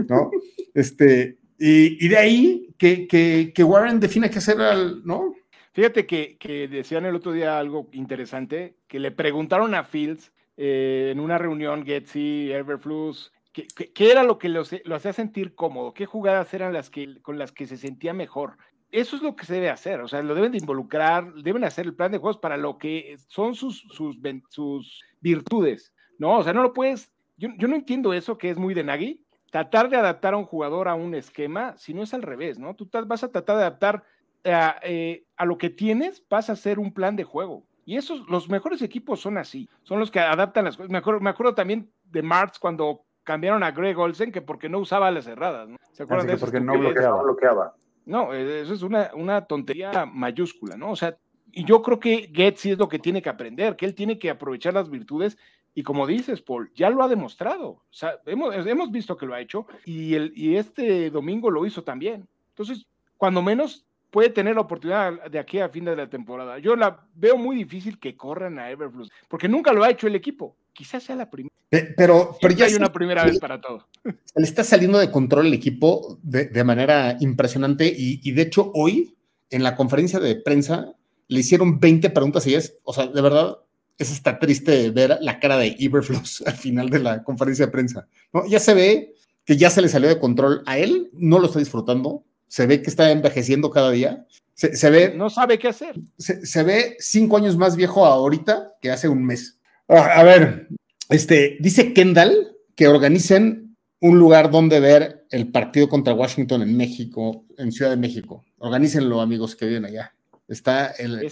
¿no? 0.09 0.31
Este, 0.73 1.40
y, 1.61 2.09
de 2.09 2.17
ahí 2.17 2.75
que, 2.79 3.07
que, 3.07 3.53
que, 3.55 3.65
Warren 3.65 4.01
define 4.01 4.31
qué 4.31 4.39
hacer, 4.39 4.57
¿no? 5.05 5.35
Fíjate 5.73 6.07
que, 6.07 6.37
que, 6.39 6.67
decían 6.69 7.05
el 7.05 7.15
otro 7.15 7.33
día 7.33 7.59
algo 7.59 7.89
interesante, 7.93 8.77
que 8.89 8.99
le 8.99 9.11
preguntaron 9.11 9.75
a 9.75 9.85
Fields 9.85 10.33
eh, 10.57 11.11
en 11.13 11.21
una 11.21 11.39
reunión, 11.39 11.85
Getsy, 11.85 12.51
Everflux, 12.51 13.33
¿qué, 13.53 14.11
era 14.11 14.23
lo 14.23 14.39
que 14.39 14.49
lo, 14.49 14.63
lo, 14.85 14.97
hacía 14.97 15.13
sentir 15.13 15.55
cómodo? 15.55 15.95
¿Qué 15.95 16.07
jugadas 16.07 16.53
eran 16.55 16.73
las 16.73 16.91
que, 16.91 17.21
con 17.23 17.39
las 17.39 17.53
que 17.53 17.67
se 17.67 17.77
sentía 17.77 18.13
mejor? 18.13 18.57
Eso 18.91 19.15
es 19.15 19.23
lo 19.23 19.37
que 19.37 19.47
se 19.47 19.55
debe 19.55 19.71
hacer, 19.71 20.01
o 20.01 20.09
sea, 20.09 20.23
lo 20.23 20.35
deben 20.35 20.51
de 20.51 20.59
involucrar, 20.59 21.33
deben 21.35 21.63
hacer 21.63 21.87
el 21.87 21.95
plan 21.95 22.11
de 22.11 22.19
juegos 22.19 22.39
para 22.39 22.57
lo 22.57 22.77
que 22.79 23.17
son 23.29 23.55
sus, 23.55 23.87
sus, 23.93 24.19
sus 24.49 25.05
virtudes 25.21 25.93
no, 26.21 26.37
o 26.37 26.45
sea, 26.45 26.53
no 26.53 26.63
lo 26.63 26.75
puedes. 26.75 27.11
Yo, 27.39 27.49
no 27.67 27.75
entiendo 27.75 28.13
eso 28.13 28.37
que 28.37 28.51
es 28.51 28.59
muy 28.59 28.75
de 28.75 28.85
Nagy. 28.85 29.25
Tratar 29.51 29.91
de 29.91 29.97
adaptar 29.97 30.35
a 30.35 30.37
un 30.37 30.45
jugador 30.45 30.89
a 30.89 30.95
un 30.95 31.15
esquema, 31.15 31.77
si 31.77 31.93
no 31.93 32.03
es 32.03 32.15
al 32.15 32.23
revés, 32.23 32.59
¿no? 32.59 32.75
Tú 32.75 32.89
vas 33.07 33.25
a 33.25 33.29
tratar 33.29 33.57
de 33.57 33.63
adaptar 33.63 34.05
a, 34.45 34.77
eh, 34.83 35.25
a 35.37 35.45
lo 35.45 35.59
que 35.59 35.71
tienes, 35.71 36.25
vas 36.29 36.49
a 36.49 36.53
hacer 36.53 36.79
un 36.79 36.93
plan 36.93 37.17
de 37.17 37.25
juego. 37.25 37.65
Y 37.85 37.97
esos, 37.97 38.29
los 38.29 38.49
mejores 38.49 38.83
equipos 38.83 39.21
son 39.21 39.39
así, 39.39 39.69
son 39.83 39.99
los 39.99 40.11
que 40.11 40.21
adaptan 40.21 40.65
las 40.65 40.77
cosas. 40.77 40.91
Me 40.91 40.99
acuerdo, 40.99 41.21
me 41.21 41.31
acuerdo 41.31 41.55
también 41.55 41.91
de 42.05 42.23
Marx 42.23 42.59
cuando 42.59 43.05
cambiaron 43.25 43.63
a 43.63 43.73
Greg 43.73 43.99
Olsen, 43.99 44.33
que 44.33 44.43
porque 44.43 44.69
no 44.69 44.79
usaba 44.79 45.11
las 45.11 45.25
cerradas, 45.25 45.69
¿no? 45.69 45.77
¿Se 45.93 46.05
acuerdan 46.05 46.29
de 46.29 46.35
eso? 46.35 46.47
Porque 46.47 46.61
no 46.61 46.79
bloqueaba. 46.79 47.75
No, 48.07 48.33
eh, 48.33 48.61
eso 48.61 48.75
es 48.75 48.83
una, 48.83 49.11
una 49.15 49.45
tontería 49.45 50.07
mayúscula, 50.07 50.77
¿no? 50.77 50.91
O 50.91 50.97
sea, 50.97 51.17
y 51.53 51.65
yo 51.65 51.83
creo 51.83 51.99
que 51.99 52.31
Getz 52.33 52.67
es 52.67 52.79
lo 52.79 52.89
que 52.89 52.99
tiene 52.99 53.23
que 53.23 53.29
aprender, 53.29 53.77
que 53.77 53.87
él 53.87 53.95
tiene 53.95 54.19
que 54.19 54.31
aprovechar 54.31 54.75
las 54.75 54.89
virtudes 54.89 55.37
y 55.75 55.83
como 55.83 56.07
dices, 56.07 56.43
Paul, 56.43 56.71
ya 56.75 56.91
lo 56.91 57.03
ha 57.03 57.09
demostrado. 57.09 57.69
O 57.69 57.83
sea, 57.91 58.19
hemos, 58.27 58.55
hemos 58.67 58.91
visto 58.91 59.17
que 59.17 59.27
lo 59.27 59.35
ha 59.35 59.41
hecho 59.41 59.67
y, 59.85 60.15
el, 60.15 60.33
y 60.35 60.57
este 60.57 61.11
domingo 61.11 61.51
lo 61.51 61.65
hizo 61.65 61.83
también. 61.83 62.29
Entonces, 62.51 62.87
cuando 63.17 63.43
menos 63.43 63.87
puede 64.11 64.31
tener 64.31 64.57
la 64.57 64.63
oportunidad 64.63 65.31
de 65.31 65.39
aquí 65.39 65.59
a 65.61 65.69
fin 65.69 65.85
de 65.85 65.97
la 65.97 66.09
temporada. 66.09 66.59
Yo 66.59 66.77
la 66.77 67.07
veo 67.15 67.37
muy 67.37 67.57
difícil 67.57 67.99
que 67.99 68.17
corran 68.17 68.59
a 68.59 68.71
Everflux, 68.71 69.09
porque 69.29 69.49
nunca 69.49 69.73
lo 69.73 69.85
ha 69.85 69.91
hecho 69.91 70.07
el 70.07 70.17
equipo. 70.17 70.57
Quizás 70.73 71.05
sea 71.05 71.17
la 71.17 71.31
primera. 71.31 71.55
Pero, 71.97 72.37
pero 72.41 72.53
ya 72.55 72.67
hay 72.67 72.75
una 72.75 72.93
primera 72.93 73.25
vez 73.25 73.39
para 73.39 73.61
todo. 73.61 73.87
Le 74.03 74.43
está 74.43 74.65
saliendo 74.65 74.99
de 74.99 75.11
control 75.11 75.47
el 75.47 75.55
equipo 75.55 76.19
de, 76.23 76.47
de 76.47 76.65
manera 76.65 77.17
impresionante 77.21 77.87
y, 77.87 78.21
y, 78.25 78.33
de 78.33 78.43
hecho 78.43 78.73
hoy 78.75 79.17
en 79.51 79.63
la 79.63 79.77
conferencia 79.77 80.19
de 80.19 80.35
prensa 80.35 80.93
le 81.29 81.41
hicieron 81.41 81.79
20 81.79 82.11
preguntas 82.11 82.45
y 82.49 82.55
es, 82.55 82.79
o 82.83 82.93
sea, 82.93 83.07
de 83.07 83.23
verdad, 83.23 83.59
es 84.01 84.11
hasta 84.11 84.39
triste 84.39 84.91
ver 84.91 85.19
la 85.21 85.39
cara 85.39 85.57
de 85.59 85.77
Iberflux 85.79 86.43
al 86.47 86.55
final 86.55 86.91
de 86.91 86.99
la 86.99 87.23
conferencia 87.23 87.67
de 87.67 87.73
prensa. 87.73 88.09
¿no? 88.33 88.47
Ya 88.47 88.59
se 88.59 88.75
ve 88.75 89.15
que 89.45 89.57
ya 89.57 89.71
se 89.71 89.83
le 89.83 89.89
salió 89.89 90.09
de 90.09 90.19
control 90.19 90.63
a 90.67 90.79
él, 90.79 91.11
no 91.13 91.39
lo 91.39 91.47
está 91.47 91.59
disfrutando, 91.59 92.25
se 92.49 92.67
ve 92.67 92.83
que 92.83 92.91
está 92.91 93.11
envejeciendo 93.11 93.71
cada 93.71 93.91
día, 93.91 94.27
se, 94.55 94.91
ve... 94.91 95.15
No 95.17 95.31
sabe 95.31 95.59
qué 95.59 95.69
hacer. 95.69 95.99
Se, 96.19 96.63
ve 96.63 96.97
cinco 96.99 97.39
años 97.39 97.57
más 97.57 97.77
viejo 97.77 98.05
ahorita 98.05 98.75
que 98.83 98.91
hace 98.91 99.09
un 99.09 99.25
mes. 99.25 99.59
Ah, 99.89 100.13
a 100.17 100.23
ver, 100.23 100.69
este, 101.09 101.57
dice 101.61 101.95
Kendall 101.95 102.57
que 102.75 102.87
organicen 102.87 103.77
un 104.01 104.19
lugar 104.19 104.51
donde 104.51 104.81
ver 104.81 105.27
el 105.31 105.51
partido 105.51 105.89
contra 105.89 106.13
Washington 106.13 106.63
en 106.63 106.77
México, 106.77 107.47
en 107.57 107.73
Ciudad 107.73 107.91
de 107.91 107.97
México. 107.97 108.45
Organícenlo, 108.59 109.21
amigos 109.21 109.57
que 109.57 109.67
viven 109.67 109.87
allá. 109.87 110.15
Está 110.51 110.89
el, 110.99 111.31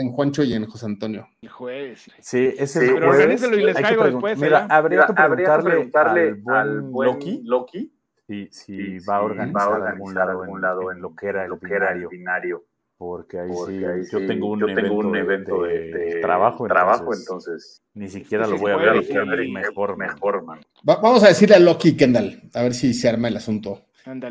en 0.00 0.10
Juancho 0.10 0.42
y 0.42 0.54
en 0.54 0.66
José 0.66 0.86
Antonio. 0.86 1.28
El 1.40 1.50
jueves. 1.50 2.10
Sí, 2.18 2.52
ese 2.58 2.80
sí, 2.80 2.92
pero 2.92 3.12
jueves. 3.12 3.42
y 3.44 3.62
les 3.62 3.76
caigo 3.76 4.04
después. 4.04 4.36
Mira, 4.38 4.66
habría, 4.68 5.06
que 5.06 5.14
preguntarle, 5.14 6.42
al 6.46 6.80
buen, 6.80 7.20
Loki, 7.44 7.92
si, 8.26 8.48
si 8.50 8.98
va 9.08 9.18
a 9.18 9.22
organizar, 9.22 9.80
algún 9.82 10.14
lado, 10.14 10.42
algún 10.42 10.60
lado 10.60 10.90
en, 10.90 11.00
lo 11.00 11.14
que 11.14 11.28
era 11.28 11.44
el, 11.44 11.52
binario, 11.60 12.08
binario. 12.08 12.64
Porque 12.98 13.38
ahí 13.38 13.50
sí, 13.66 13.80
yo 14.10 14.26
tengo 14.26 14.50
un, 14.50 14.58
yo 14.58 14.68
evento, 14.68 14.82
tengo 14.82 14.98
un 14.98 15.16
evento 15.16 15.62
de, 15.62 15.92
de, 15.92 16.20
trabajo, 16.20 16.66
trabajo 16.66 17.14
entonces, 17.14 17.84
ni 17.94 18.08
siquiera 18.08 18.48
lo 18.48 18.58
voy 18.58 18.72
a 18.72 18.76
ver 18.76 18.94
mejor, 19.48 19.96
mejor, 19.96 20.44
man. 20.44 20.60
vamos 20.82 21.22
a 21.22 21.28
decirle 21.28 21.54
a 21.54 21.60
Loki 21.60 21.96
Kendall, 21.96 22.42
a 22.52 22.62
ver 22.62 22.74
si 22.74 22.94
se 22.94 23.08
arma 23.08 23.28
el 23.28 23.36
asunto. 23.36 23.86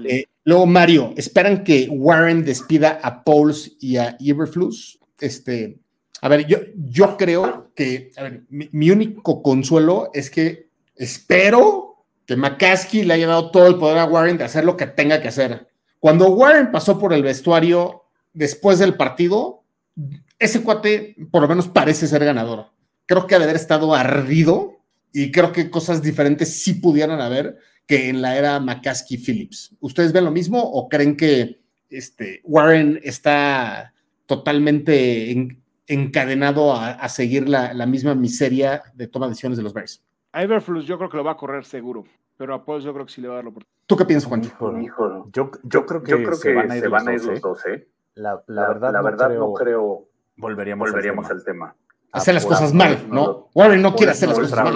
Eh, 0.06 0.26
luego, 0.44 0.66
Mario, 0.66 1.14
¿esperan 1.16 1.64
que 1.64 1.88
Warren 1.90 2.44
despida 2.44 3.00
a 3.04 3.24
Pauls 3.24 3.76
y 3.80 3.98
a 3.98 4.16
Iberflus? 4.20 5.00
Este, 5.20 5.80
a 6.22 6.28
ver, 6.28 6.46
yo, 6.48 6.60
yo 6.76 7.18
creo 7.18 7.72
que, 7.76 8.12
mi, 8.50 8.90
único 8.92 9.42
consuelo 9.42 10.12
es 10.14 10.30
que 10.30 10.70
espero 10.96 12.06
que 12.26 12.36
McCaskey 12.36 13.04
le 13.04 13.14
haya 13.14 13.28
dado 13.28 13.52
todo 13.52 13.68
el 13.68 13.78
poder 13.78 13.98
a 14.00 14.06
Warren 14.06 14.38
de 14.38 14.44
hacer 14.44 14.66
lo 14.66 14.76
que 14.76 14.88
tenga 14.88 15.22
que 15.22 15.30
hacer. 15.30 15.68
Cuando 16.00 16.30
Warren 16.30 16.72
pasó 16.72 17.00
por 17.00 17.14
el 17.14 17.24
vestuario 17.24 18.04
después 18.34 18.80
del 18.80 18.96
partido, 18.96 19.64
ese 20.38 20.62
cuate 20.62 21.16
por 21.32 21.42
lo 21.42 21.48
menos 21.48 21.68
parece 21.68 22.08
ser 22.08 22.24
ganador. 22.24 22.68
Creo 23.06 23.28
que 23.28 23.36
haber 23.36 23.56
estado 23.56 23.96
ardido 23.96 24.78
y 25.12 25.32
creo 25.32 25.52
que 25.52 25.70
cosas 25.70 26.02
diferentes 26.02 26.62
sí 26.62 26.76
pudieran 26.76 27.20
haber 27.22 27.58
que 27.90 28.08
en 28.08 28.22
la 28.22 28.38
era 28.38 28.60
McCaskey 28.60 29.18
Phillips. 29.18 29.76
¿Ustedes 29.80 30.14
ven 30.14 30.24
lo 30.24 30.30
mismo 30.30 30.62
o 30.62 30.88
creen 30.88 31.18
que 31.18 31.60
este, 31.90 32.40
Warren 32.44 33.00
está 33.02 33.96
totalmente 34.28 35.58
encadenado 35.88 36.76
a, 36.76 37.10
seguir 37.10 37.50
la, 37.50 37.74
misma 37.88 38.14
miseria 38.14 38.84
de 38.94 39.08
toma 39.08 39.26
de 39.26 39.32
decisiones 39.32 39.58
de 39.58 39.64
los 39.64 39.74
Bears? 39.74 40.04
A 40.34 40.44
Everflux 40.44 40.86
yo 40.86 41.00
creo 41.00 41.10
que 41.10 41.18
lo 41.18 41.24
va 41.24 41.32
a 41.32 41.38
correr 41.38 41.66
seguro, 41.66 42.04
pero 42.38 42.54
a 42.54 42.64
Paul 42.64 42.84
yo 42.84 42.94
creo 42.94 43.08
que 43.08 43.12
sí 43.12 43.22
le 43.22 43.28
va 43.28 43.34
a 43.34 43.38
dar 43.38 43.46
la 43.46 43.50
oportunidad. 43.50 43.80
¿Tú 43.88 43.98
qué 43.98 44.06
piensas, 44.06 44.30
Juan? 44.30 44.44
Yo, 45.34 45.50
yo, 45.64 45.86
creo 45.88 46.04
que, 46.04 46.12
se, 46.36 46.54
van 46.54 46.70
a 46.70 46.78
ir, 47.16 47.26
los, 47.26 47.42
dos, 47.42 47.66
¿eh? 47.66 47.88
La, 48.14 48.44
verdad, 48.48 48.94
la 48.94 49.02
verdad 49.02 49.34
no, 49.34 49.52
creo, 49.54 50.10
volveríamos, 50.38 50.92
volveríamos 50.92 51.28
al 51.32 51.44
tema 51.44 51.76
hacer 52.12 52.34
las 52.34 52.46
cosas 52.46 52.74
mal, 52.74 53.08
¿no? 53.10 53.50
Warren 53.54 53.82
no 53.82 53.96
quiere 53.96 54.12
hacer 54.12 54.30
las 54.30 54.40
cosas 54.40 54.64
mal. 54.64 54.74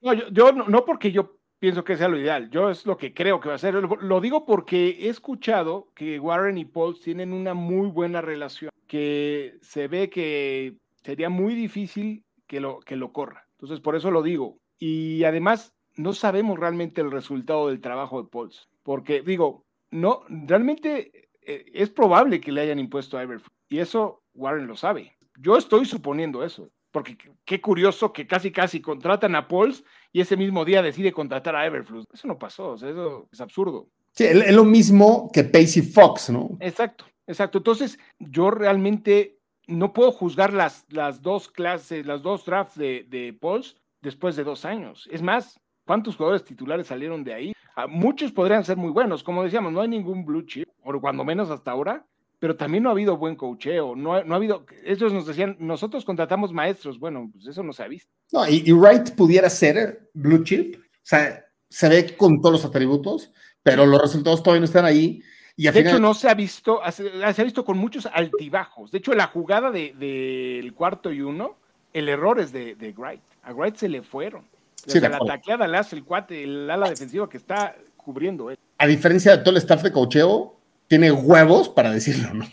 No, 0.00 0.12
yo, 0.12 0.52
no, 0.52 0.84
porque 0.84 1.12
yo 1.12 1.36
pienso 1.58 1.84
que 1.84 1.96
sea 1.96 2.08
lo 2.08 2.18
ideal, 2.18 2.50
yo 2.50 2.70
es 2.70 2.86
lo 2.86 2.96
que 2.96 3.14
creo 3.14 3.40
que 3.40 3.48
va 3.48 3.54
a 3.54 3.58
ser. 3.58 3.74
Lo, 3.74 4.20
digo 4.20 4.44
porque 4.44 4.88
he 5.00 5.08
escuchado 5.08 5.88
que 5.94 6.20
Warren 6.20 6.58
y 6.58 6.64
Paul 6.64 6.98
tienen 7.00 7.32
una 7.32 7.54
muy 7.54 7.88
buena 7.88 8.20
relación, 8.20 8.70
que 8.86 9.58
se 9.62 9.88
ve 9.88 10.10
que 10.10 10.76
sería 11.02 11.28
muy 11.28 11.54
difícil 11.54 12.24
que 12.46 12.60
lo, 12.60 12.80
que 12.80 12.96
lo 12.96 13.12
corra. 13.12 13.46
Entonces, 13.52 13.80
por 13.80 13.96
eso 13.96 14.10
lo 14.10 14.22
digo. 14.22 14.58
Y 14.78 15.24
además, 15.24 15.74
no 15.96 16.12
sabemos 16.12 16.58
realmente 16.58 17.00
el 17.00 17.10
resultado 17.10 17.68
del 17.68 17.80
trabajo 17.80 18.22
de 18.22 18.28
Paul, 18.28 18.52
porque 18.82 19.22
digo, 19.22 19.64
no, 19.90 20.22
realmente 20.28 21.30
eh, 21.40 21.64
es 21.72 21.90
probable 21.90 22.40
que 22.40 22.52
le 22.52 22.60
hayan 22.60 22.78
impuesto 22.78 23.16
a 23.16 23.22
Everflux, 23.22 23.56
y 23.68 23.78
eso 23.78 24.22
Warren 24.34 24.66
lo 24.66 24.76
sabe. 24.76 25.15
Yo 25.38 25.56
estoy 25.56 25.84
suponiendo 25.84 26.44
eso, 26.44 26.70
porque 26.90 27.16
qué 27.44 27.60
curioso 27.60 28.12
que 28.12 28.26
casi 28.26 28.50
casi 28.50 28.80
contratan 28.80 29.34
a 29.34 29.48
Pauls 29.48 29.84
y 30.12 30.20
ese 30.20 30.36
mismo 30.36 30.64
día 30.64 30.82
decide 30.82 31.12
contratar 31.12 31.54
a 31.56 31.66
Everflux. 31.66 32.06
Eso 32.12 32.28
no 32.28 32.38
pasó, 32.38 32.74
eso 32.74 33.28
es 33.30 33.40
absurdo. 33.40 33.88
Sí, 34.12 34.24
es 34.24 34.54
lo 34.54 34.64
mismo 34.64 35.30
que 35.32 35.44
Pacey 35.44 35.82
Fox, 35.82 36.30
¿no? 36.30 36.56
Exacto, 36.60 37.04
exacto. 37.26 37.58
Entonces, 37.58 37.98
yo 38.18 38.50
realmente 38.50 39.38
no 39.66 39.92
puedo 39.92 40.10
juzgar 40.10 40.54
las, 40.54 40.86
las 40.88 41.20
dos 41.20 41.48
clases, 41.48 42.06
las 42.06 42.22
dos 42.22 42.46
drafts 42.46 42.78
de, 42.78 43.04
de 43.08 43.36
Pauls 43.38 43.76
después 44.00 44.36
de 44.36 44.44
dos 44.44 44.64
años. 44.64 45.08
Es 45.12 45.20
más, 45.20 45.60
¿cuántos 45.84 46.16
jugadores 46.16 46.44
titulares 46.44 46.86
salieron 46.86 47.24
de 47.24 47.34
ahí? 47.34 47.52
Ah, 47.74 47.86
muchos 47.86 48.32
podrían 48.32 48.64
ser 48.64 48.78
muy 48.78 48.90
buenos. 48.90 49.22
Como 49.22 49.42
decíamos, 49.42 49.72
no 49.72 49.82
hay 49.82 49.88
ningún 49.88 50.24
blue 50.24 50.46
chip, 50.46 50.66
o 50.82 50.98
cuando 51.00 51.24
menos 51.24 51.50
hasta 51.50 51.72
ahora, 51.72 52.06
pero 52.38 52.56
también 52.56 52.82
no 52.82 52.90
ha 52.90 52.92
habido 52.92 53.16
buen 53.16 53.34
cocheo, 53.34 53.96
no, 53.96 54.22
no 54.24 54.34
ha 54.34 54.36
habido, 54.36 54.66
ellos 54.84 55.12
nos 55.12 55.26
decían, 55.26 55.56
nosotros 55.58 56.04
contratamos 56.04 56.52
maestros, 56.52 56.98
bueno, 56.98 57.30
pues 57.32 57.46
eso 57.46 57.62
no 57.62 57.72
se 57.72 57.82
ha 57.82 57.88
visto. 57.88 58.12
No, 58.32 58.46
y, 58.48 58.70
Wright 58.72 59.14
pudiera 59.14 59.48
ser 59.48 60.10
blue 60.12 60.44
chip, 60.44 60.76
o 60.76 60.84
sea, 61.02 61.44
se 61.68 61.88
ve 61.88 62.16
con 62.16 62.40
todos 62.40 62.52
los 62.52 62.64
atributos, 62.64 63.32
pero 63.62 63.86
los 63.86 64.00
resultados 64.00 64.42
todavía 64.42 64.60
no 64.60 64.66
están 64.66 64.84
ahí. 64.84 65.22
Y 65.56 65.70
de 65.70 65.80
hecho, 65.80 65.98
no 65.98 66.12
se 66.12 66.28
ha 66.28 66.34
visto, 66.34 66.80
se 66.92 67.24
ha 67.24 67.44
visto 67.44 67.64
con 67.64 67.78
muchos 67.78 68.06
altibajos. 68.06 68.90
De 68.90 68.98
hecho, 68.98 69.14
la 69.14 69.26
jugada 69.26 69.70
del 69.70 69.98
de, 69.98 70.72
cuarto 70.76 71.10
y 71.10 71.22
uno, 71.22 71.56
el 71.94 72.10
error 72.10 72.38
es 72.38 72.52
de, 72.52 72.74
de 72.74 72.92
Wright. 72.92 73.22
A 73.42 73.54
Wright 73.54 73.76
se 73.76 73.88
le 73.88 74.02
fueron. 74.02 74.44
Sí, 74.86 75.00
la 75.00 75.18
tacleada 75.18 75.66
le 75.66 75.78
hace 75.78 75.96
el 75.96 76.04
cuate, 76.04 76.44
el 76.44 76.70
ala 76.70 76.88
defensiva 76.88 77.28
que 77.28 77.38
está 77.38 77.74
cubriendo. 77.96 78.50
Él. 78.50 78.58
A 78.78 78.86
diferencia 78.86 79.36
de 79.36 79.38
todo 79.38 79.50
el 79.52 79.56
staff 79.56 79.82
de 79.82 79.92
cocheo, 79.92 80.55
tiene 80.88 81.12
huevos 81.12 81.68
para 81.68 81.90
decirlo, 81.90 82.34
¿no? 82.34 82.44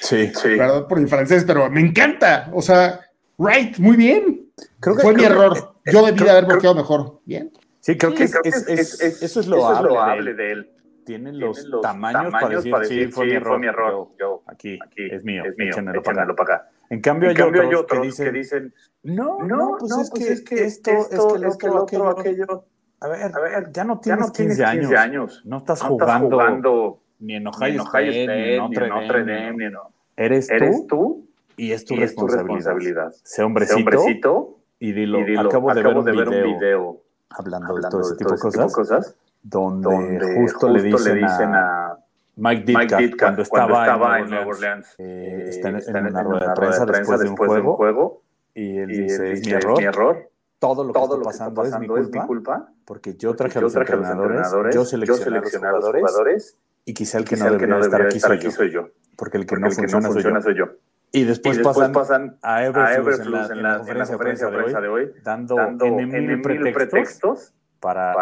Sí, 0.00 0.32
sí. 0.34 0.56
Perdón 0.56 0.86
por 0.88 1.00
mi 1.00 1.08
francés, 1.08 1.44
pero 1.46 1.68
me 1.68 1.80
encanta. 1.80 2.50
O 2.54 2.62
sea, 2.62 3.00
Right, 3.40 3.78
muy 3.78 3.96
bien. 3.96 4.50
Creo 4.80 4.96
que, 4.96 5.02
Fue 5.02 5.14
mi 5.14 5.24
error. 5.24 5.74
Yo 5.86 6.04
debí 6.04 6.22
de 6.22 6.30
haber 6.30 6.44
bloqueado 6.44 6.76
mejor. 6.76 7.20
Bien. 7.24 7.50
Sí, 7.80 7.96
creo 7.96 8.14
que, 8.14 8.24
eso 8.24 9.40
es 9.40 9.46
lo 9.46 9.66
hable 9.66 10.34
de 10.34 10.52
él. 10.52 10.70
Tienen 11.06 11.40
los, 11.40 11.66
tamaños, 11.80 12.30
para 12.30 12.48
decir, 12.60 12.74
sí, 12.84 13.06
fue 13.08 13.26
mi 13.26 13.66
error. 13.66 14.10
Yo, 14.18 14.42
aquí, 14.46 14.78
aquí, 14.84 15.08
es 15.10 15.24
mío, 15.24 15.42
es 15.46 15.56
mío, 15.56 15.70
échenmelo 15.70 16.02
para 16.02 16.22
acá. 16.22 16.68
En 16.90 17.00
cambio, 17.00 17.30
hay 17.30 17.74
otros, 17.74 18.16
que, 18.16 18.30
dicen, 18.30 18.74
no, 19.02 19.38
no, 19.42 19.76
pues, 19.78 19.92
es, 19.92 20.10
pues 20.10 20.26
que, 20.26 20.32
es 20.32 20.42
que 20.42 20.64
esto, 20.66 20.90
esto, 20.90 21.36
es 21.36 21.56
que 21.56 21.66
lo 21.66 21.82
otro, 21.84 22.10
aquello. 22.10 22.66
A 23.00 23.08
ver, 23.08 23.34
a 23.34 23.40
ver, 23.40 23.72
ya 23.72 23.84
no 23.84 23.98
tienes, 23.98 24.20
ya 24.20 24.26
no 24.26 24.32
15, 24.32 24.80
15 24.80 24.96
años. 24.96 25.42
No 25.46 25.56
estás, 25.56 25.80
jugando, 25.80 27.00
ni 27.20 27.36
en 27.36 27.46
Ohio, 27.46 27.82
State, 27.82 28.26
ni 28.26 28.54
en 28.54 28.88
Notre 28.88 29.24
Dame. 29.24 29.72
Eres, 30.16 30.48
tú, 30.86 31.26
y 31.56 31.72
es 31.72 31.84
tu, 31.84 31.96
responsabilidad. 31.96 33.12
Sé 33.22 33.42
hombrecito, 33.42 34.58
y 34.78 34.92
dilo, 34.92 35.20
acabo, 35.40 35.72
de, 35.72 35.82
ver 35.82 35.96
un, 35.96 36.04
video, 36.04 37.02
hablando, 37.28 37.74
de 37.76 37.82
todo 37.88 38.00
ese 38.00 38.16
tipo 38.16 38.32
de 38.34 38.38
cosas, 38.72 39.16
donde, 39.42 40.36
justo, 40.40 40.68
le 40.68 40.82
dicen, 40.82 41.24
a, 41.24 41.96
Mike 42.36 42.64
Ditka, 42.64 42.98
cuando, 43.18 43.42
estaba 43.42 44.20
en 44.20 44.30
Nueva 44.30 44.46
Orleans, 44.46 44.94
eh, 44.98 45.46
está 45.48 45.68
en, 45.68 46.06
una 46.06 46.22
rueda 46.22 46.48
de 46.48 46.54
prensa, 46.54 46.86
después, 46.86 47.52
de 47.52 47.60
un 47.60 47.72
juego, 47.74 48.22
y 48.54 48.78
él 48.78 48.88
dice, 48.88 49.32
es, 49.32 49.46
mi 49.46 49.52
error, 49.52 50.30
todo 50.58 50.84
lo 50.84 50.92
que 50.92 51.00
está 51.30 51.52
pasando, 51.52 51.96
es, 51.98 52.10
mi 52.10 52.20
culpa, 52.20 52.70
porque 52.84 53.14
yo 53.16 53.34
traje, 53.34 53.58
a, 53.58 53.62
los 53.62 53.74
entrenadores, 53.74 54.74
yo 54.74 54.84
seleccioné, 54.84 55.38
a 55.38 55.72
los 55.72 55.90
jugadores, 55.90 56.56
y 56.84 56.94
quizá 56.94 57.18
el 57.18 57.24
que 57.24 57.36
no 57.36 57.50
debería 57.50 58.08
estar 58.08 58.32
aquí 58.32 58.50
soy 58.50 58.70
yo, 58.70 58.90
porque 59.16 59.38
el 59.38 59.46
que 59.46 59.56
no 59.56 59.70
funciona 59.70 60.40
soy 60.40 60.54
yo. 60.56 60.66
Y 61.12 61.24
después, 61.24 61.58
pasan, 61.58 62.38
a 62.40 62.64
Everflux, 62.64 63.50
en, 63.50 63.62
la, 63.62 63.78
conferencia, 63.78 64.16
de 64.48 64.56
prensa 64.56 64.80
de 64.80 64.88
hoy, 64.88 65.10
dando, 65.24 65.56
mil 65.70 66.40
pretextos, 66.40 67.52
para, 67.80 68.14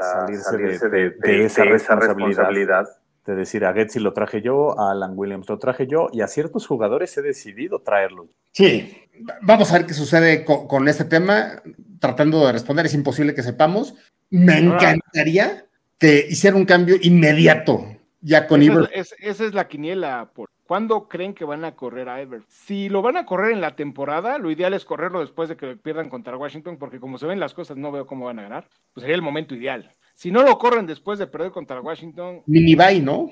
salirse, 0.00 0.88
de, 0.88 1.44
esa, 1.44 1.64
responsabilidad. 1.94 2.88
De 3.24 3.34
decir, 3.36 3.64
a 3.64 3.72
Getsi 3.72 4.00
lo 4.00 4.12
traje 4.12 4.42
yo, 4.42 4.78
a 4.78 4.90
Alan 4.90 5.12
Williams 5.14 5.48
lo 5.48 5.58
traje 5.58 5.86
yo, 5.86 6.08
y 6.12 6.22
a 6.22 6.26
ciertos 6.26 6.66
jugadores 6.66 7.16
he 7.16 7.22
decidido 7.22 7.80
traerlos. 7.80 8.26
Sí, 8.50 8.98
vamos 9.40 9.70
a 9.70 9.78
ver 9.78 9.86
qué 9.86 9.94
sucede 9.94 10.44
con, 10.44 10.88
este 10.88 11.04
tema, 11.04 11.62
tratando 12.00 12.44
de 12.44 12.52
responder, 12.52 12.86
es 12.86 12.94
imposible 12.94 13.34
que 13.34 13.42
sepamos. 13.42 13.94
Me 14.28 14.58
encantaría 14.58 15.66
que 15.98 16.26
hiciera 16.28 16.56
un 16.56 16.66
cambio 16.66 16.96
inmediato 17.00 17.93
ya 18.24 18.46
con 18.46 18.62
esa 18.62 19.14
esa 19.18 19.44
es 19.44 19.54
la 19.54 19.68
quiniela, 19.68 20.30
por 20.34 20.48
¿Cuándo 20.66 21.08
creen 21.08 21.34
que 21.34 21.44
van 21.44 21.64
a 21.64 21.76
correr 21.76 22.08
a 22.08 22.22
Ever? 22.22 22.42
Si 22.48 22.88
lo 22.88 23.02
van 23.02 23.18
a 23.18 23.26
correr 23.26 23.52
en 23.52 23.60
la 23.60 23.76
temporada, 23.76 24.38
lo 24.38 24.50
ideal 24.50 24.72
es 24.72 24.86
correrlo 24.86 25.20
después 25.20 25.50
de 25.50 25.56
que 25.56 25.76
pierdan 25.76 26.08
contra 26.08 26.38
Washington, 26.38 26.78
porque 26.78 27.00
como 27.00 27.18
se 27.18 27.26
ven 27.26 27.38
las 27.38 27.52
cosas, 27.52 27.76
no 27.76 27.92
veo 27.92 28.06
cómo 28.06 28.26
van 28.26 28.38
a 28.38 28.44
ganar. 28.44 28.68
Pues 28.94 29.02
sería 29.02 29.14
el 29.14 29.22
momento 29.22 29.54
ideal. 29.54 29.90
Si 30.14 30.30
no 30.30 30.42
lo 30.42 30.58
corren 30.58 30.86
después 30.86 31.18
de 31.18 31.26
perder 31.26 31.50
contra 31.50 31.82
Washington. 31.82 32.42
Mini 32.46 32.74
bye, 32.74 33.00
¿no? 33.00 33.30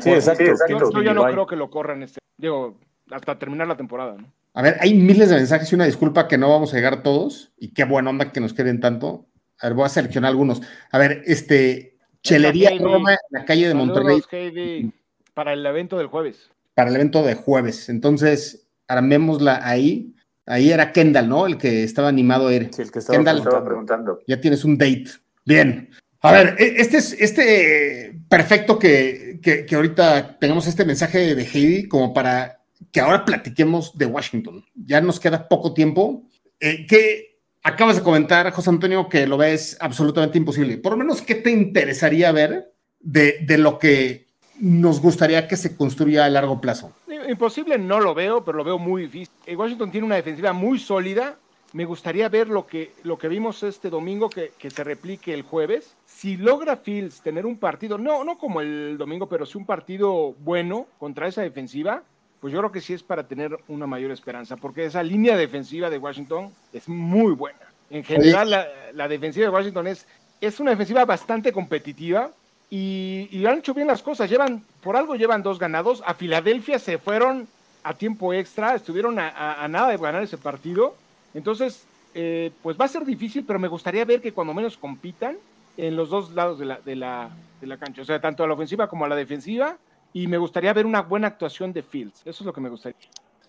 Sí, 0.00 0.10
exacto. 0.10 0.44
Yo, 0.68 1.02
ya 1.02 1.14
no 1.14 1.24
creo 1.24 1.46
que 1.46 1.56
lo 1.56 1.68
corran 1.68 2.04
este. 2.04 2.20
Digo, 2.36 2.78
hasta 3.10 3.38
terminar 3.38 3.66
la 3.66 3.76
temporada, 3.76 4.16
¿no? 4.16 4.32
A 4.54 4.62
ver, 4.62 4.76
hay 4.80 4.94
miles 4.94 5.30
de 5.30 5.36
mensajes 5.36 5.72
y 5.72 5.74
una 5.74 5.84
disculpa 5.84 6.28
que 6.28 6.38
no 6.38 6.48
vamos 6.48 6.72
a 6.72 6.76
llegar 6.76 7.02
todos. 7.02 7.52
Y 7.58 7.72
qué 7.72 7.84
buena 7.84 8.10
onda 8.10 8.30
que 8.30 8.40
nos 8.40 8.54
queden 8.54 8.78
tanto. 8.78 9.26
A 9.60 9.66
ver, 9.66 9.74
voy 9.74 9.86
a 9.86 9.88
seleccionar 9.88 10.30
algunos. 10.30 10.62
A 10.92 10.98
ver, 10.98 11.22
este. 11.26 11.97
Chelería 12.28 12.70
Roma 12.78 13.12
en 13.12 13.18
la 13.30 13.44
calle 13.44 13.68
de 13.68 13.74
Monterrey. 13.74 14.92
para 15.34 15.52
el 15.52 15.64
evento 15.64 15.98
del 15.98 16.08
jueves 16.08 16.50
para 16.78 16.90
el 16.90 16.94
evento 16.94 17.24
de 17.24 17.34
jueves. 17.34 17.88
Entonces, 17.88 18.68
armémosla 18.86 19.66
ahí. 19.68 20.14
Ahí 20.46 20.70
era 20.70 20.92
Kendall, 20.92 21.28
¿no? 21.28 21.44
El 21.48 21.58
que 21.58 21.82
estaba 21.82 22.06
animado 22.06 22.46
a 22.46 22.54
ir. 22.54 22.70
Sí, 22.72 22.82
el 22.82 22.92
que 22.92 23.00
estaba, 23.00 23.18
Kendall, 23.18 23.64
preguntando. 23.64 24.20
Ya 24.28 24.40
tienes 24.40 24.64
un 24.64 24.78
date. 24.78 25.06
Bien. 25.44 25.90
A 26.20 26.30
ver, 26.30 26.54
e, 26.56 26.80
este 26.80 26.98
es 26.98 27.16
este 27.18 28.20
perfecto 28.28 28.78
que, 28.78 29.40
que, 29.42 29.74
ahorita 29.74 30.38
tengamos 30.38 30.68
este 30.68 30.84
mensaje 30.84 31.34
de 31.34 31.42
Heidi 31.42 31.88
como 31.88 32.14
para 32.14 32.60
que 32.92 33.00
ahora 33.00 33.24
platiquemos 33.24 33.98
de 33.98 34.06
Washington. 34.06 34.64
Ya 34.76 35.00
nos 35.00 35.18
queda 35.18 35.48
poco 35.48 35.74
tiempo. 35.74 36.28
Eh, 36.60 36.86
¿Qué 36.86 37.27
acabas 37.68 37.96
de 37.96 38.02
comentar, 38.02 38.50
José 38.50 38.70
Antonio, 38.70 39.08
que 39.08 39.26
lo 39.26 39.36
ves 39.36 39.76
absolutamente 39.80 40.38
imposible? 40.38 40.78
Por 40.78 40.92
lo 40.92 40.98
menos, 40.98 41.22
¿qué 41.22 41.34
te 41.34 41.50
interesaría 41.50 42.32
ver 42.32 42.72
de, 43.00 43.38
de 43.46 43.58
lo 43.58 43.78
que 43.78 44.26
nos 44.60 45.00
gustaría 45.00 45.46
que 45.46 45.56
se 45.56 45.76
construya 45.76 46.24
a 46.24 46.28
largo 46.28 46.60
plazo? 46.60 46.92
Imposible 47.28 47.78
no 47.78 48.00
lo 48.00 48.14
veo, 48.14 48.44
pero 48.44 48.58
lo 48.58 48.64
veo 48.64 48.78
muy 48.78 49.02
difícil. 49.02 49.34
Eh, 49.46 49.54
Washington 49.54 49.90
tiene 49.90 50.06
una 50.06 50.16
defensiva 50.16 50.52
muy 50.52 50.78
sólida. 50.78 51.36
Me 51.74 51.84
gustaría 51.84 52.28
ver 52.30 52.48
lo 52.48 52.66
que, 52.66 52.92
lo 53.02 53.18
que 53.18 53.28
vimos 53.28 53.62
este 53.62 53.90
domingo 53.90 54.30
que, 54.30 54.52
que 54.58 54.70
se 54.70 54.82
replique 54.82 55.34
el 55.34 55.42
jueves. 55.42 55.94
Si 56.06 56.38
logra 56.38 56.78
Fields 56.78 57.20
tener 57.20 57.44
un 57.44 57.58
partido, 57.58 57.98
no, 57.98 58.24
no 58.24 58.38
como 58.38 58.62
el 58.62 58.96
domingo, 58.96 59.28
pero 59.28 59.44
sí 59.44 59.58
un 59.58 59.66
partido 59.66 60.34
bueno 60.40 60.86
contra 60.98 61.28
esa 61.28 61.42
defensiva, 61.42 62.02
pues 62.40 62.52
yo 62.52 62.60
creo 62.60 62.72
que 62.72 62.80
sí 62.80 62.94
es 62.94 63.02
para 63.02 63.26
tener 63.26 63.58
una 63.68 63.86
mayor 63.86 64.10
esperanza, 64.10 64.56
porque 64.56 64.84
esa 64.84 65.02
línea 65.02 65.36
defensiva 65.36 65.90
de 65.90 65.98
Washington 65.98 66.52
es 66.72 66.88
muy 66.88 67.32
buena. 67.32 67.58
En 67.90 68.04
general, 68.04 68.50
la, 68.50 68.68
la 68.94 69.08
defensiva 69.08 69.46
de 69.46 69.52
Washington 69.52 69.86
es, 69.86 70.06
es 70.40 70.60
una 70.60 70.70
defensiva 70.70 71.04
bastante 71.04 71.52
competitiva 71.52 72.30
y, 72.70 73.44
han 73.46 73.58
hecho 73.58 73.74
bien 73.74 73.86
las 73.86 74.02
cosas. 74.02 74.28
Llevan, 74.28 74.62
por 74.82 74.96
algo 74.96 75.14
llevan 75.16 75.42
dos 75.42 75.58
ganados. 75.58 76.02
A 76.06 76.14
Filadelfia 76.14 76.78
se 76.78 76.98
fueron 76.98 77.48
a 77.82 77.94
tiempo 77.94 78.32
extra, 78.34 78.74
estuvieron 78.74 79.18
a, 79.18 79.66
nada 79.68 79.88
de 79.88 79.96
ganar 79.96 80.22
ese 80.22 80.36
partido. 80.36 80.94
Entonces, 81.32 81.86
eh, 82.14 82.50
pues 82.62 82.78
va 82.78 82.84
a 82.84 82.88
ser 82.88 83.04
difícil, 83.04 83.44
pero 83.46 83.58
me 83.58 83.68
gustaría 83.68 84.04
ver 84.04 84.20
que 84.20 84.32
cuando 84.32 84.52
menos 84.52 84.76
compitan 84.76 85.36
en 85.76 85.96
los 85.96 86.10
dos 86.10 86.32
lados 86.32 86.58
de 86.58 86.66
la, 86.66 86.80
de 86.80 86.96
la, 86.96 87.30
de 87.60 87.66
la 87.66 87.76
cancha, 87.78 88.02
o 88.02 88.04
sea, 88.04 88.20
tanto 88.20 88.42
a 88.42 88.48
la 88.48 88.54
ofensiva 88.54 88.88
como 88.88 89.04
a 89.04 89.08
la 89.08 89.16
defensiva. 89.16 89.76
Y 90.12 90.26
me 90.26 90.38
gustaría 90.38 90.72
ver 90.72 90.86
una 90.86 91.02
buena 91.02 91.28
actuación 91.28 91.72
de 91.72 91.82
Fields. 91.82 92.20
Eso 92.20 92.42
es 92.42 92.46
lo 92.46 92.52
que 92.52 92.60
me 92.60 92.68
gustaría. 92.68 92.98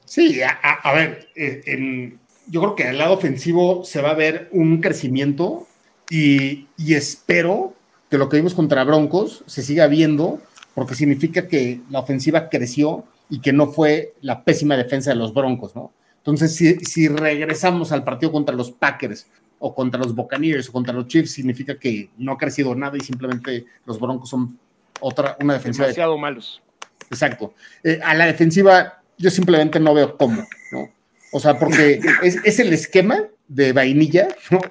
Sí, 0.06 0.42
a, 0.42 0.94
ver, 0.94 1.30
eh, 1.36 2.18
yo 2.48 2.62
creo 2.62 2.76
que 2.76 2.88
al 2.88 2.98
lado 2.98 3.14
ofensivo 3.14 3.84
se 3.86 4.02
va 4.02 4.12
a 4.12 4.16
ver 4.16 4.50
un 4.52 4.82
crecimiento 4.82 5.68
y, 6.10 6.68
y 6.78 6.96
espero 6.96 7.76
que 8.10 8.18
lo 8.18 8.28
que 8.28 8.38
vimos 8.38 8.56
contra 8.56 8.84
Broncos 8.84 9.44
se 9.46 9.62
siga 9.62 9.86
viendo, 9.88 10.42
porque 10.74 10.96
significa 10.96 11.48
que 11.48 11.82
la 11.92 12.00
ofensiva 12.00 12.50
creció 12.50 13.06
y 13.30 13.40
que 13.40 13.54
no 13.54 13.68
fue 13.68 14.16
la 14.22 14.44
pésima 14.44 14.76
defensa 14.76 15.12
de 15.12 15.16
los 15.16 15.34
Broncos, 15.34 15.76
¿no? 15.76 15.94
Entonces, 16.18 16.56
si, 16.56 17.08
regresamos 17.08 17.92
al 17.92 18.04
partido 18.04 18.32
contra 18.32 18.56
los 18.56 18.72
Packers 18.72 19.28
o 19.58 19.74
contra 19.74 20.00
los 20.00 20.14
Buccaneers 20.14 20.70
o 20.70 20.72
contra 20.72 20.94
los 20.94 21.08
Chiefs, 21.08 21.32
significa 21.32 21.80
que 21.80 22.10
no 22.18 22.34
ha 22.34 22.38
crecido 22.38 22.76
nada 22.76 22.98
y 22.98 23.02
simplemente 23.02 23.66
los 23.86 24.00
Broncos 24.00 24.30
son 24.30 24.60
otra, 25.02 25.38
una 25.42 25.54
defensiva. 25.54 25.86
Demasiado 25.86 26.18
malos. 26.18 26.62
Exacto. 27.10 27.54
Eh, 27.84 28.00
a 28.04 28.14
la 28.16 28.26
defensiva, 28.26 29.02
yo 29.18 29.30
simplemente 29.30 29.80
no 29.80 29.94
veo 29.94 30.18
cómo, 30.18 30.46
¿no? 30.72 30.90
O 31.32 31.40
sea, 31.40 31.58
porque 31.60 32.00
es, 32.24 32.60
el 32.60 32.74
esquema 32.74 33.24
de 33.48 33.72
vainilla 33.72 34.28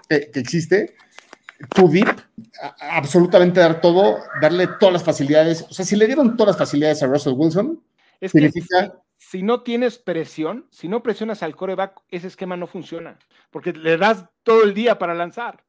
que 0.09 0.31
existe, 0.35 0.97
too 1.75 1.89
deep, 1.89 2.09
absolutamente 2.81 3.61
dar 3.61 3.81
todo, 3.81 4.19
darle 4.41 4.67
todas 4.81 4.93
las 4.93 5.05
facilidades. 5.05 5.67
O 5.69 5.75
sea, 5.75 5.85
si 5.85 5.97
le 5.97 6.07
dieron 6.07 6.37
todas 6.37 6.55
las 6.55 6.59
facilidades 6.59 7.03
a 7.03 7.07
Russell 7.07 7.35
Wilson, 7.37 7.81
es 8.21 8.33
significa... 8.33 8.89
Que 8.89 8.93
si 9.19 9.43
no 9.43 9.63
tienes 9.63 9.99
presión, 9.99 10.67
si 10.71 10.89
no 10.89 11.03
presionas 11.03 11.43
al 11.43 11.57
coreback, 11.57 12.01
ese 12.09 12.29
esquema 12.29 12.57
no 12.57 12.67
funciona, 12.67 13.19
porque 13.51 13.73
le 13.73 13.97
das 13.97 14.25
todo 14.43 14.65
el 14.65 14.75
día 14.75 14.99
para 14.99 15.15
lanzar. 15.15 15.65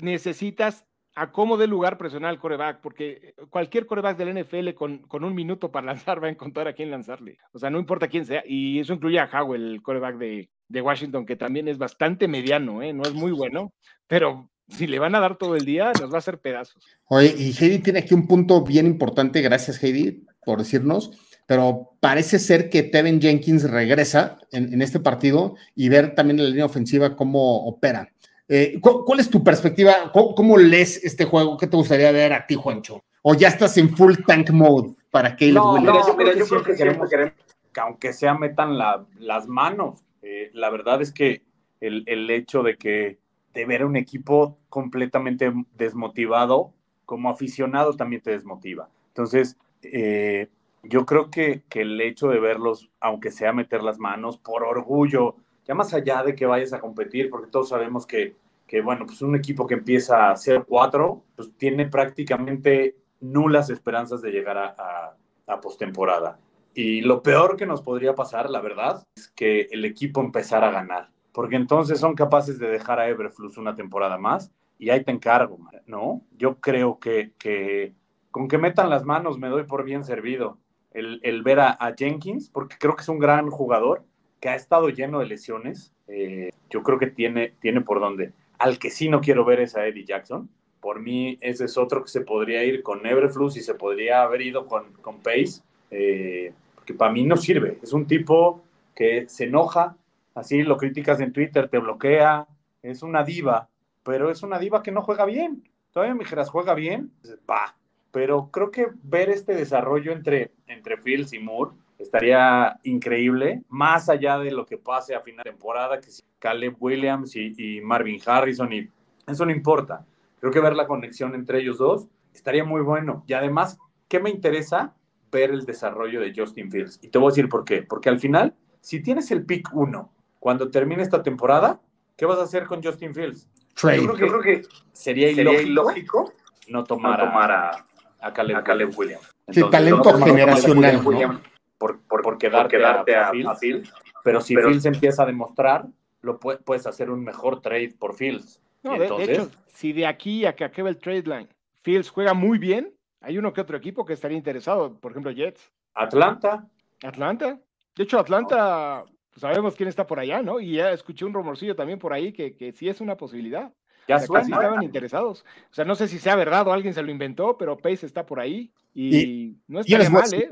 Necesitas 0.00 0.84
a 1.14 1.30
cómo 1.30 1.56
de 1.56 1.66
lugar 1.66 1.98
presionar 1.98 2.30
al 2.30 2.38
coreback, 2.38 2.80
porque 2.80 3.34
cualquier 3.50 3.86
coreback 3.86 4.16
del 4.18 4.42
NFL 4.42 4.74
con, 4.74 4.98
con, 4.98 5.24
un 5.24 5.34
minuto 5.34 5.70
para 5.70 5.86
lanzar 5.94 6.22
va 6.22 6.28
a 6.28 6.30
encontrar 6.30 6.68
a 6.68 6.72
quién 6.72 6.90
lanzarle. 6.90 7.38
O 7.52 7.58
sea, 7.58 7.70
no 7.70 7.78
importa 7.78 8.08
quién 8.08 8.26
sea. 8.26 8.42
Y 8.46 8.80
eso 8.80 8.92
incluye 8.92 9.18
a 9.18 9.30
Howell, 9.32 9.74
el 9.74 9.82
coreback 9.82 10.16
de, 10.16 10.48
de 10.68 10.82
Washington, 10.82 11.26
que 11.26 11.36
también 11.36 11.68
es 11.68 11.78
bastante 11.78 12.28
mediano, 12.28 12.82
¿eh? 12.82 12.92
no 12.92 13.02
es 13.02 13.14
muy 13.14 13.32
bueno, 13.32 13.72
pero 14.06 14.50
si 14.68 14.86
le 14.86 14.98
van 14.98 15.14
a 15.14 15.20
dar 15.20 15.36
todo 15.36 15.56
el 15.56 15.64
día, 15.64 15.92
nos 16.00 16.10
va 16.10 16.16
a 16.16 16.18
hacer 16.18 16.38
pedazos. 16.38 16.82
Oye, 17.08 17.34
y 17.36 17.52
Heidi 17.52 17.80
tiene 17.80 18.00
aquí 18.00 18.14
un 18.14 18.26
punto 18.26 18.62
bien 18.62 18.86
importante, 18.86 19.42
gracias 19.42 19.82
Heidi 19.82 20.26
por 20.44 20.58
decirnos, 20.58 21.12
pero 21.46 21.96
parece 22.00 22.38
ser 22.38 22.70
que 22.70 22.82
Tevin 22.82 23.20
Jenkins 23.20 23.70
regresa 23.70 24.38
en, 24.50 24.80
este 24.80 25.00
partido 25.00 25.56
y 25.74 25.88
ver 25.88 26.14
también 26.14 26.38
la 26.38 26.48
línea 26.48 26.64
ofensiva 26.64 27.16
cómo 27.16 27.66
opera. 27.66 28.10
Eh, 28.48 28.78
¿cuál, 28.80 29.20
es 29.20 29.30
tu 29.30 29.42
perspectiva? 29.42 30.12
¿Cómo, 30.12 30.58
lees 30.58 31.02
este 31.02 31.24
juego? 31.24 31.56
¿Qué 31.56 31.66
te 31.66 31.76
gustaría 31.76 32.12
ver 32.12 32.32
a 32.32 32.46
ti, 32.46 32.54
Juancho? 32.54 33.02
¿O 33.22 33.34
ya 33.34 33.48
estás 33.48 33.76
en 33.78 33.96
full 33.96 34.14
tank 34.26 34.50
mode 34.50 34.94
para 35.10 35.34
que 35.34 35.50
no, 35.50 35.80
mira, 35.80 35.94
yo, 36.36 36.46
creo 36.46 36.62
que 36.62 36.74
queremos, 36.74 37.08
que 37.08 37.80
aunque 37.80 38.12
sea 38.12 38.34
metan 38.34 38.76
las 38.76 39.46
manos. 39.46 40.04
Eh, 40.22 40.50
la 40.52 40.70
verdad 40.70 41.00
es 41.00 41.12
que 41.12 41.42
el, 41.80 42.02
el 42.06 42.30
hecho 42.30 42.62
de 42.62 42.76
que 42.76 43.18
de 43.54 43.64
ver 43.64 43.84
un 43.84 43.96
equipo 43.96 44.58
completamente 44.68 45.52
desmotivado, 45.76 46.72
como 47.06 47.30
aficionado 47.30 47.94
también 47.94 48.20
te 48.20 48.32
desmotiva. 48.32 48.88
Entonces, 49.08 49.56
eh, 49.82 50.48
yo 50.82 51.06
creo 51.06 51.30
que, 51.30 51.62
el 51.70 52.00
hecho 52.00 52.28
de 52.28 52.40
verlos, 52.40 52.90
aunque 53.00 53.30
sea 53.30 53.52
meter 53.52 53.82
las 53.82 53.98
manos 53.98 54.38
por 54.38 54.64
orgullo 54.64 55.36
ya 55.66 55.74
más 55.74 55.94
allá 55.94 56.22
de 56.22 56.34
que 56.34 56.46
vayas 56.46 56.72
a 56.72 56.80
competir, 56.80 57.30
porque 57.30 57.50
todos 57.50 57.68
sabemos 57.68 58.06
que, 58.06 58.36
que 58.66 58.80
bueno, 58.80 59.06
pues 59.06 59.22
un 59.22 59.34
equipo 59.34 59.66
que 59.66 59.74
empieza 59.74 60.30
a 60.30 60.36
ser 60.36 60.64
4, 60.66 61.22
pues 61.36 61.50
tiene 61.56 61.86
prácticamente 61.86 62.96
nulas 63.20 63.70
esperanzas 63.70 64.20
de 64.22 64.30
llegar 64.30 64.58
a, 64.58 64.74
a, 64.76 65.16
a 65.46 65.60
postemporada. 65.60 66.38
Y 66.74 67.02
lo 67.02 67.22
peor 67.22 67.56
que 67.56 67.66
nos 67.66 67.82
podría 67.82 68.14
pasar, 68.14 68.50
la 68.50 68.60
verdad, 68.60 69.04
es 69.16 69.28
que 69.28 69.68
el 69.70 69.84
equipo 69.84 70.20
empezara 70.20 70.68
a 70.68 70.72
ganar, 70.72 71.10
porque 71.32 71.56
entonces 71.56 72.00
son 72.00 72.14
capaces 72.14 72.58
de 72.58 72.68
dejar 72.68 72.98
a 72.98 73.08
Everflux 73.08 73.56
una 73.56 73.74
temporada 73.74 74.18
más 74.18 74.52
y 74.78 74.90
ahí 74.90 75.04
te 75.04 75.12
encargo, 75.12 75.58
¿no? 75.86 76.22
Yo 76.36 76.60
creo 76.60 76.98
que, 76.98 77.32
que 77.38 77.94
con 78.30 78.48
que 78.48 78.58
metan 78.58 78.90
las 78.90 79.04
manos 79.04 79.38
me 79.38 79.48
doy 79.48 79.64
por 79.64 79.84
bien 79.84 80.04
servido. 80.04 80.58
El, 80.90 81.20
el 81.22 81.42
ver 81.42 81.60
a, 81.60 81.94
Jenkins, 81.96 82.50
porque 82.50 82.76
creo 82.78 82.94
que 82.94 83.02
es 83.02 83.08
un 83.08 83.18
gran 83.18 83.50
jugador 83.50 84.04
que 84.44 84.50
ha 84.50 84.56
estado 84.56 84.90
lleno 84.90 85.20
de 85.20 85.26
lesiones. 85.26 85.90
Eh, 86.06 86.50
yo 86.68 86.82
creo 86.82 86.98
que 86.98 87.06
tiene, 87.06 87.54
tiene 87.60 87.80
por 87.80 87.98
dónde. 87.98 88.34
Al 88.58 88.78
que 88.78 88.90
sí 88.90 89.08
no 89.08 89.22
quiero 89.22 89.42
ver 89.46 89.60
es 89.60 89.74
a 89.74 89.86
Eddie 89.86 90.04
Jackson. 90.04 90.50
Por 90.82 91.00
mí, 91.00 91.38
ese 91.40 91.64
es 91.64 91.78
otro 91.78 92.02
que 92.02 92.10
se 92.10 92.20
podría 92.20 92.62
ir 92.62 92.82
con 92.82 93.06
Everflux 93.06 93.56
y 93.56 93.62
se 93.62 93.72
podría 93.72 94.20
haber 94.20 94.42
ido 94.42 94.66
con, 94.66 94.92
con 95.00 95.22
Pace. 95.22 95.62
Eh, 95.90 96.52
que 96.84 96.92
para 96.92 97.10
mí 97.10 97.24
no 97.24 97.38
sirve. 97.38 97.78
Es 97.82 97.94
un 97.94 98.06
tipo 98.06 98.62
que 98.94 99.26
se 99.30 99.44
enoja, 99.44 99.96
así 100.34 100.62
lo 100.62 100.76
criticas 100.76 101.20
en 101.20 101.32
Twitter, 101.32 101.70
te 101.70 101.78
bloquea, 101.78 102.46
es 102.82 103.02
una 103.02 103.24
diva, 103.24 103.70
pero 104.02 104.30
es 104.30 104.42
una 104.42 104.58
diva 104.58 104.82
que 104.82 104.92
no 104.92 105.00
juega 105.00 105.24
bien. 105.24 105.66
Todavía 105.90 106.14
me 106.14 106.24
dijeras, 106.24 106.50
juega 106.50 106.74
bien, 106.74 107.12
va. 107.50 107.78
Pero 108.10 108.50
creo 108.50 108.70
que 108.70 108.88
ver 109.04 109.30
este 109.30 109.54
desarrollo 109.54 110.12
entre, 110.12 110.50
entre 110.66 110.98
Fields 110.98 111.32
y 111.32 111.38
Moore 111.38 111.70
estaría 111.98 112.78
increíble, 112.82 113.62
más 113.68 114.08
allá 114.08 114.38
de 114.38 114.50
lo 114.50 114.66
que 114.66 114.78
pase 114.78 115.14
a 115.14 115.20
final 115.20 115.44
de 115.44 115.50
temporada, 115.50 116.00
que 116.00 116.10
si 116.10 116.22
Caleb 116.38 116.76
Williams 116.80 117.34
y, 117.36 117.54
y 117.56 117.80
Marvin 117.80 118.20
Harrison, 118.24 118.72
y 118.72 118.88
eso 119.26 119.46
no 119.46 119.52
importa. 119.52 120.04
Creo 120.40 120.52
que 120.52 120.60
ver 120.60 120.74
la 120.74 120.86
conexión 120.86 121.34
entre 121.34 121.60
ellos 121.60 121.78
dos 121.78 122.08
estaría 122.34 122.64
muy 122.64 122.82
bueno. 122.82 123.24
Y 123.26 123.32
además, 123.32 123.78
¿qué 124.08 124.20
me 124.20 124.30
interesa? 124.30 124.94
ver 125.34 125.50
el 125.50 125.66
desarrollo 125.66 126.20
de 126.20 126.32
Justin 126.34 126.70
Fields. 126.70 126.98
Y 127.02 127.08
te 127.08 127.18
voy 127.18 127.26
a 127.26 127.30
decir 127.30 127.48
por 127.48 127.64
qué. 127.64 127.82
Porque 127.82 128.08
al 128.08 128.18
final, 128.18 128.54
si 128.80 129.02
tienes 129.02 129.30
el 129.32 129.44
pick 129.44 129.68
1, 129.74 130.10
cuando 130.38 130.70
termine 130.70 131.02
esta 131.02 131.22
temporada, 131.22 131.80
¿qué 132.16 132.24
vas 132.24 132.38
a 132.38 132.44
hacer 132.44 132.66
con 132.66 132.82
Justin 132.82 133.14
Fields? 133.14 133.48
Yo 133.76 133.88
creo, 133.88 134.14
que, 134.14 134.20
yo 134.20 134.26
creo 134.28 134.40
que 134.40 134.62
sería, 134.92 135.34
sería 135.34 135.60
ilógico, 135.60 136.32
no 136.68 136.84
tomar, 136.84 137.18
no 137.18 137.24
tomar 137.24 137.50
a, 137.50 137.86
a, 138.20 138.32
Caleb, 138.32 138.56
a, 138.56 138.62
Caleb, 138.62 138.96
Williams. 138.96 139.28
Entonces, 139.48 139.64
sí, 139.64 139.70
talento 139.70 140.16
no 140.16 140.24
generacional. 140.24 141.02
¿no? 141.02 141.40
Por, 141.78 142.00
por, 142.02 142.22
por, 142.22 142.38
quedarte, 142.38 142.62
por 142.62 142.70
quedarte 142.70 143.16
a, 143.16 143.28
a, 143.28 143.30
Fields. 143.30 143.58
Fields. 143.60 143.92
Pero 144.22 144.40
si 144.40 144.54
pero, 144.54 144.68
Fields 144.68 144.86
empieza 144.86 145.22
a 145.22 145.26
demostrar, 145.26 145.86
lo 146.22 146.38
puede, 146.38 146.58
puedes 146.58 146.86
hacer 146.86 147.10
un 147.10 147.22
mejor 147.22 147.60
trade 147.60 147.94
por 147.98 148.14
Fields. 148.14 148.60
No, 148.82 148.94
entonces, 148.94 149.26
de, 149.26 149.32
de, 149.32 149.42
hecho, 149.42 149.50
si 149.68 149.92
de 149.92 150.06
aquí 150.06 150.46
a 150.46 150.54
que 150.54 150.64
acabe 150.64 150.90
el 150.90 150.98
trade 150.98 151.22
line, 151.22 151.48
Fields 151.82 152.10
juega 152.10 152.34
muy 152.34 152.58
bien, 152.58 152.94
hay 153.20 153.38
uno 153.38 153.52
que 153.52 153.60
otro 153.60 153.76
equipo 153.76 154.04
que 154.04 154.12
estaría 154.12 154.36
interesado, 154.36 154.98
por 154.98 155.12
ejemplo, 155.12 155.32
Jets. 155.32 155.72
Atlanta. 155.94 156.66
Atlanta. 157.02 157.58
De 157.96 158.02
hecho, 158.02 158.18
Atlanta, 158.18 159.04
pues 159.30 159.40
sabemos 159.40 159.74
quién 159.74 159.88
está 159.88 160.06
por 160.06 160.18
allá, 160.18 160.42
¿no? 160.42 160.60
Y 160.60 160.74
ya 160.74 160.92
escuché 160.92 161.24
un 161.24 161.32
rumorcillo 161.32 161.76
también 161.76 161.98
por 161.98 162.12
ahí 162.12 162.32
que, 162.32 162.56
que 162.56 162.72
sí 162.72 162.88
es 162.88 163.00
una 163.00 163.16
posibilidad. 163.16 163.72
Ya 164.08 164.16
o 164.16 164.18
sea, 164.18 164.26
suena, 164.26 164.56
estaban 164.56 164.82
interesados. 164.82 165.44
O 165.70 165.74
sea, 165.74 165.84
no 165.84 165.94
sé 165.94 166.08
si 166.08 166.18
sea 166.18 166.36
verdad 166.36 166.66
o 166.68 166.72
alguien 166.72 166.92
se 166.92 167.02
lo 167.02 167.10
inventó, 167.10 167.56
pero 167.56 167.76
Pace 167.76 168.04
está 168.04 168.26
por 168.26 168.40
ahí 168.40 168.72
y, 168.92 169.16
y 169.16 169.56
no 169.68 169.80
está 169.80 170.10
mal, 170.10 170.34
¿eh? 170.34 170.50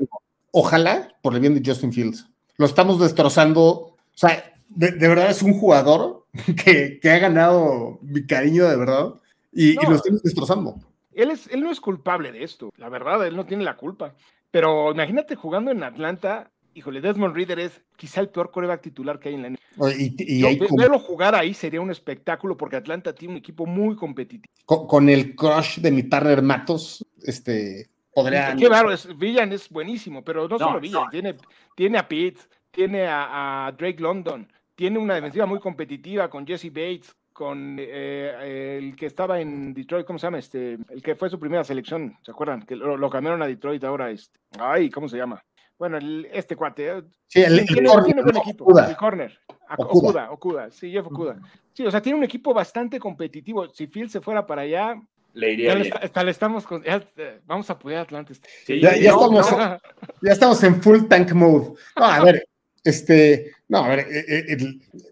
Ojalá, 0.55 1.09
por 1.23 1.33
el 1.33 1.39
bien 1.39 1.55
de 1.55 1.67
Justin 1.67 1.91
Fields. 1.91 2.29
Lo 2.57 2.67
estamos 2.67 2.99
destrozando. 2.99 3.63
O 3.63 3.97
sea, 4.13 4.53
de, 4.69 4.91
de 4.91 5.07
verdad 5.07 5.31
es 5.31 5.41
un 5.41 5.53
jugador 5.53 6.27
que, 6.63 6.99
que, 7.01 7.09
ha 7.09 7.17
ganado 7.17 7.97
mi 8.03 8.25
cariño 8.25 8.69
de 8.69 8.77
verdad 8.77 9.15
y, 9.51 9.73
no. 9.73 9.81
y 9.81 9.85
lo 9.87 9.95
estamos 9.95 10.21
destrozando. 10.21 10.75
Él, 11.11 11.31
es, 11.31 11.47
él 11.47 11.61
no 11.61 11.71
es 11.71 11.79
culpable 11.79 12.31
de 12.31 12.43
esto, 12.43 12.71
la 12.77 12.89
verdad, 12.89 13.25
él 13.25 13.35
no 13.35 13.45
tiene 13.45 13.63
la 13.63 13.77
culpa. 13.77 14.13
Pero 14.51 14.91
imagínate 14.91 15.35
jugando 15.35 15.71
en 15.71 15.81
Atlanta, 15.81 16.51
híjole, 16.75 17.01
Desmond 17.01 17.35
Reader 17.35 17.59
es 17.59 17.81
quizá 17.95 18.21
el 18.21 18.29
peor 18.29 18.51
coreback 18.51 18.81
titular 18.81 19.19
que 19.19 19.29
hay 19.29 19.35
en 19.35 19.41
la. 19.41 19.91
Y, 19.97 20.15
y 20.19 20.39
Yo, 20.39 20.49
verlo 20.77 20.99
jugar 20.99 21.33
ahí 21.33 21.55
sería 21.55 21.81
un 21.81 21.89
espectáculo 21.89 22.55
porque 22.57 22.75
Atlanta 22.75 23.15
tiene 23.15 23.33
un 23.33 23.39
equipo 23.39 23.65
muy 23.65 23.95
competitivo. 23.95 24.53
Con, 24.65 24.85
con 24.85 25.09
el 25.09 25.35
crush 25.35 25.79
de 25.79 25.91
mi 25.91 26.03
partner 26.03 26.43
Matos, 26.43 27.03
este, 27.23 27.89
podría... 28.13 28.55
Qué 28.55 28.69
es, 28.93 29.17
Villan 29.17 29.51
es 29.51 29.69
buenísimo, 29.69 30.23
pero 30.23 30.43
no, 30.47 30.57
no 30.57 30.59
solo 30.59 30.79
Villan, 30.79 31.03
no. 31.03 31.09
tiene, 31.09 31.35
tiene 31.75 31.97
a 31.97 32.07
Pitt, 32.07 32.39
tiene 32.71 33.07
a, 33.07 33.67
a 33.67 33.71
Drake 33.71 33.99
London, 34.01 34.51
tiene 34.75 34.99
una 34.99 35.15
defensiva 35.15 35.45
muy 35.45 35.59
competitiva 35.59 36.29
con 36.29 36.45
Jesse 36.47 36.69
Bates, 36.71 37.15
con 37.31 37.77
eh, 37.79 38.77
el 38.79 38.95
que 38.95 39.07
estaba 39.07 39.39
en 39.41 39.73
Detroit, 39.73 40.05
¿cómo 40.05 40.19
se 40.19 40.27
llama? 40.27 40.37
Este, 40.37 40.77
el 40.89 41.01
que 41.01 41.15
fue 41.15 41.29
su 41.29 41.39
primera 41.39 41.63
selección, 41.63 42.15
¿se 42.21 42.31
acuerdan? 42.31 42.61
Que 42.63 42.75
lo, 42.75 42.95
lo 42.95 43.09
cambiaron 43.09 43.41
a 43.41 43.47
Detroit 43.47 43.83
ahora, 43.83 44.11
este, 44.11 44.39
ay, 44.59 44.89
¿cómo 44.91 45.09
se 45.09 45.17
llama? 45.17 45.43
Bueno, 45.79 45.97
el, 45.97 46.27
este 46.31 46.55
cuate. 46.55 46.87
eh, 46.97 47.03
Sí, 47.27 47.41
el, 47.41 47.59
el, 47.59 47.65
tiene, 47.65 47.87
corner, 47.89 48.05
tiene 48.05 48.21
buen 48.21 48.37
equipo, 48.37 48.63
Okuda. 48.65 48.89
el 48.89 48.95
corner. 48.95 49.39
Okuda. 49.77 49.89
Okuda, 49.89 50.31
Okuda, 50.31 50.71
sí, 50.71 50.91
Jeff 50.91 51.07
Okuda. 51.07 51.39
Sí, 51.73 51.83
o 51.85 51.89
sea, 51.89 51.99
tiene 52.01 52.19
un 52.19 52.23
equipo 52.23 52.53
bastante 52.53 52.99
competitivo. 52.99 53.67
Si 53.69 53.87
Phil 53.87 54.07
se 54.09 54.21
fuera 54.21 54.45
para 54.45 54.61
allá, 54.61 54.95
Le 55.33 55.53
iría 55.53 55.73
bien. 55.75 55.87
está- 55.87 55.99
hasta 55.99 56.23
le 56.23 56.31
estamos 56.31 56.65
con, 56.65 56.83
ya, 56.83 57.03
eh, 57.17 57.39
vamos 57.45 57.69
a 57.69 57.73
apoyar 57.73 58.07
a. 58.13 58.25
Sí, 58.65 58.79
Ya, 58.79 58.95
ya 58.95 59.11
no, 59.11 59.17
estamos, 59.41 59.51
no, 59.51 59.79
ya 60.21 60.31
estamos 60.31 60.63
en 60.63 60.81
full 60.81 61.05
tank 61.07 61.31
mode. 61.33 61.73
No, 61.97 62.05
a 62.05 62.23
ver, 62.23 62.47
este, 62.83 63.51
no, 63.67 63.79
a 63.83 63.87
ver, 63.87 63.99
eh, 63.99 64.25
eh, 64.49 64.57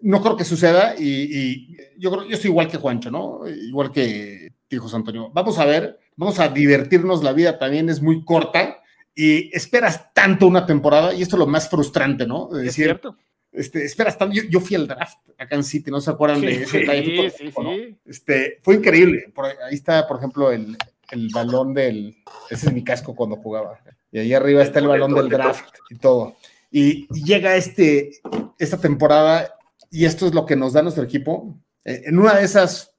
no 0.02 0.22
creo 0.22 0.36
que 0.36 0.44
suceda 0.44 0.94
y, 0.96 1.04
y 1.06 1.76
yo 1.98 2.10
creo, 2.12 2.24
yo 2.24 2.34
estoy 2.34 2.50
igual 2.50 2.68
que 2.68 2.76
Juancho, 2.76 3.10
¿no? 3.10 3.40
Igual 3.48 3.90
que 3.90 4.52
José 4.78 4.96
Antonio. 4.96 5.30
Vamos 5.34 5.58
a 5.58 5.64
ver, 5.66 5.98
vamos 6.16 6.38
a 6.38 6.48
divertirnos, 6.48 7.22
la 7.22 7.32
vida 7.32 7.58
también 7.58 7.88
es 7.90 8.00
muy 8.00 8.24
corta 8.24 8.78
y 9.14 9.54
esperas 9.54 10.12
tanto 10.14 10.46
una 10.46 10.64
temporada 10.64 11.12
y 11.12 11.22
esto 11.22 11.36
es 11.36 11.40
lo 11.40 11.46
más 11.46 11.68
frustrante, 11.68 12.26
¿no? 12.26 12.48
Es 12.52 12.58
Es 12.58 12.64
decir, 12.66 12.84
cierto. 12.86 13.16
Este, 13.52 13.84
esperas 13.84 14.16
tanto, 14.16 14.34
yo, 14.34 14.42
yo 14.48 14.60
fui 14.60 14.76
al 14.76 14.88
draft 14.88 15.18
acá 15.38 15.56
en 15.56 15.64
City, 15.64 15.90
¿no 15.90 16.00
se 16.00 16.10
acuerdan 16.10 16.40
de 16.40 16.62
ese 16.62 16.66
Sí, 16.66 16.86
sí, 17.36 17.50
sí. 17.50 17.98
Este, 18.06 18.58
fue 18.62 18.76
increíble. 18.76 19.30
Por 19.34 19.44
ahí 19.44 19.74
está, 19.74 20.06
por 20.06 20.16
ejemplo, 20.18 20.50
el, 20.50 20.76
el 21.10 21.28
balón 21.32 21.74
del. 21.74 22.16
Ese 22.50 22.66
es 22.66 22.72
mi 22.72 22.82
casco 22.82 23.14
cuando 23.14 23.36
jugaba. 23.36 23.78
Y 24.10 24.18
ahí 24.18 24.34
arriba 24.34 24.62
está 24.62 24.78
el 24.78 24.88
balón 24.88 25.14
del 25.14 25.28
draft 25.28 25.66
y 25.90 25.96
todo. 25.96 26.36
Y, 26.70 27.06
llega 27.12 27.56
este, 27.56 28.12
esta 28.58 28.78
temporada, 28.78 29.54
y 29.90 30.06
esto 30.06 30.26
es 30.26 30.34
lo 30.34 30.46
que 30.46 30.56
nos 30.56 30.72
da 30.72 30.82
nuestro 30.82 31.04
equipo. 31.04 31.54
Eh, 31.84 32.02
en 32.06 32.18
una 32.18 32.34
de 32.34 32.44
esas, 32.44 32.94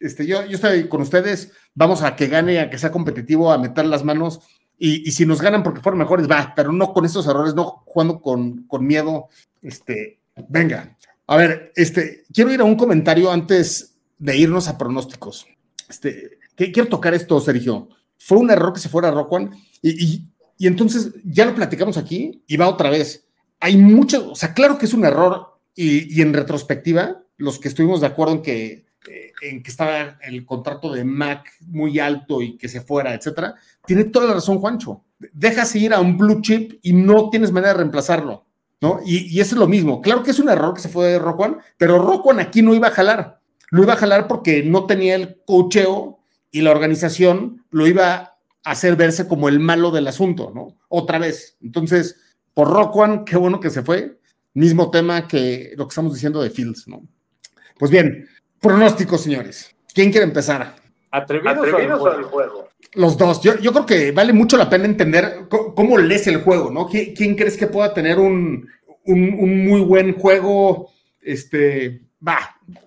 este, 0.00 0.26
yo, 0.26 0.44
yo 0.44 0.56
estoy 0.56 0.88
con 0.88 1.02
ustedes, 1.02 1.52
vamos 1.74 2.02
a 2.02 2.16
que 2.16 2.26
gane, 2.26 2.58
a 2.58 2.68
que 2.68 2.78
sea 2.78 2.90
competitivo, 2.90 3.52
a 3.52 3.58
meter 3.58 3.84
las 3.86 4.04
manos. 4.04 4.40
Y, 4.76 5.08
y 5.08 5.12
si 5.12 5.24
nos 5.24 5.40
ganan 5.40 5.62
porque 5.62 5.80
fueron 5.80 6.00
mejores, 6.00 6.28
va, 6.28 6.52
pero 6.56 6.72
no 6.72 6.92
con 6.92 7.04
estos 7.04 7.28
errores, 7.28 7.54
no 7.54 7.84
jugando 7.86 8.20
con, 8.20 8.64
con 8.64 8.84
miedo. 8.84 9.28
Este, 9.62 10.20
venga. 10.48 10.96
A 11.26 11.36
ver, 11.36 11.72
este, 11.76 12.24
quiero 12.32 12.52
ir 12.52 12.60
a 12.60 12.64
un 12.64 12.76
comentario 12.76 13.30
antes 13.30 13.94
de 14.18 14.36
irnos 14.36 14.68
a 14.68 14.76
pronósticos. 14.76 15.46
Este, 15.88 16.38
que, 16.56 16.72
quiero 16.72 16.88
tocar 16.88 17.14
esto, 17.14 17.40
Sergio. 17.40 17.88
Fue 18.18 18.38
un 18.38 18.50
error 18.50 18.72
que 18.72 18.80
se 18.80 18.88
fuera 18.88 19.14
y, 19.80 19.90
y, 19.90 20.28
y, 20.58 20.66
entonces 20.66 21.12
ya 21.24 21.44
lo 21.44 21.54
platicamos 21.54 21.96
aquí 21.96 22.42
y 22.46 22.56
va 22.56 22.68
otra 22.68 22.90
vez. 22.90 23.26
Hay 23.60 23.76
mucho, 23.76 24.32
o 24.32 24.34
sea, 24.34 24.54
claro 24.54 24.78
que 24.78 24.86
es 24.86 24.94
un 24.94 25.04
error 25.04 25.58
y, 25.74 26.18
y 26.18 26.22
en 26.22 26.32
retrospectiva, 26.32 27.22
los 27.36 27.58
que 27.58 27.68
estuvimos 27.68 28.00
de 28.00 28.06
acuerdo 28.06 28.34
en 28.34 28.42
que, 28.42 28.86
eh, 29.08 29.32
en 29.42 29.62
que 29.62 29.70
estaba 29.70 30.18
el 30.22 30.44
contrato 30.44 30.92
de 30.92 31.04
Mac 31.04 31.50
muy 31.66 31.98
alto 31.98 32.40
y 32.40 32.56
que 32.56 32.68
se 32.68 32.80
fuera, 32.80 33.14
etcétera, 33.14 33.56
tiene 33.84 34.04
toda 34.04 34.28
la 34.28 34.34
razón 34.34 34.58
Juancho. 34.58 35.04
Dejas 35.32 35.74
ir 35.74 35.92
a 35.92 36.00
un 36.00 36.16
blue 36.16 36.40
chip 36.40 36.78
y 36.82 36.92
no 36.92 37.30
tienes 37.30 37.50
manera 37.50 37.72
de 37.72 37.78
reemplazarlo. 37.78 38.46
¿No? 38.82 39.00
Y, 39.06 39.40
eso 39.40 39.54
es 39.54 39.58
lo 39.58 39.68
mismo. 39.68 40.02
Claro 40.02 40.22
que 40.22 40.32
es 40.32 40.40
un 40.40 40.50
error 40.50 40.74
que 40.74 40.80
se 40.80 40.88
fue 40.88 41.06
de 41.06 41.18
Roquan, 41.18 41.58
pero 41.78 41.98
Roquan 41.98 42.40
aquí 42.40 42.60
no 42.60 42.74
iba 42.74 42.88
a 42.88 42.90
jalar. 42.90 43.40
Lo 43.70 43.82
iba 43.82 43.94
a 43.94 43.96
jalar 43.96 44.26
porque 44.26 44.64
no 44.64 44.86
tenía 44.86 45.14
el 45.14 45.40
cocheo 45.46 46.18
y 46.50 46.60
la 46.60 46.72
organización 46.72 47.64
lo 47.70 47.86
iba 47.86 48.14
a 48.14 48.36
hacer 48.64 48.96
verse 48.96 49.28
como 49.28 49.48
el 49.48 49.60
malo 49.60 49.92
del 49.92 50.08
asunto, 50.08 50.52
¿no? 50.54 50.76
Otra 50.88 51.18
vez. 51.18 51.56
Entonces, 51.62 52.16
por 52.52 52.68
Roquan, 52.68 53.24
qué 53.24 53.36
bueno 53.36 53.60
que 53.60 53.70
se 53.70 53.82
fue. 53.82 54.18
Mismo 54.52 54.90
tema 54.90 55.26
que 55.28 55.72
lo 55.76 55.86
que 55.86 55.92
estamos 55.92 56.12
diciendo 56.12 56.42
de 56.42 56.50
Fields, 56.50 56.88
¿no? 56.88 57.06
Pues 57.78 57.90
bien, 57.90 58.28
pronósticos, 58.60 59.22
señores. 59.22 59.74
¿Quién 59.94 60.10
quiere 60.10 60.26
empezar? 60.26 60.81
Atrevidos, 61.12 61.58
Atrevidos 61.58 62.06
al, 62.06 62.22
juego. 62.24 62.28
juego. 62.28 62.68
Los 62.94 63.18
dos. 63.18 63.42
Yo, 63.42 63.58
yo, 63.58 63.72
creo 63.72 63.84
que 63.84 64.12
vale 64.12 64.32
mucho 64.32 64.56
la 64.56 64.70
pena 64.70 64.86
entender 64.86 65.46
cómo 65.48 65.98
lees 65.98 66.26
el 66.26 66.42
juego, 66.42 66.70
¿no? 66.70 66.86
¿Quién, 66.88 67.14
quién 67.14 67.34
crees 67.34 67.58
que 67.58 67.66
pueda 67.66 67.92
tener 67.92 68.18
un, 68.18 68.66
un, 69.04 69.36
un, 69.38 69.64
muy 69.66 69.82
buen 69.82 70.14
juego? 70.14 70.90
Este, 71.20 72.00
va, 72.26 72.38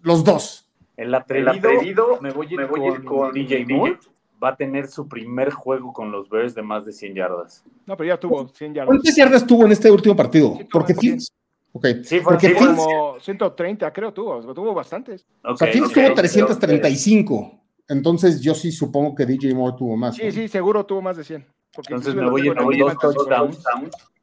los 0.01 0.23
dos. 0.23 0.67
El 0.97 1.13
atrevido, 1.13 1.51
el 1.51 1.57
atrevido 1.57 2.19
me 2.19 2.31
voy 2.31 2.47
a 2.47 2.49
ir, 2.51 2.57
me 2.57 2.65
voy 2.65 2.79
con, 2.79 3.05
con, 3.05 3.33
DJ 3.33 3.65
Moore. 3.67 3.99
Va 4.43 4.49
a 4.49 4.55
tener 4.55 4.87
su 4.87 5.07
primer 5.07 5.51
juego 5.51 5.93
con 5.93 6.11
los 6.11 6.27
Bears 6.27 6.55
de 6.55 6.61
más 6.61 6.85
de 6.85 6.93
100 6.93 7.13
yardas. 7.15 7.63
No, 7.85 7.95
pero 7.95 8.09
ya 8.09 8.19
tuvo 8.19 8.47
100 8.47 8.73
yardas. 8.73 8.87
¿Cuántas 8.87 9.15
yardas 9.15 9.45
tuvo 9.45 9.65
en 9.65 9.71
este 9.71 9.89
último 9.89 10.15
partido? 10.15 10.55
Sí, 10.57 10.67
Porque 10.71 10.93
Fields, 10.93 11.31
Ok. 11.73 11.87
Sí, 12.03 12.21
fue 12.21 12.33
Porque 12.33 12.53
como 12.53 13.19
130, 13.19 13.91
creo, 13.91 14.13
tuvo, 14.13 14.53
tuvo 14.53 14.73
bastantes. 14.73 15.25
o 15.43 15.55
sea, 15.57 15.67
Fields 15.67 15.91
tuvo 15.91 16.13
335. 16.13 17.64
Entonces 17.87 18.41
yo 18.41 18.55
sí 18.55 18.71
supongo 18.71 19.13
que 19.13 19.25
DJ 19.25 19.53
Moore 19.53 19.75
tuvo 19.77 19.95
más. 19.95 20.15
Sí, 20.15 20.31
sí, 20.31 20.47
seguro 20.47 20.85
tuvo 20.85 21.01
más 21.01 21.17
de 21.17 21.23
100. 21.23 21.45
Entonces 21.77 22.15
me 22.15 22.29
voy, 22.29 22.47
a 22.47 22.53
dos 22.53 22.97
touchdowns, 22.97 23.59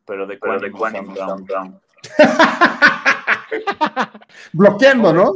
pero 0.07 0.27
de 0.27 0.39
Quantum 0.39 1.15
Brown. 1.15 1.81
Bloqueando, 4.53 5.13
¿no? 5.13 5.35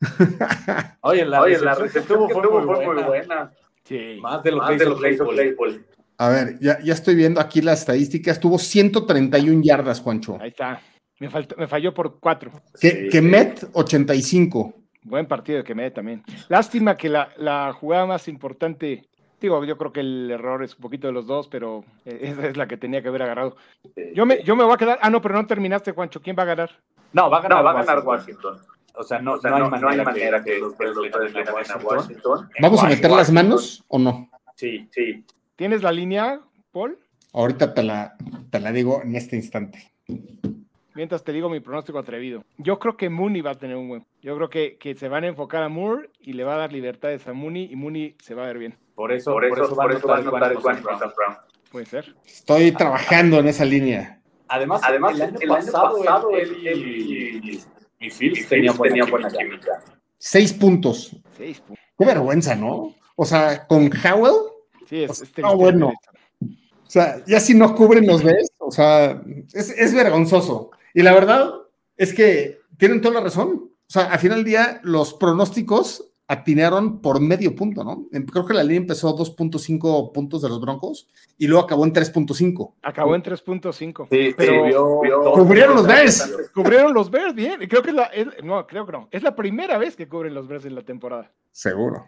Oye, 1.02 1.24
la, 1.24 1.42
Oye, 1.42 1.58
la 1.58 1.74
recepción 1.74 2.28
fue, 2.30 2.42
muy, 2.42 3.02
buena. 3.02 3.52
Sí. 3.84 4.18
Más 4.20 4.42
de 4.42 4.52
lo 4.52 4.66
que 4.66 5.12
hizo 5.12 5.28
Claypool. 5.28 5.84
A 6.18 6.28
ver, 6.28 6.58
ya, 6.60 6.80
ya 6.80 6.92
estoy 6.92 7.14
viendo 7.14 7.40
aquí 7.40 7.60
las 7.60 7.80
estadísticas. 7.80 8.38
Tuvo 8.38 8.58
131 8.58 9.62
yardas, 9.62 10.00
Juancho. 10.00 10.38
Ahí 10.40 10.50
está. 10.50 10.80
Me, 11.18 11.28
me 11.56 11.66
falló 11.66 11.94
por 11.94 12.18
4. 12.18 12.50
Que, 12.80 13.08
que 13.08 13.20
Met, 13.20 13.64
85. 13.72 14.81
Buen 15.04 15.26
partido 15.26 15.58
de 15.58 15.64
Kemet 15.64 15.94
también. 15.94 16.22
Lástima 16.48 16.96
que 16.96 17.08
la, 17.08 17.30
la, 17.36 17.72
jugada 17.72 18.06
más 18.06 18.28
importante, 18.28 19.08
digo, 19.40 19.64
yo 19.64 19.76
creo 19.76 19.92
que 19.92 20.00
el 20.00 20.30
error 20.30 20.62
es 20.62 20.74
un 20.76 20.80
poquito 20.80 21.08
de 21.08 21.12
los 21.12 21.26
dos, 21.26 21.48
pero 21.48 21.84
eh, 22.04 22.18
esa 22.22 22.46
es 22.46 22.56
la 22.56 22.66
que 22.66 22.76
tenía 22.76 23.02
que 23.02 23.08
haber 23.08 23.22
agarrado. 23.22 23.56
Yo 24.14 24.26
me, 24.26 24.42
yo 24.44 24.54
me 24.56 24.64
voy 24.64 24.74
a 24.74 24.76
quedar. 24.76 24.98
Ah, 25.02 25.10
no, 25.10 25.20
pero 25.20 25.34
no 25.34 25.46
terminaste, 25.46 25.92
Juancho. 25.92 26.22
¿Quién 26.22 26.36
va 26.38 26.44
a 26.44 26.46
ganar? 26.46 26.70
No, 27.12 27.28
va 27.28 27.38
a 27.38 27.42
ganar, 27.42 27.64
va 27.64 27.70
a 27.72 27.84
ganar 27.84 28.06
Washington. 28.06 28.58
O 28.94 29.02
sea, 29.02 29.20
no, 29.20 29.36
no, 29.36 29.88
hay, 29.88 30.04
manera 30.04 30.42
que, 30.44 30.58
los 30.58 30.76
Bears 30.76 30.96
le 30.96 31.08
ganen 31.08 31.36
a 31.48 31.76
Washington. 31.76 32.48
¿Vamos 32.60 32.82
a 32.82 32.88
meter 32.88 33.10
las 33.10 33.32
manos 33.32 33.82
o 33.88 33.98
no? 33.98 34.30
Sí, 34.54 34.86
sí. 34.92 35.24
¿Tienes 35.56 35.82
la 35.82 35.92
línea, 35.92 36.40
Paul? 36.72 36.98
Ahorita 37.32 37.72
te 37.72 37.82
la, 37.82 38.16
te 38.50 38.60
la 38.60 38.70
digo 38.70 39.00
en 39.02 39.16
este 39.16 39.36
instante. 39.36 39.92
Mientras 40.94 41.24
te 41.24 41.32
digo 41.32 41.48
mi 41.48 41.60
pronóstico 41.60 41.98
atrevido. 41.98 42.44
Yo 42.58 42.78
creo 42.78 42.96
que 42.96 43.08
Mooney 43.08 43.40
va 43.40 43.52
a 43.52 43.54
tener 43.54 43.76
un 43.76 43.88
buen. 43.88 44.06
Yo 44.20 44.36
creo 44.36 44.48
que, 44.48 44.76
que 44.76 44.94
se 44.94 45.08
van 45.08 45.24
a 45.24 45.28
enfocar 45.28 45.62
a 45.62 45.68
Moore 45.68 46.10
y 46.20 46.34
le 46.34 46.44
va 46.44 46.54
a 46.54 46.58
dar 46.58 46.72
libertades 46.72 47.26
a 47.26 47.32
Mooney 47.32 47.68
y 47.70 47.76
Mooney 47.76 48.14
se 48.22 48.34
va 48.34 48.44
a 48.44 48.46
ver 48.46 48.58
bien. 48.58 48.74
Por 48.94 49.10
eso, 49.12 49.32
por 49.32 49.44
eso, 49.44 49.74
por 49.74 49.92
eso, 49.92 50.06
va 50.06 50.16
a 50.16 50.22
notar 50.22 50.52
el 50.52 50.58
Brown. 50.58 50.82
Puede 51.70 51.86
ser. 51.86 52.14
Estoy 52.26 52.72
trabajando 52.72 53.38
en 53.38 53.48
esa 53.48 53.64
línea. 53.64 54.20
Además, 54.48 54.82
Además 54.84 55.14
el, 55.14 55.22
año, 55.22 55.38
el 55.40 55.48
pasado, 55.48 55.96
año 55.96 56.04
pasado 56.04 56.30
él, 56.36 56.56
y, 56.62 57.62
y, 57.98 58.10
Phillips 58.10 58.48
tenían 58.48 58.76
buena, 58.76 59.06
buena 59.06 59.30
química. 59.30 59.82
Seis 60.18 60.52
puntos. 60.52 61.16
Seis 61.38 61.60
puntos. 61.60 61.82
Qué 61.98 62.04
vergüenza, 62.04 62.54
¿no? 62.54 62.94
O 63.16 63.24
sea, 63.24 63.66
con 63.66 63.90
Howell. 64.04 64.34
Sí, 64.86 65.04
es, 65.04 65.22
es 65.22 65.32
ah, 65.42 65.54
bueno. 65.54 65.94
O 66.40 66.90
sea, 66.90 67.24
ya 67.26 67.40
si 67.40 67.54
no 67.54 67.74
cubren 67.74 68.06
los 68.06 68.22
ves, 68.22 68.52
o 68.58 68.70
sea, 68.70 69.22
es, 69.54 69.70
es 69.70 69.94
vergonzoso. 69.94 70.70
Y 70.94 71.02
la 71.02 71.12
verdad 71.12 71.52
es 71.96 72.12
que 72.14 72.60
tienen 72.78 73.00
toda 73.00 73.14
la 73.14 73.20
razón. 73.20 73.70
O 73.86 73.90
sea, 73.92 74.04
al 74.04 74.18
final 74.18 74.38
del 74.38 74.46
día, 74.46 74.80
los 74.82 75.14
pronósticos 75.14 76.12
atinaron 76.32 77.02
por 77.02 77.20
medio 77.20 77.54
punto, 77.54 77.84
¿no? 77.84 78.08
Creo 78.30 78.46
que 78.46 78.54
la 78.54 78.62
línea 78.62 78.78
empezó 78.78 79.14
2.5 79.14 80.12
puntos 80.12 80.40
de 80.40 80.48
los 80.48 80.60
Broncos 80.60 81.08
y 81.36 81.46
luego 81.46 81.64
acabó 81.64 81.84
en 81.84 81.92
3.5. 81.92 82.74
Acabó 82.82 83.14
en 83.14 83.22
3.5. 83.22 84.08
Sí, 84.10 84.34
pero 84.34 85.02
cubrieron 85.34 85.76
los 85.76 85.86
Bears. 85.86 86.34
Cubrieron 86.54 86.94
los 86.94 87.10
Bears 87.10 87.34
bien. 87.34 87.60
Creo 87.68 87.82
que 87.82 87.90
es 87.90 87.96
la, 87.96 88.10
no, 88.42 88.66
creo 88.66 88.86
que 88.86 88.92
no. 88.92 89.08
Es 89.10 89.22
la 89.22 89.36
primera 89.36 89.76
vez 89.76 89.94
que 89.94 90.08
cubren 90.08 90.32
los 90.32 90.48
Bears 90.48 90.64
en 90.64 90.74
la 90.74 90.82
temporada. 90.82 91.30
Seguro. 91.50 92.06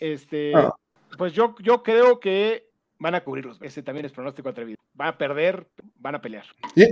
este, 0.00 0.54
ah. 0.54 0.74
pues 1.18 1.34
yo, 1.34 1.54
yo 1.60 1.82
creo 1.82 2.18
que 2.18 2.65
van 2.98 3.14
a 3.14 3.22
cubrirlos. 3.22 3.58
Ese 3.62 3.82
también 3.82 4.06
es 4.06 4.12
pronóstico 4.12 4.48
atrevido. 4.48 4.78
Van 4.94 5.08
a 5.08 5.18
perder, 5.18 5.66
van 5.98 6.14
a 6.14 6.20
pelear. 6.20 6.44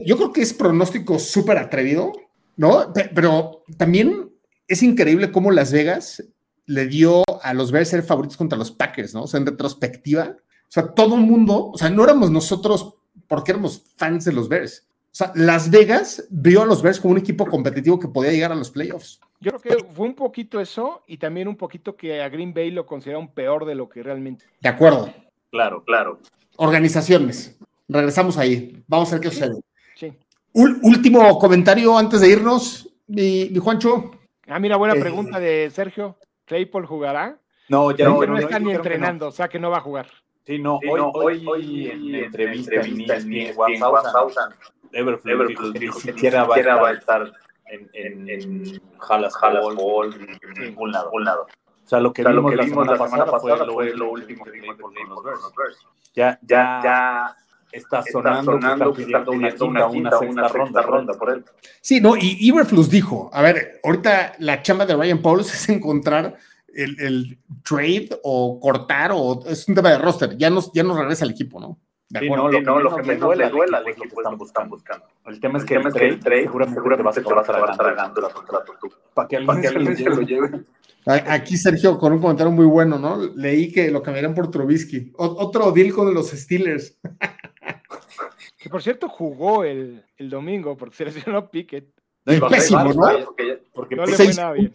Yo 0.04 0.16
creo 0.16 0.32
que 0.32 0.42
es 0.42 0.52
pronóstico 0.52 1.18
súper 1.18 1.58
atrevido, 1.58 2.12
¿no? 2.56 2.92
Pero 3.14 3.62
también 3.76 4.30
es 4.68 4.82
increíble 4.82 5.32
cómo 5.32 5.50
Las 5.50 5.72
Vegas 5.72 6.22
le 6.66 6.86
dio 6.86 7.22
a 7.42 7.54
los 7.54 7.72
Bears 7.72 7.90
ser 7.90 8.02
favoritos 8.02 8.36
contra 8.36 8.58
los 8.58 8.70
Packers, 8.70 9.14
¿no? 9.14 9.24
O 9.24 9.26
sea, 9.26 9.40
en 9.40 9.46
retrospectiva. 9.46 10.36
O 10.38 10.70
sea, 10.74 10.88
todo 10.88 11.14
el 11.16 11.22
mundo, 11.22 11.70
o 11.72 11.78
sea, 11.78 11.90
no 11.90 12.04
éramos 12.04 12.30
nosotros 12.30 12.94
porque 13.26 13.52
éramos 13.52 13.84
fans 13.96 14.24
de 14.24 14.32
los 14.32 14.48
Bears. 14.48 14.86
O 15.14 15.16
sea, 15.16 15.32
Las 15.36 15.70
Vegas 15.70 16.26
vio 16.30 16.62
a 16.62 16.66
los 16.66 16.82
Bears 16.82 16.98
como 16.98 17.12
un 17.12 17.18
equipo 17.18 17.46
competitivo 17.46 18.00
que 18.00 18.08
podía 18.08 18.32
llegar 18.32 18.50
a 18.50 18.56
los 18.56 18.70
playoffs. 18.70 19.20
Yo 19.40 19.52
creo 19.52 19.78
que 19.78 19.84
fue 19.92 20.06
un 20.06 20.14
poquito 20.14 20.60
eso 20.60 21.02
y 21.06 21.18
también 21.18 21.46
un 21.46 21.56
poquito 21.56 21.96
que 21.96 22.20
a 22.20 22.28
Green 22.28 22.52
Bay 22.52 22.70
lo 22.70 22.86
consideraron 22.86 23.28
peor 23.28 23.66
de 23.66 23.74
lo 23.74 23.88
que 23.88 24.02
realmente. 24.02 24.46
De 24.60 24.68
acuerdo. 24.68 25.12
Claro, 25.54 25.84
claro. 25.84 26.18
Organizaciones. 26.56 27.56
Regresamos 27.86 28.36
ahí. 28.38 28.82
Vamos 28.88 29.12
a 29.12 29.14
ver 29.14 29.20
qué 29.22 29.30
sucede. 29.30 29.54
Sí. 29.94 30.12
último 30.52 31.38
comentario 31.38 31.96
antes 31.96 32.20
de 32.22 32.28
irnos, 32.28 32.88
mi, 33.06 33.54
Juancho. 33.56 34.10
Ah, 34.48 34.58
mira, 34.58 34.74
buena 34.74 34.96
eh, 34.96 35.00
pregunta 35.00 35.38
de 35.38 35.70
Sergio. 35.70 36.18
¿Claypool 36.46 36.86
jugará? 36.86 37.38
No, 37.68 37.92
ya 37.92 38.08
no, 38.08 38.20
no, 38.26 38.36
está 38.36 38.58
ni 38.58 38.72
entrenando, 38.72 39.28
o 39.28 39.30
sea 39.30 39.48
que 39.48 39.60
no 39.60 39.70
va 39.70 39.76
a 39.76 39.82
jugar. 39.82 40.08
Sí, 40.44 40.58
no, 40.58 40.80
hoy, 41.14 41.46
hoy, 41.46 41.88
en, 41.88 42.14
entrevista, 42.16 42.74
entrevista 42.74 43.16
en, 43.18 43.32
en, 43.32 43.46
Everflux 44.92 45.72
dijo 45.78 46.00
que 46.00 46.10
ni 46.10 46.18
siquiera 46.18 46.44
va, 46.44 46.56
a 46.88 46.92
estar 46.92 47.32
en, 47.66 47.88
en, 47.92 48.28
en 48.28 48.82
Jalas, 48.98 49.36
Jalas, 49.36 49.64
en 49.70 50.64
ningún 50.64 50.90
lado. 50.90 51.46
Lado. 51.84 51.86
O 51.86 51.88
sea, 51.88 52.00
lo 52.00 52.12
que, 52.12 52.24
vimos, 52.24 52.54
la 52.54 52.64
semana, 52.64 52.96
pasada, 53.26 53.66
fue, 53.66 53.94
lo, 53.94 54.10
último 54.10 54.44
que 54.44 54.50
vimos 54.50 54.76
con 54.76 54.94
los 54.94 55.24
Bears. 55.24 55.40
Ya, 56.14 56.38
ya, 56.42 56.80
ya 56.82 57.36
está 57.74 58.02
sonando, 58.02 58.52
sonando 58.52 58.92
que 58.92 59.02
está 59.02 59.24
pidiendo 59.24 59.66
una, 59.66 59.88
quinta, 59.88 60.18
una, 60.18 60.48
ronda, 60.48 60.82
ronda, 60.82 61.14
por 61.14 61.30
él. 61.30 61.44
Sí, 61.80 62.00
no, 62.00 62.16
y 62.16 62.36
Iberflus 62.40 62.88
dijo, 62.88 63.30
a 63.32 63.42
ver, 63.42 63.80
ahorita 63.82 64.36
la 64.38 64.62
chamba 64.62 64.86
de 64.86 64.96
Ryan 64.96 65.20
Pauls 65.20 65.52
es 65.54 65.68
encontrar 65.68 66.36
el, 66.72 67.00
el, 67.00 67.38
trade 67.64 68.10
o 68.22 68.58
cortar 68.60 69.12
o 69.14 69.44
es 69.46 69.68
un 69.68 69.74
tema 69.74 69.90
de 69.90 69.98
roster, 69.98 70.36
ya 70.36 70.50
nos, 70.50 70.72
ya 70.72 70.82
nos 70.82 70.98
regresa 70.98 71.24
al 71.24 71.30
equipo, 71.30 71.60
¿no? 71.60 71.78
Sí, 72.08 72.28
no, 72.28 72.48
lo, 72.48 72.60
no, 72.60 72.78
lo 72.78 72.96
que 72.96 73.02
me 73.02 73.16
duele, 73.16 73.48
duele 73.48 73.76
al 73.76 73.88
equipo 73.88 74.20
es 74.20 74.30
lo 74.30 74.38
que 74.38 74.44
están 74.44 74.68
buscando. 74.68 75.06
El 75.26 75.40
tema 75.40 75.58
es 75.58 75.64
que 75.64 75.74
el 75.74 76.20
trade, 76.20 76.48
seguramente 76.68 77.22
te 77.22 77.34
vas 77.34 77.48
a 77.48 77.52
acabar 77.52 77.76
tragando 77.76 78.26
el 78.26 78.32
contrato 78.32 78.74
tú. 78.80 78.92
Para 79.14 79.26
que 79.26 79.36
alguien 79.38 79.84
lo 79.84 80.20
lleve. 80.20 80.64
Aquí 81.06 81.56
Sergio 81.56 81.98
con 81.98 82.12
un 82.12 82.20
comentario 82.20 82.50
muy 82.50 82.66
bueno, 82.66 82.98
¿no? 82.98 83.18
Leí 83.34 83.70
que 83.70 83.90
lo 83.90 84.02
cambiarían 84.02 84.34
por 84.34 84.50
Trubisky. 84.50 85.12
otro 85.16 85.70
deal 85.72 85.92
con 85.92 86.12
los 86.12 86.30
Steelers. 86.30 86.98
Que 88.56 88.70
por 88.70 88.82
cierto 88.82 89.10
jugó 89.10 89.62
el, 89.62 90.02
el 90.16 90.30
domingo 90.30 90.74
porque 90.74 90.96
se 90.96 91.04
lesionó 91.04 91.50
Pickett. 91.50 91.86
Es 92.24 92.40
pésimo, 92.40 92.94
¿no? 92.94 93.34
Porque, 93.74 93.94
no 93.94 94.06
le 94.06 94.16
fue 94.16 94.32
nada 94.32 94.52
bien. 94.52 94.72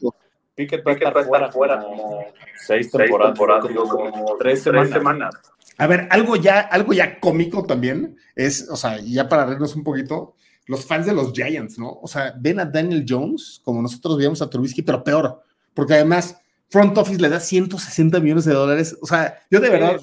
Pickett 0.53 0.85
va 0.85 0.91
a 0.91 1.21
estar 1.21 1.43
afuera 1.43 1.79
como 1.79 2.23
seis 2.67 2.91
temporadas, 2.91 3.35
como 3.39 4.35
tres 4.37 4.61
semanas. 4.61 5.33
A 5.79 5.87
ver, 5.87 6.07
algo 6.11 6.35
ya, 6.35 6.59
algo 6.59 6.93
ya 6.93 7.19
cómico 7.19 7.65
también 7.65 8.15
es, 8.35 8.69
o 8.69 8.75
sea, 8.75 8.99
ya 8.99 9.27
para 9.27 9.47
reírnos 9.47 9.75
un 9.75 9.83
poquito, 9.83 10.35
los 10.67 10.85
fans 10.85 11.07
de 11.07 11.13
los 11.13 11.31
Giants, 11.33 11.79
¿no? 11.79 11.99
O 12.01 12.07
sea, 12.07 12.35
ven 12.37 12.59
a 12.59 12.65
Daniel 12.65 13.05
Jones 13.09 13.59
como 13.63 13.81
nosotros 13.81 14.17
veíamos 14.17 14.41
a 14.43 14.49
Trubisky, 14.51 14.83
pero 14.83 15.03
peor 15.03 15.41
porque 15.79 15.93
además 15.93 16.37
Front 16.69 16.97
Office 16.97 17.21
le 17.21 17.29
da 17.29 17.39
160 17.39 18.19
millones 18.19 18.43
de 18.43 18.53
dólares. 18.53 18.97
O 19.01 19.07
sea, 19.07 19.39
yo 19.49 19.61
de 19.61 19.69
verdad, 19.69 19.93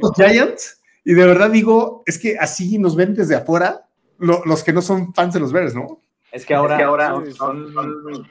los 0.00 0.14
Giants, 0.14 0.82
y 1.04 1.12
de 1.12 1.26
verdad 1.26 1.50
digo, 1.50 2.02
es 2.06 2.18
que 2.18 2.38
así 2.38 2.78
nos 2.78 2.96
ven 2.96 3.14
desde 3.14 3.36
afuera 3.36 3.86
los 4.18 4.64
que 4.64 4.72
no 4.72 4.80
son 4.80 5.12
fans 5.12 5.34
de 5.34 5.40
los 5.40 5.52
Bears, 5.52 5.74
¿no? 5.74 6.00
Es 6.30 6.46
que 6.46 6.54
ahora, 6.54 6.82
ahora 6.82 7.14
son, 7.34 7.74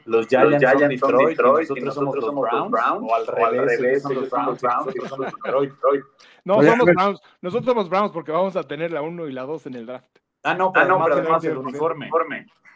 los 0.05 0.27
Giants, 0.27 0.51
los 0.53 0.59
Giants 0.59 0.99
son 0.99 1.17
Detroit, 1.17 1.69
y 1.75 1.81
nosotros, 1.81 2.25
somos, 2.25 2.51
los 2.51 2.71
Browns, 2.71 3.07
o 3.07 3.13
al 3.13 3.27
revés, 3.27 4.01
son 4.01 4.15
los 4.15 4.29
Browns, 4.31 4.63
nosotros 4.63 5.07
somos 5.07 5.33
los 5.43 5.61
Detroit. 5.61 6.03
No, 6.43 6.63
somos 6.63 6.85
Browns, 6.87 7.21
nosotros 7.43 7.65
somos 7.67 7.89
Browns 7.89 8.11
porque 8.11 8.31
vamos 8.31 8.55
a 8.55 8.63
tener 8.63 8.91
la 8.91 9.03
1 9.03 9.27
y 9.27 9.31
la 9.31 9.43
2 9.43 9.67
en 9.67 9.75
el 9.75 9.85
draft. 9.85 10.17
Ah, 10.41 10.55
no, 10.55 10.73
pero, 10.73 10.85
ah, 10.85 10.87
no, 10.87 11.03
pero 11.03 11.15
además 11.17 11.43
el 11.43 11.57
uniforme. 11.57 12.09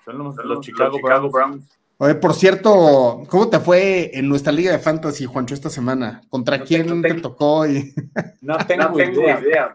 Son 0.05 0.19
los, 0.19 0.35
los, 0.35 0.59
Chicago, 0.59 0.97
Chicago 0.97 1.31
Browns. 1.31 1.67
Oye, 1.97 2.15
por 2.15 2.33
cierto, 2.33 3.23
¿cómo 3.29 3.49
te 3.49 3.59
fue 3.59 4.11
en 4.13 4.27
nuestra 4.27 4.51
liga 4.51 4.71
de 4.71 4.79
fantasy, 4.79 5.25
Juancho, 5.25 5.53
esta 5.53 5.69
semana? 5.69 6.21
¿Contra 6.29 6.59
quién 6.59 7.01
te 7.01 7.13
tocó? 7.15 7.65
Y... 7.65 7.93
No 8.41 8.57
tengo, 8.67 8.99
idea. 8.99 9.73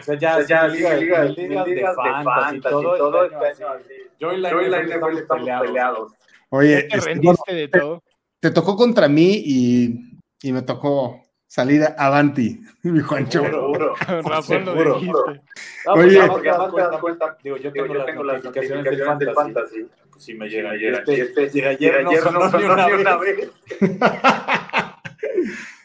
O 0.00 0.02
sea, 0.02 0.18
ya, 0.18 0.40
ya 0.46 0.66
liga, 0.68 0.94
liga, 0.94 1.24
liga, 1.24 1.64
de, 1.64 1.82
fantasy, 1.94 2.56
y 2.56 2.60
todo. 2.60 2.96
todo 2.96 3.24
este 3.24 4.02
yo 4.18 4.32
y 4.32 4.38
la 4.38 4.80
estamos 4.80 5.22
peleados. 5.60 6.12
Oye, 6.48 6.82
¿Te 6.82 6.96
este, 6.96 7.00
rendiste 7.00 7.54
de 7.54 7.68
todo? 7.68 8.02
Te 8.40 8.50
tocó 8.50 8.76
contra 8.76 9.08
mí 9.08 9.42
y, 9.44 10.18
y 10.42 10.52
me 10.52 10.62
tocó 10.62 11.20
salir 11.52 11.86
avanti, 11.98 12.62
mi 12.82 13.00
Juancho. 13.00 13.44
Seguro, 13.44 13.94
razón 14.24 14.64
lo 14.64 14.94
dijiste. 14.94 15.42
Oye, 15.86 16.26
porque 16.26 16.48
además 16.48 16.74
te 16.74 16.80
das 16.80 16.98
cuenta, 16.98 17.36
digo, 17.44 17.58
yo 17.58 17.70
tengo, 17.70 17.92
yo 17.92 18.04
tengo 18.06 18.24
las 18.24 18.42
notificaciones 18.42 19.18
del 19.18 19.34
fantasy 19.34 19.86
si 20.16 20.34
me 20.34 20.48
llega, 20.48 20.70
ayer, 20.70 20.94
Este, 20.94 21.20
este, 21.20 21.44
este 21.44 21.66
ayer, 21.66 22.04
no, 22.04 22.12
sonó, 22.22 22.48
no, 22.48 22.58
ni 22.58 22.64
una, 22.64 23.16
vez. 23.18 23.50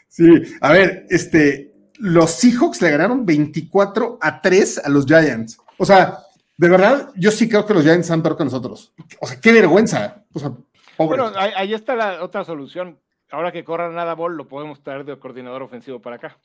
sí, 0.08 0.26
a 0.60 0.72
ver, 0.72 1.06
este, 1.10 1.72
los 1.98 2.30
Seahawks 2.30 2.80
le 2.80 2.90
ganaron 2.90 3.26
24 3.26 4.18
a 4.22 4.40
3 4.40 4.82
a 4.84 4.88
los 4.88 5.06
Giants. 5.06 5.58
O 5.76 5.84
sea, 5.84 6.18
de 6.56 6.68
verdad, 6.68 7.10
yo 7.16 7.30
sí 7.30 7.48
creo 7.48 7.66
que 7.66 7.74
los 7.74 7.82
Giants 7.82 8.06
están 8.06 8.22
peor 8.22 8.36
que 8.36 8.44
nosotros. 8.44 8.94
O 9.20 9.26
sea, 9.26 9.40
qué 9.40 9.52
vergüenza. 9.52 10.24
O 10.32 10.38
sea, 10.38 10.52
Bueno, 10.96 11.32
ahí, 11.36 11.74
está 11.74 11.96
la 11.96 12.22
otra 12.22 12.44
solución. 12.44 12.98
Ahora 13.30 13.52
que 13.52 13.64
corran 13.64 13.94
nada 13.94 14.14
bol, 14.14 14.36
lo 14.36 14.48
podemos 14.48 14.82
traer 14.82 15.04
de 15.04 15.18
coordinador 15.18 15.62
ofensivo 15.62 16.00
para 16.00 16.16
acá. 16.16 16.38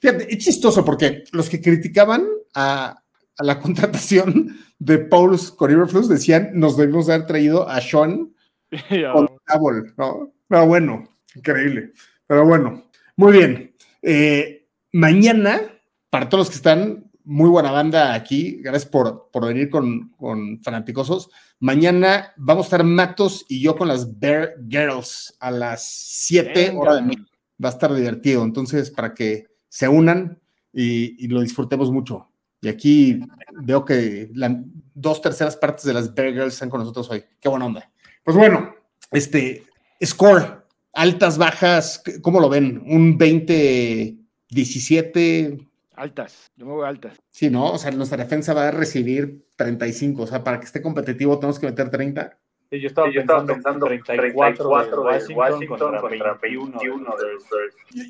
Fíjate, 0.00 0.32
es 0.32 0.38
chistoso 0.38 0.84
porque 0.84 1.24
los 1.32 1.48
que 1.48 1.60
criticaban 1.60 2.26
a, 2.54 3.02
la 3.38 3.60
contratación 3.60 4.56
de 4.78 4.98
Paulus 4.98 5.52
Corriverflux 5.52 6.08
decían 6.08 6.50
nos 6.54 6.76
debimos 6.76 7.08
haber 7.08 7.26
traído 7.26 7.68
a 7.68 7.80
Sean 7.80 8.34
con 9.12 9.28
Ball, 9.60 9.94
¿no? 9.96 10.32
Pero 10.48 10.66
bueno, 10.66 11.04
increíble. 11.34 11.92
Pero 12.26 12.44
bueno, 12.44 12.90
muy 13.16 13.32
bien. 13.32 13.74
Eh, 14.02 14.68
mañana, 14.92 15.60
para 16.10 16.28
todos 16.28 16.42
los 16.42 16.50
que 16.50 16.56
están, 16.56 17.10
muy 17.26 17.50
buena 17.50 17.70
banda 17.70 18.14
aquí. 18.14 18.60
Gracias 18.62 18.86
por, 18.86 19.30
por 19.32 19.46
venir 19.46 19.68
con, 19.68 20.10
con 20.10 20.60
Fanaticosos. 20.62 21.30
Mañana 21.58 22.34
vamos 22.36 22.64
a 22.64 22.68
estar 22.68 22.84
Matos 22.84 23.46
y 23.48 23.62
yo 23.62 23.76
con 23.76 23.88
las 23.88 24.18
Bear 24.18 24.56
Girls 24.68 25.34
a 25.40 25.50
las 25.50 25.86
7 25.86 26.74
horas 26.76 26.96
de 26.96 27.02
mí. 27.02 27.16
Va 27.62 27.70
a 27.70 27.72
estar 27.72 27.94
divertido. 27.94 28.44
Entonces, 28.44 28.90
para 28.90 29.14
que 29.14 29.46
se 29.68 29.88
unan 29.88 30.38
y, 30.72 31.26
lo 31.28 31.40
disfrutemos 31.40 31.90
mucho. 31.90 32.28
Y 32.60 32.68
aquí 32.68 33.20
veo 33.62 33.84
que 33.84 34.30
dos 34.94 35.22
terceras 35.22 35.56
partes 35.56 35.84
de 35.84 35.94
las 35.94 36.14
Bear 36.14 36.32
Girls 36.32 36.54
están 36.54 36.68
con 36.68 36.80
nosotros 36.80 37.10
hoy. 37.10 37.24
Qué 37.40 37.48
buena 37.48 37.66
onda. 37.66 37.90
Pues 38.22 38.36
bueno, 38.36 38.74
este 39.10 39.64
score, 40.04 40.66
altas, 40.92 41.38
bajas, 41.38 42.02
¿cómo 42.20 42.40
lo 42.40 42.50
ven? 42.50 42.82
Un 42.86 43.16
20, 43.16 44.16
17, 44.50 45.58
Altas, 45.96 46.52
yo 46.56 46.66
me 46.66 46.72
voy 46.72 46.86
altas. 46.86 47.20
Sí, 47.30 47.48
¿no? 47.48 47.72
O 47.72 47.78
sea, 47.78 47.90
nuestra 47.90 48.18
defensa 48.18 48.52
va 48.52 48.68
a 48.68 48.70
recibir 48.70 49.46
35, 49.56 50.22
o 50.22 50.26
sea, 50.26 50.44
para 50.44 50.60
que 50.60 50.66
esté 50.66 50.82
competitivo 50.82 51.38
tenemos 51.38 51.58
que 51.58 51.66
meter 51.66 51.90
30. 51.90 52.38
Sí, 52.70 52.80
yo 52.80 52.88
estaba, 52.88 53.08
pensando, 53.46 53.86
34, 53.86 54.68
de 54.68 55.34
Washington, 55.34 55.66
contra, 55.68 56.34
21, 56.34 56.80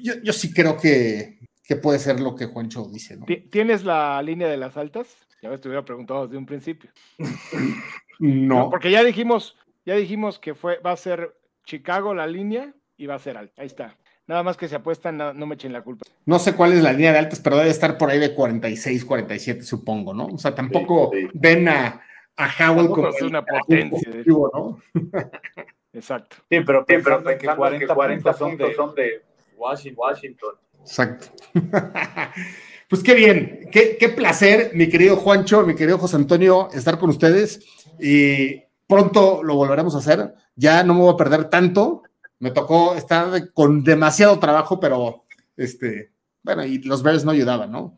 yo, 0.02 0.14
yo, 0.22 0.32
sí 0.32 0.52
creo 0.52 0.78
que, 0.78 1.38
que, 1.62 1.76
puede 1.76 1.98
ser 1.98 2.20
lo 2.20 2.34
que 2.34 2.46
Juancho 2.46 2.88
dice, 2.90 3.18
¿no? 3.18 3.26
¿Tienes 3.50 3.84
la 3.84 4.20
línea 4.22 4.48
de 4.48 4.56
las 4.56 4.76
altas? 4.76 5.26
Ya 5.42 5.50
me 5.50 5.56
estuviera 5.56 5.84
preguntado 5.84 6.26
desde 6.26 6.38
un 6.38 6.46
principio. 6.46 6.90
no. 8.18 8.70
Porque 8.70 8.90
ya 8.90 9.04
dijimos, 9.04 9.56
ya 9.84 9.94
dijimos 9.94 10.38
que 10.38 10.54
fue, 10.54 10.78
va 10.78 10.92
a 10.92 10.96
ser 10.96 11.36
Chicago 11.64 12.14
la 12.14 12.26
línea 12.26 12.74
y 12.96 13.06
va 13.06 13.16
a 13.16 13.18
ser 13.18 13.36
alta. 13.36 13.60
Ahí 13.60 13.66
está. 13.66 13.96
Nada 14.26 14.42
más 14.42 14.56
que 14.56 14.66
se 14.66 14.74
apuestan, 14.74 15.16
no, 15.16 15.46
me 15.46 15.54
echen 15.54 15.72
la 15.72 15.82
culpa. 15.82 16.04
No 16.24 16.40
sé 16.40 16.54
cuál 16.54 16.72
es 16.72 16.82
la 16.82 16.92
línea 16.92 17.12
de 17.12 17.18
altas, 17.18 17.38
pero 17.38 17.56
debe 17.56 17.70
estar 17.70 17.96
por 17.96 18.10
ahí 18.10 18.18
de 18.18 18.34
46, 18.34 19.04
47, 19.04 19.62
supongo, 19.62 20.12
¿no? 20.12 20.26
O 20.26 20.38
sea, 20.38 20.52
tampoco 20.52 21.12
ven 21.32 21.68
a, 21.68 22.02
a 22.36 22.70
Howell 22.70 22.88
como 22.88 23.08
es 23.08 23.22
una 23.22 23.44
potencia. 23.44 24.10
¿no? 24.26 24.80
Exacto. 25.92 26.36
Sí, 26.50 26.60
pero, 26.60 26.84
sí, 26.88 26.96
pero 27.02 27.22
que 27.22 27.46
40, 27.46 27.94
40 27.94 28.32
son, 28.34 28.56
de, 28.56 28.74
son 28.74 28.94
de 28.96 29.22
Washington. 29.56 30.54
Exacto. 30.80 31.28
pues 32.88 33.02
qué 33.04 33.14
bien, 33.14 33.68
qué, 33.70 33.96
qué 33.96 34.08
placer, 34.08 34.72
mi 34.74 34.88
querido 34.88 35.16
Juancho, 35.16 35.64
mi 35.64 35.76
querido 35.76 35.98
José 35.98 36.16
Antonio, 36.16 36.68
estar 36.74 36.98
con 36.98 37.10
ustedes. 37.10 37.64
Y 38.00 38.64
pronto 38.88 39.42
lo 39.44 39.54
volveremos 39.54 39.94
a 39.94 39.98
hacer. 39.98 40.34
Ya 40.56 40.82
no 40.82 40.94
me 40.94 41.00
voy 41.00 41.14
a 41.14 41.16
perder 41.16 41.48
tanto 41.48 42.02
me 42.38 42.50
tocó 42.50 42.94
estar 42.94 43.52
con 43.52 43.82
demasiado 43.82 44.38
trabajo, 44.38 44.78
pero 44.80 45.24
este, 45.56 46.12
bueno, 46.42 46.64
y 46.64 46.78
los 46.78 47.02
Bears 47.02 47.24
no 47.24 47.32
ayudaban, 47.32 47.72
¿no? 47.72 47.96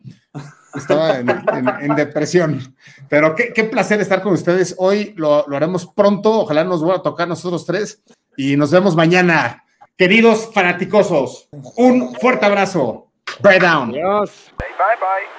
Estaba 0.74 1.18
en, 1.18 1.94
depresión. 1.96 2.74
Pero 3.08 3.34
qué, 3.34 3.64
placer 3.64 4.00
estar 4.00 4.22
con 4.22 4.32
ustedes. 4.32 4.74
Hoy 4.78 5.14
lo, 5.16 5.44
haremos 5.54 5.86
pronto. 5.86 6.40
Ojalá 6.40 6.64
nos 6.64 6.80
vuelva 6.80 6.98
a 6.98 7.02
tocar 7.02 7.26
nosotros 7.26 7.66
tres. 7.66 8.02
Y 8.36 8.56
nos 8.56 8.70
vemos 8.70 8.94
mañana. 8.94 9.64
Queridos 9.96 10.50
fanaticosos, 10.54 11.48
un 11.76 12.14
fuerte 12.14 12.46
abrazo. 12.46 13.10
Bye 13.42 13.58
down. 13.58 13.90
Adiós. 13.90 14.52
Bye 14.56 14.68
bye. 14.78 15.37